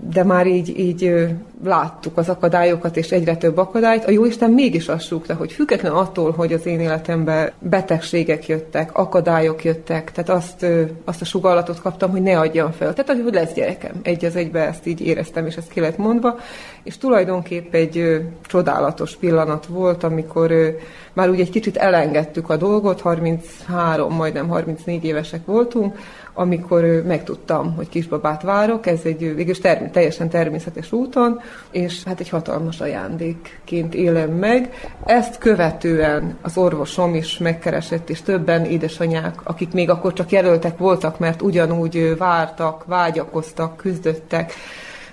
de 0.00 0.24
már 0.24 0.46
így, 0.46 0.78
így 0.78 1.28
láttuk 1.64 2.16
az 2.16 2.28
akadályokat, 2.28 2.96
és 2.96 3.10
egyre 3.10 3.36
több 3.36 3.56
akadályt, 3.56 4.04
a 4.04 4.10
Jóisten 4.10 4.50
mégis 4.50 4.88
azt 4.88 5.06
súgta, 5.06 5.34
hogy 5.34 5.52
független 5.52 5.92
attól, 5.92 6.30
hogy 6.30 6.52
az 6.52 6.66
én 6.66 6.80
életemben 6.80 7.52
betegségek 7.58 8.46
jöttek, 8.46 8.98
akadályok 8.98 9.64
jöttek, 9.64 10.12
tehát 10.12 10.30
azt, 10.30 10.66
azt 11.04 11.20
a 11.20 11.24
sugallatot 11.24 11.80
kaptam, 11.80 12.10
hogy 12.10 12.22
ne 12.22 12.38
adjam 12.38 12.72
fel. 12.72 12.94
Tehát, 12.94 13.22
hogy 13.22 13.34
lesz 13.34 13.52
gyerekem. 13.52 13.92
Egy 14.02 14.24
az 14.24 14.36
egybe 14.36 14.66
ezt 14.66 14.86
így 14.86 15.00
éreztem, 15.00 15.46
és 15.46 15.56
ezt 15.56 15.70
ki 15.70 15.80
lett 15.80 15.96
mondva. 15.96 16.38
És 16.82 16.98
tulajdonképp 16.98 17.74
egy 17.74 18.22
csodálatos 18.46 19.16
pillanat 19.16 19.66
volt, 19.66 20.04
amikor 20.04 20.76
már 21.12 21.30
úgy 21.30 21.40
egy 21.40 21.50
kicsit 21.50 21.76
elengedtük 21.76 22.50
a 22.50 22.56
dolgot, 22.56 23.00
33, 23.00 24.14
majdnem 24.14 24.48
34 24.48 25.04
évesek 25.04 25.46
voltunk, 25.46 25.98
amikor 26.34 27.02
megtudtam, 27.06 27.74
hogy 27.74 27.88
kisbabát 27.88 28.42
várok, 28.42 28.86
ez 28.86 29.00
egy 29.04 29.34
végül 29.34 29.58
term- 29.58 29.92
teljesen 29.92 30.28
természetes 30.28 30.92
úton, 30.92 31.40
és 31.70 32.02
hát 32.04 32.20
egy 32.20 32.28
hatalmas 32.28 32.80
ajándékként 32.80 33.94
élem 33.94 34.30
meg. 34.30 34.70
Ezt 35.04 35.38
követően 35.38 36.36
az 36.42 36.56
orvosom 36.56 37.14
is 37.14 37.38
megkeresett, 37.38 38.10
és 38.10 38.22
többen 38.22 38.64
édesanyák, 38.64 39.34
akik 39.42 39.72
még 39.72 39.90
akkor 39.90 40.12
csak 40.12 40.30
jelöltek 40.30 40.78
voltak, 40.78 41.18
mert 41.18 41.42
ugyanúgy 41.42 42.16
vártak, 42.16 42.84
vágyakoztak, 42.84 43.76
küzdöttek, 43.76 44.52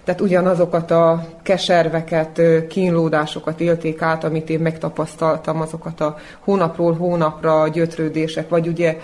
tehát 0.03 0.23
ugyanazokat 0.23 0.91
a 0.91 1.25
keserveket, 1.43 2.41
kínlódásokat 2.67 3.59
élték 3.59 4.01
át, 4.01 4.23
amit 4.23 4.49
én 4.49 4.59
megtapasztaltam, 4.59 5.61
azokat 5.61 6.01
a 6.01 6.17
hónapról 6.39 6.93
hónapra 6.93 7.67
gyötrődések, 7.67 8.49
vagy 8.49 8.67
ugye 8.67 8.97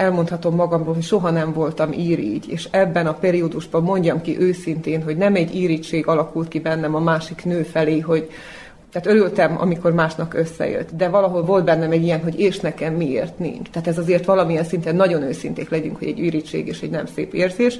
elmondhatom 0.00 0.54
magamról, 0.54 0.94
hogy 0.94 1.02
soha 1.02 1.30
nem 1.30 1.52
voltam 1.52 1.92
írígy, 1.92 2.48
és 2.48 2.68
ebben 2.70 3.06
a 3.06 3.14
periódusban 3.14 3.82
mondjam 3.82 4.20
ki 4.20 4.40
őszintén, 4.40 5.02
hogy 5.02 5.16
nem 5.16 5.34
egy 5.34 5.54
írítség 5.54 6.06
alakult 6.06 6.48
ki 6.48 6.60
bennem 6.60 6.94
a 6.94 7.00
másik 7.00 7.44
nő 7.44 7.62
felé, 7.62 7.98
hogy 7.98 8.30
tehát 8.92 9.06
örültem, 9.06 9.60
amikor 9.60 9.92
másnak 9.92 10.34
összejött, 10.34 10.90
de 10.96 11.08
valahol 11.08 11.44
volt 11.44 11.64
bennem 11.64 11.90
egy 11.90 12.02
ilyen, 12.02 12.22
hogy 12.22 12.40
és 12.40 12.60
nekem 12.60 12.94
miért 12.94 13.38
nincs. 13.38 13.70
Tehát 13.70 13.88
ez 13.88 13.98
azért 13.98 14.24
valamilyen 14.24 14.64
szinten 14.64 14.96
nagyon 14.96 15.22
őszinték 15.22 15.70
legyünk, 15.70 15.98
hogy 15.98 16.08
egy 16.08 16.20
ürítség 16.20 16.66
és 16.66 16.80
egy 16.80 16.90
nem 16.90 17.06
szép 17.06 17.34
érzés. 17.34 17.78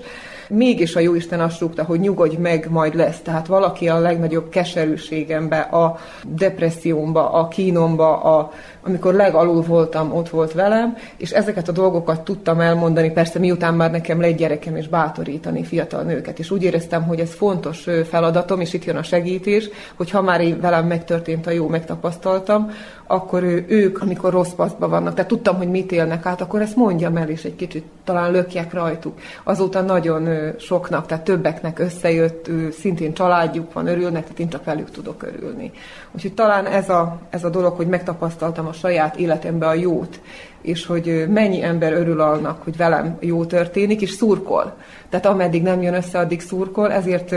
Mégis 0.50 0.96
a 0.96 1.00
Jóisten 1.00 1.40
azt 1.40 1.60
rúgta, 1.60 1.84
hogy 1.84 2.00
nyugodj 2.00 2.36
meg, 2.36 2.66
majd 2.70 2.94
lesz. 2.94 3.20
Tehát 3.20 3.46
valaki 3.46 3.88
a 3.88 3.98
legnagyobb 3.98 4.48
keserűségembe, 4.48 5.58
a 5.58 5.98
depressziómba, 6.26 7.32
a 7.32 7.48
kínomba, 7.48 8.22
a, 8.22 8.52
amikor 8.82 9.14
legalul 9.14 9.62
voltam, 9.62 10.14
ott 10.14 10.28
volt 10.28 10.52
velem, 10.52 10.96
és 11.16 11.30
ezeket 11.30 11.68
a 11.68 11.72
dolgokat 11.72 12.20
tudtam 12.20 12.60
elmondani, 12.60 13.10
persze 13.10 13.38
miután 13.38 13.74
már 13.74 13.90
nekem 13.90 14.20
lett 14.20 14.36
gyerekem, 14.36 14.76
és 14.76 14.88
bátorítani 14.88 15.64
fiatal 15.64 16.02
nőket. 16.02 16.38
És 16.38 16.50
úgy 16.50 16.62
éreztem, 16.62 17.02
hogy 17.02 17.20
ez 17.20 17.34
fontos 17.34 17.86
feladatom, 18.08 18.60
és 18.60 18.72
itt 18.72 18.84
jön 18.84 18.96
a 18.96 19.02
segítés, 19.02 19.68
hogy 19.94 20.10
ha 20.10 20.22
már 20.22 20.60
velem 20.60 20.86
megtörtént 20.86 21.46
a 21.46 21.50
jó, 21.50 21.68
megtapasztaltam, 21.68 22.70
akkor 23.06 23.42
ők, 23.66 24.02
amikor 24.02 24.32
rossz 24.32 24.52
pasztban 24.52 24.90
vannak, 24.90 25.14
tehát 25.14 25.30
tudtam, 25.30 25.56
hogy 25.56 25.68
mit 25.68 25.92
élnek 25.92 26.26
át, 26.26 26.40
akkor 26.40 26.60
ezt 26.60 26.76
mondjam 26.76 27.16
el, 27.16 27.28
és 27.28 27.44
egy 27.44 27.56
kicsit 27.56 27.84
talán 28.04 28.30
lökjek 28.30 28.72
rajtuk. 28.72 29.18
Azóta 29.44 29.80
nagyon 29.80 30.22
soknak, 30.58 31.06
tehát 31.06 31.24
többeknek 31.24 31.78
összejött, 31.78 32.50
szintén 32.80 33.14
családjuk 33.14 33.72
van, 33.72 33.86
örülnek, 33.86 34.22
tehát 34.22 34.38
én 34.38 34.48
csak 34.48 34.64
velük 34.64 34.90
tudok 34.90 35.22
örülni. 35.22 35.72
Úgyhogy 36.10 36.34
talán 36.34 36.66
ez 36.66 36.88
a, 36.88 37.20
ez 37.30 37.44
a 37.44 37.50
dolog, 37.50 37.76
hogy 37.76 37.86
megtapasztaltam 37.86 38.66
a 38.66 38.72
saját 38.72 39.16
életembe 39.16 39.66
a 39.66 39.74
jót, 39.74 40.20
és 40.60 40.86
hogy 40.86 41.26
mennyi 41.28 41.62
ember 41.62 41.92
örül 41.92 42.20
annak, 42.20 42.62
hogy 42.62 42.76
velem 42.76 43.16
jó 43.20 43.44
történik, 43.44 44.00
és 44.00 44.10
szurkol. 44.10 44.76
Tehát 45.08 45.26
ameddig 45.26 45.62
nem 45.62 45.82
jön 45.82 45.94
össze, 45.94 46.18
addig 46.18 46.40
szurkol, 46.40 46.92
ezért 46.92 47.34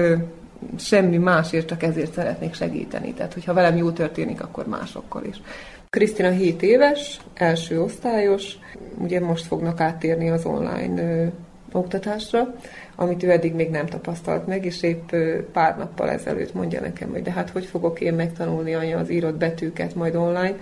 semmi 0.78 1.18
másért, 1.18 1.68
csak 1.68 1.84
ezért 1.84 2.14
szeretnék 2.14 2.54
segíteni. 2.54 3.14
Tehát, 3.14 3.34
hogyha 3.34 3.54
velem 3.54 3.78
jó 3.78 3.92
történik, 3.92 4.42
akkor 4.42 4.68
másokkal 4.68 5.24
is. 5.24 5.42
Krisztina 5.90 6.30
7 6.30 6.62
éves, 6.62 7.20
első 7.34 7.82
osztályos, 7.82 8.58
ugye 8.98 9.20
most 9.20 9.46
fognak 9.46 9.80
áttérni 9.80 10.30
az 10.30 10.46
online 10.46 11.04
ö, 11.04 11.26
oktatásra, 11.72 12.56
amit 12.96 13.24
ő 13.24 13.32
eddig 13.32 13.54
még 13.54 13.70
nem 13.70 13.86
tapasztalt 13.86 14.48
meg, 14.48 14.66
és 14.66 14.84
épp 14.84 15.16
pár 15.52 15.78
nappal 15.78 16.10
ezelőtt 16.10 16.54
mondja 16.54 16.82
nekem, 16.82 17.10
hogy 17.10 17.22
de 17.22 17.32
hát 17.32 17.50
hogy 17.50 17.66
fogok 17.66 18.00
én 18.00 18.14
megtanulni 18.14 18.74
anya 18.74 18.98
az 18.98 19.10
írott 19.10 19.36
betűket 19.36 19.96
majd 19.96 20.16
online, 20.16 20.56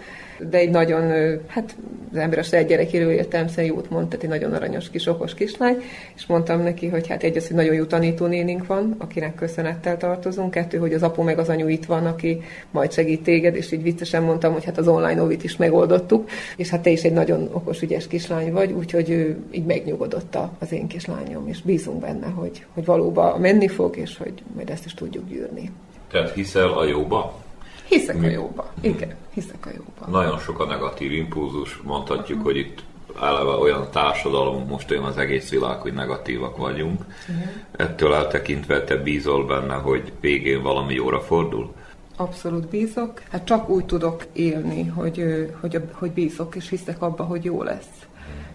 de 0.50 0.58
egy 0.58 0.70
nagyon, 0.70 1.12
hát 1.48 1.76
az 2.12 2.18
ember 2.18 2.40
a 2.40 2.44
saját 2.44 2.68
gyerekéről 2.68 3.12
értelemszerűen 3.12 3.74
jót 3.74 3.90
mond, 3.90 4.08
tehát 4.08 4.24
egy 4.24 4.30
nagyon 4.30 4.54
aranyos 4.54 4.90
kis 4.90 5.06
okos 5.08 5.34
kislány, 5.34 5.78
és 6.16 6.26
mondtam 6.26 6.62
neki, 6.62 6.88
hogy 6.88 7.08
hát 7.08 7.24
egy 7.24 7.38
az, 7.38 7.48
hogy 7.48 7.56
nagyon 7.56 7.74
jó 7.74 7.84
tanítónénink 7.84 8.66
van, 8.66 8.96
akinek 8.98 9.36
köszönettel 9.36 9.98
tartozunk, 9.98 10.52
kettő, 10.52 10.78
hogy 10.78 10.94
az 10.94 11.04
apu 11.04 11.22
meg 11.22 11.40
az 11.40 11.50
anyu 11.50 11.68
itt 11.68 11.86
van, 11.86 12.06
aki 12.06 12.42
majd 12.72 12.92
segít 12.92 13.24
téged, 13.24 13.56
és 13.56 13.72
így 13.72 13.84
viccesen 13.84 14.24
mondtam, 14.24 14.54
hogy 14.54 14.66
hát 14.66 14.78
az 14.78 14.88
online 14.88 15.24
óvit 15.24 15.44
is 15.44 15.58
megoldottuk, 15.58 16.30
és 16.56 16.70
hát 16.70 16.82
te 16.82 16.90
is 16.90 17.04
egy 17.04 17.14
nagyon 17.14 17.50
okos, 17.52 17.82
ügyes 17.82 18.08
kislány 18.08 18.52
vagy, 18.52 18.72
úgyhogy 18.72 19.10
ő 19.10 19.38
így 19.52 19.66
megnyugodott 19.66 20.38
az 20.60 20.72
én 20.72 20.88
kislányom, 20.88 21.48
és 21.48 21.62
bízunk 21.62 22.00
benne, 22.00 22.28
hogy, 22.28 22.66
hogy 22.74 22.86
valóban 22.86 23.40
menni 23.40 23.68
fog, 23.68 23.98
és 23.98 24.18
hogy 24.18 24.34
majd 24.56 24.70
ezt 24.70 24.86
is 24.86 24.94
tudjuk 24.94 25.30
gyűrni. 25.30 25.72
Tehát 26.12 26.32
hiszel 26.34 26.70
a 26.70 26.86
jóba? 26.86 27.40
Hiszek 27.88 28.24
a 28.24 28.28
jóba. 28.28 28.74
Igen, 28.82 29.14
hiszek 29.34 29.66
a 29.66 29.70
jóba. 29.70 30.20
Nagyon 30.20 30.40
sok 30.40 30.60
a 30.60 30.66
negatív 30.66 31.12
impulzus, 31.12 31.80
mondhatjuk, 31.84 32.38
uh-huh. 32.38 32.54
hogy 32.54 32.58
itt 32.62 32.84
eleve 33.22 33.52
olyan 33.52 33.88
társadalom, 33.92 34.68
most 34.68 34.92
olyan 34.92 35.04
az 35.04 35.18
egész 35.18 35.50
világ, 35.50 35.80
hogy 35.80 35.94
negatívak 35.94 36.58
vagyunk. 36.58 37.00
Uh-huh. 37.00 37.46
Ettől 37.72 38.14
eltekintve 38.14 38.84
te 38.84 38.96
bízol 38.96 39.46
benne, 39.46 39.74
hogy 39.74 40.12
végén 40.20 40.62
valami 40.62 40.94
jóra 40.94 41.20
fordul? 41.20 41.74
Abszolút 42.16 42.68
bízok. 42.68 43.22
Hát 43.32 43.46
csak 43.46 43.70
úgy 43.70 43.86
tudok 43.86 44.26
élni, 44.34 44.88
hogy, 44.88 45.50
hogy, 45.60 45.82
hogy 45.92 46.12
bízok, 46.12 46.56
és 46.56 46.70
hiszek 46.70 47.02
abba, 47.02 47.24
hogy 47.24 47.44
jó 47.44 47.64
lesz. 47.64 48.06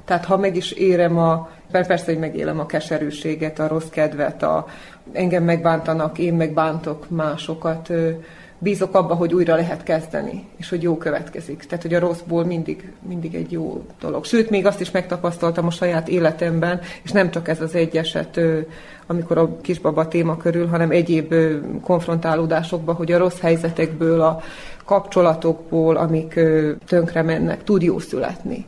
Tehát 0.04 0.24
ha 0.24 0.36
meg 0.36 0.56
is 0.56 0.72
érem 0.72 1.18
a, 1.18 1.50
persze, 1.70 2.04
hogy 2.04 2.18
megélem 2.18 2.60
a 2.60 2.66
keserűséget, 2.66 3.58
a 3.58 3.68
rossz 3.68 3.88
kedvet, 3.88 4.42
a, 4.42 4.66
engem 5.12 5.44
megbántanak, 5.44 6.18
én 6.18 6.34
megbántok 6.34 7.10
másokat, 7.10 7.92
bízok 8.58 8.94
abba, 8.94 9.14
hogy 9.14 9.34
újra 9.34 9.54
lehet 9.54 9.82
kezdeni, 9.82 10.44
és 10.56 10.68
hogy 10.68 10.82
jó 10.82 10.96
következik. 10.96 11.64
Tehát, 11.64 11.82
hogy 11.82 11.94
a 11.94 11.98
rosszból 11.98 12.44
mindig, 12.44 12.92
mindig 13.08 13.34
egy 13.34 13.52
jó 13.52 13.84
dolog. 14.00 14.24
Sőt, 14.24 14.50
még 14.50 14.66
azt 14.66 14.80
is 14.80 14.90
megtapasztaltam 14.90 15.66
a 15.66 15.70
saját 15.70 16.08
életemben, 16.08 16.80
és 17.02 17.10
nem 17.10 17.30
csak 17.30 17.48
ez 17.48 17.60
az 17.60 17.74
egy 17.74 17.96
eset, 17.96 18.40
amikor 19.06 19.38
a 19.38 19.60
kisbaba 19.60 20.08
téma 20.08 20.36
körül, 20.36 20.66
hanem 20.66 20.90
egyéb 20.90 21.34
konfrontálódásokban, 21.82 22.94
hogy 22.94 23.12
a 23.12 23.18
rossz 23.18 23.40
helyzetekből, 23.40 24.20
a 24.20 24.40
kapcsolatokból, 24.84 25.96
amik 25.96 26.40
tönkre 26.86 27.22
mennek, 27.22 27.64
tud 27.64 27.82
jó 27.82 27.98
születni 27.98 28.66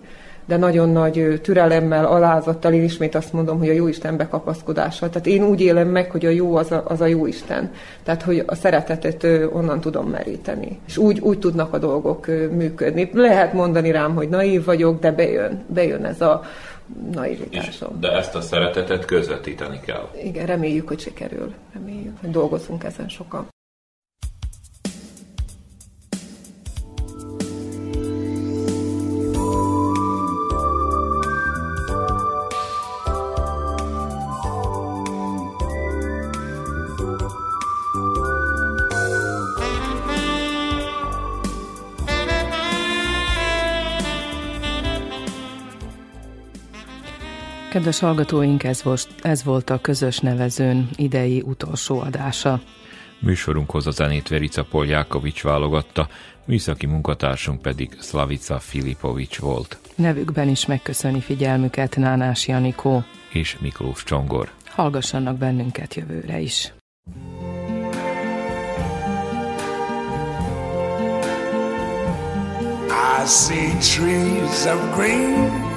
de 0.49 0.57
nagyon 0.57 0.89
nagy 0.89 1.41
türelemmel, 1.43 2.05
alázattal, 2.05 2.73
én 2.73 2.83
ismét 2.83 3.15
azt 3.15 3.33
mondom, 3.33 3.59
hogy 3.59 3.69
a 3.69 3.73
jó 3.73 3.89
Isten 3.89 4.17
bekapaszkodása. 4.17 5.09
Tehát 5.09 5.27
én 5.27 5.45
úgy 5.45 5.61
élem 5.61 5.89
meg, 5.89 6.11
hogy 6.11 6.27
a 6.27 6.31
jó 6.31 6.57
az 6.57 6.73
a, 6.73 6.85
az 6.87 7.01
a 7.01 7.07
jó 7.07 7.27
Isten. 7.27 7.73
Tehát, 8.03 8.23
hogy 8.23 8.43
a 8.47 8.55
szeretetet 8.55 9.27
onnan 9.53 9.81
tudom 9.81 10.09
meríteni. 10.11 10.81
És 10.87 10.97
úgy, 10.97 11.21
úgy 11.21 11.39
tudnak 11.39 11.73
a 11.73 11.79
dolgok 11.79 12.27
működni. 12.51 13.11
Lehet 13.13 13.53
mondani 13.53 13.91
rám, 13.91 14.15
hogy 14.15 14.29
naív 14.29 14.65
vagyok, 14.65 15.01
de 15.01 15.13
bejön, 15.13 15.65
bejön 15.67 16.05
ez 16.05 16.21
a 16.21 16.43
naivitásom. 17.13 18.01
De 18.01 18.13
ezt 18.13 18.35
a 18.35 18.41
szeretetet 18.41 19.05
közvetíteni 19.05 19.81
kell. 19.81 20.09
Igen, 20.25 20.47
reméljük, 20.47 20.89
hogy 20.89 21.01
sikerül. 21.01 21.55
Reméljük, 21.75 22.21
hogy 22.21 22.31
dolgozunk 22.31 22.85
ezen 22.85 23.09
sokan. 23.09 23.49
Kedves 47.79 47.99
hallgatóink, 47.99 48.65
ez 48.65 48.83
volt, 48.83 49.09
ez 49.23 49.45
volt 49.45 49.71
a 49.71 49.81
közös 49.81 50.19
nevezőn 50.19 50.89
idei 50.97 51.43
utolsó 51.47 52.01
adása. 52.01 52.61
Műsorunkhoz 53.19 53.87
a 53.87 53.91
zenét 53.91 54.29
Verica 54.29 54.65
Poljákovics 54.65 55.43
válogatta, 55.43 56.09
műszaki 56.45 56.87
munkatársunk 56.87 57.63
pedig 57.63 57.97
Slavica 58.01 58.59
Filipovics 58.59 59.39
volt. 59.39 59.79
Nevükben 59.95 60.49
is 60.49 60.67
megköszöni 60.67 61.21
figyelmüket 61.21 61.97
Nánás 61.97 62.49
Janikó 62.49 63.05
és 63.33 63.57
Miklós 63.61 64.05
Csongor. 64.05 64.51
Hallgassanak 64.67 65.37
bennünket 65.37 65.95
jövőre 65.95 66.39
is. 66.39 66.73
I 73.21 73.27
see 73.27 73.79
trees 73.81 74.67
of 74.67 74.97
green 74.97 75.77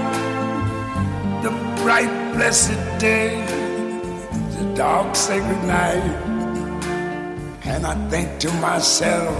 bright, 1.81 2.33
blessed 2.33 2.77
day, 2.99 3.43
the 4.55 4.73
dark, 4.75 5.15
sacred 5.15 5.63
night. 5.63 6.03
And 7.65 7.85
I 7.85 7.95
think 8.09 8.39
to 8.41 8.51
myself, 8.55 9.35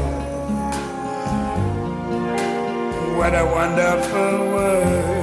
what 3.15 3.33
a 3.35 3.45
wonderful 3.45 4.33
world. 4.53 5.19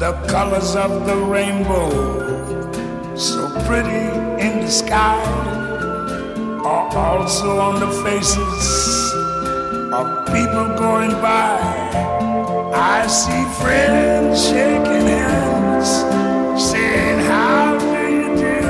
The 0.00 0.12
colors 0.28 0.74
of 0.76 1.06
the 1.06 1.16
rainbow, 1.16 1.90
so 3.16 3.50
pretty 3.66 4.04
in 4.46 4.60
the 4.60 4.70
sky, 4.70 5.22
are 6.64 6.96
also 6.96 7.58
on 7.58 7.80
the 7.80 7.90
faces 8.02 9.11
of 9.92 10.26
people 10.26 10.68
going 10.78 11.10
by. 11.20 11.60
I 12.74 13.06
see 13.06 13.44
friends 13.60 14.48
shaking 14.48 15.06
hands, 15.06 15.90
saying, 16.70 17.18
How 17.26 17.78
do 17.78 18.02
you 18.18 18.28
do? 18.46 18.60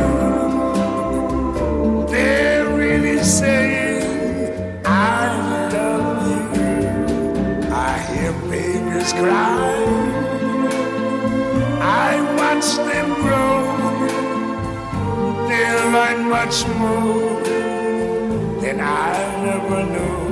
They're 2.11 2.67
really 2.75 3.23
saying, 3.23 4.83
I 4.85 5.69
love 5.73 6.27
you. 6.29 6.43
I 7.71 7.99
hear 8.11 8.33
babies 8.51 9.13
cry. 9.13 9.79
I 11.81 12.21
watch 12.37 12.69
them 12.89 13.09
grow. 13.23 13.57
They 15.49 15.67
learn 15.95 16.19
much 16.29 16.67
more 16.67 17.41
than 18.61 18.81
I 18.81 19.15
ever 19.55 19.83
knew. 19.85 20.32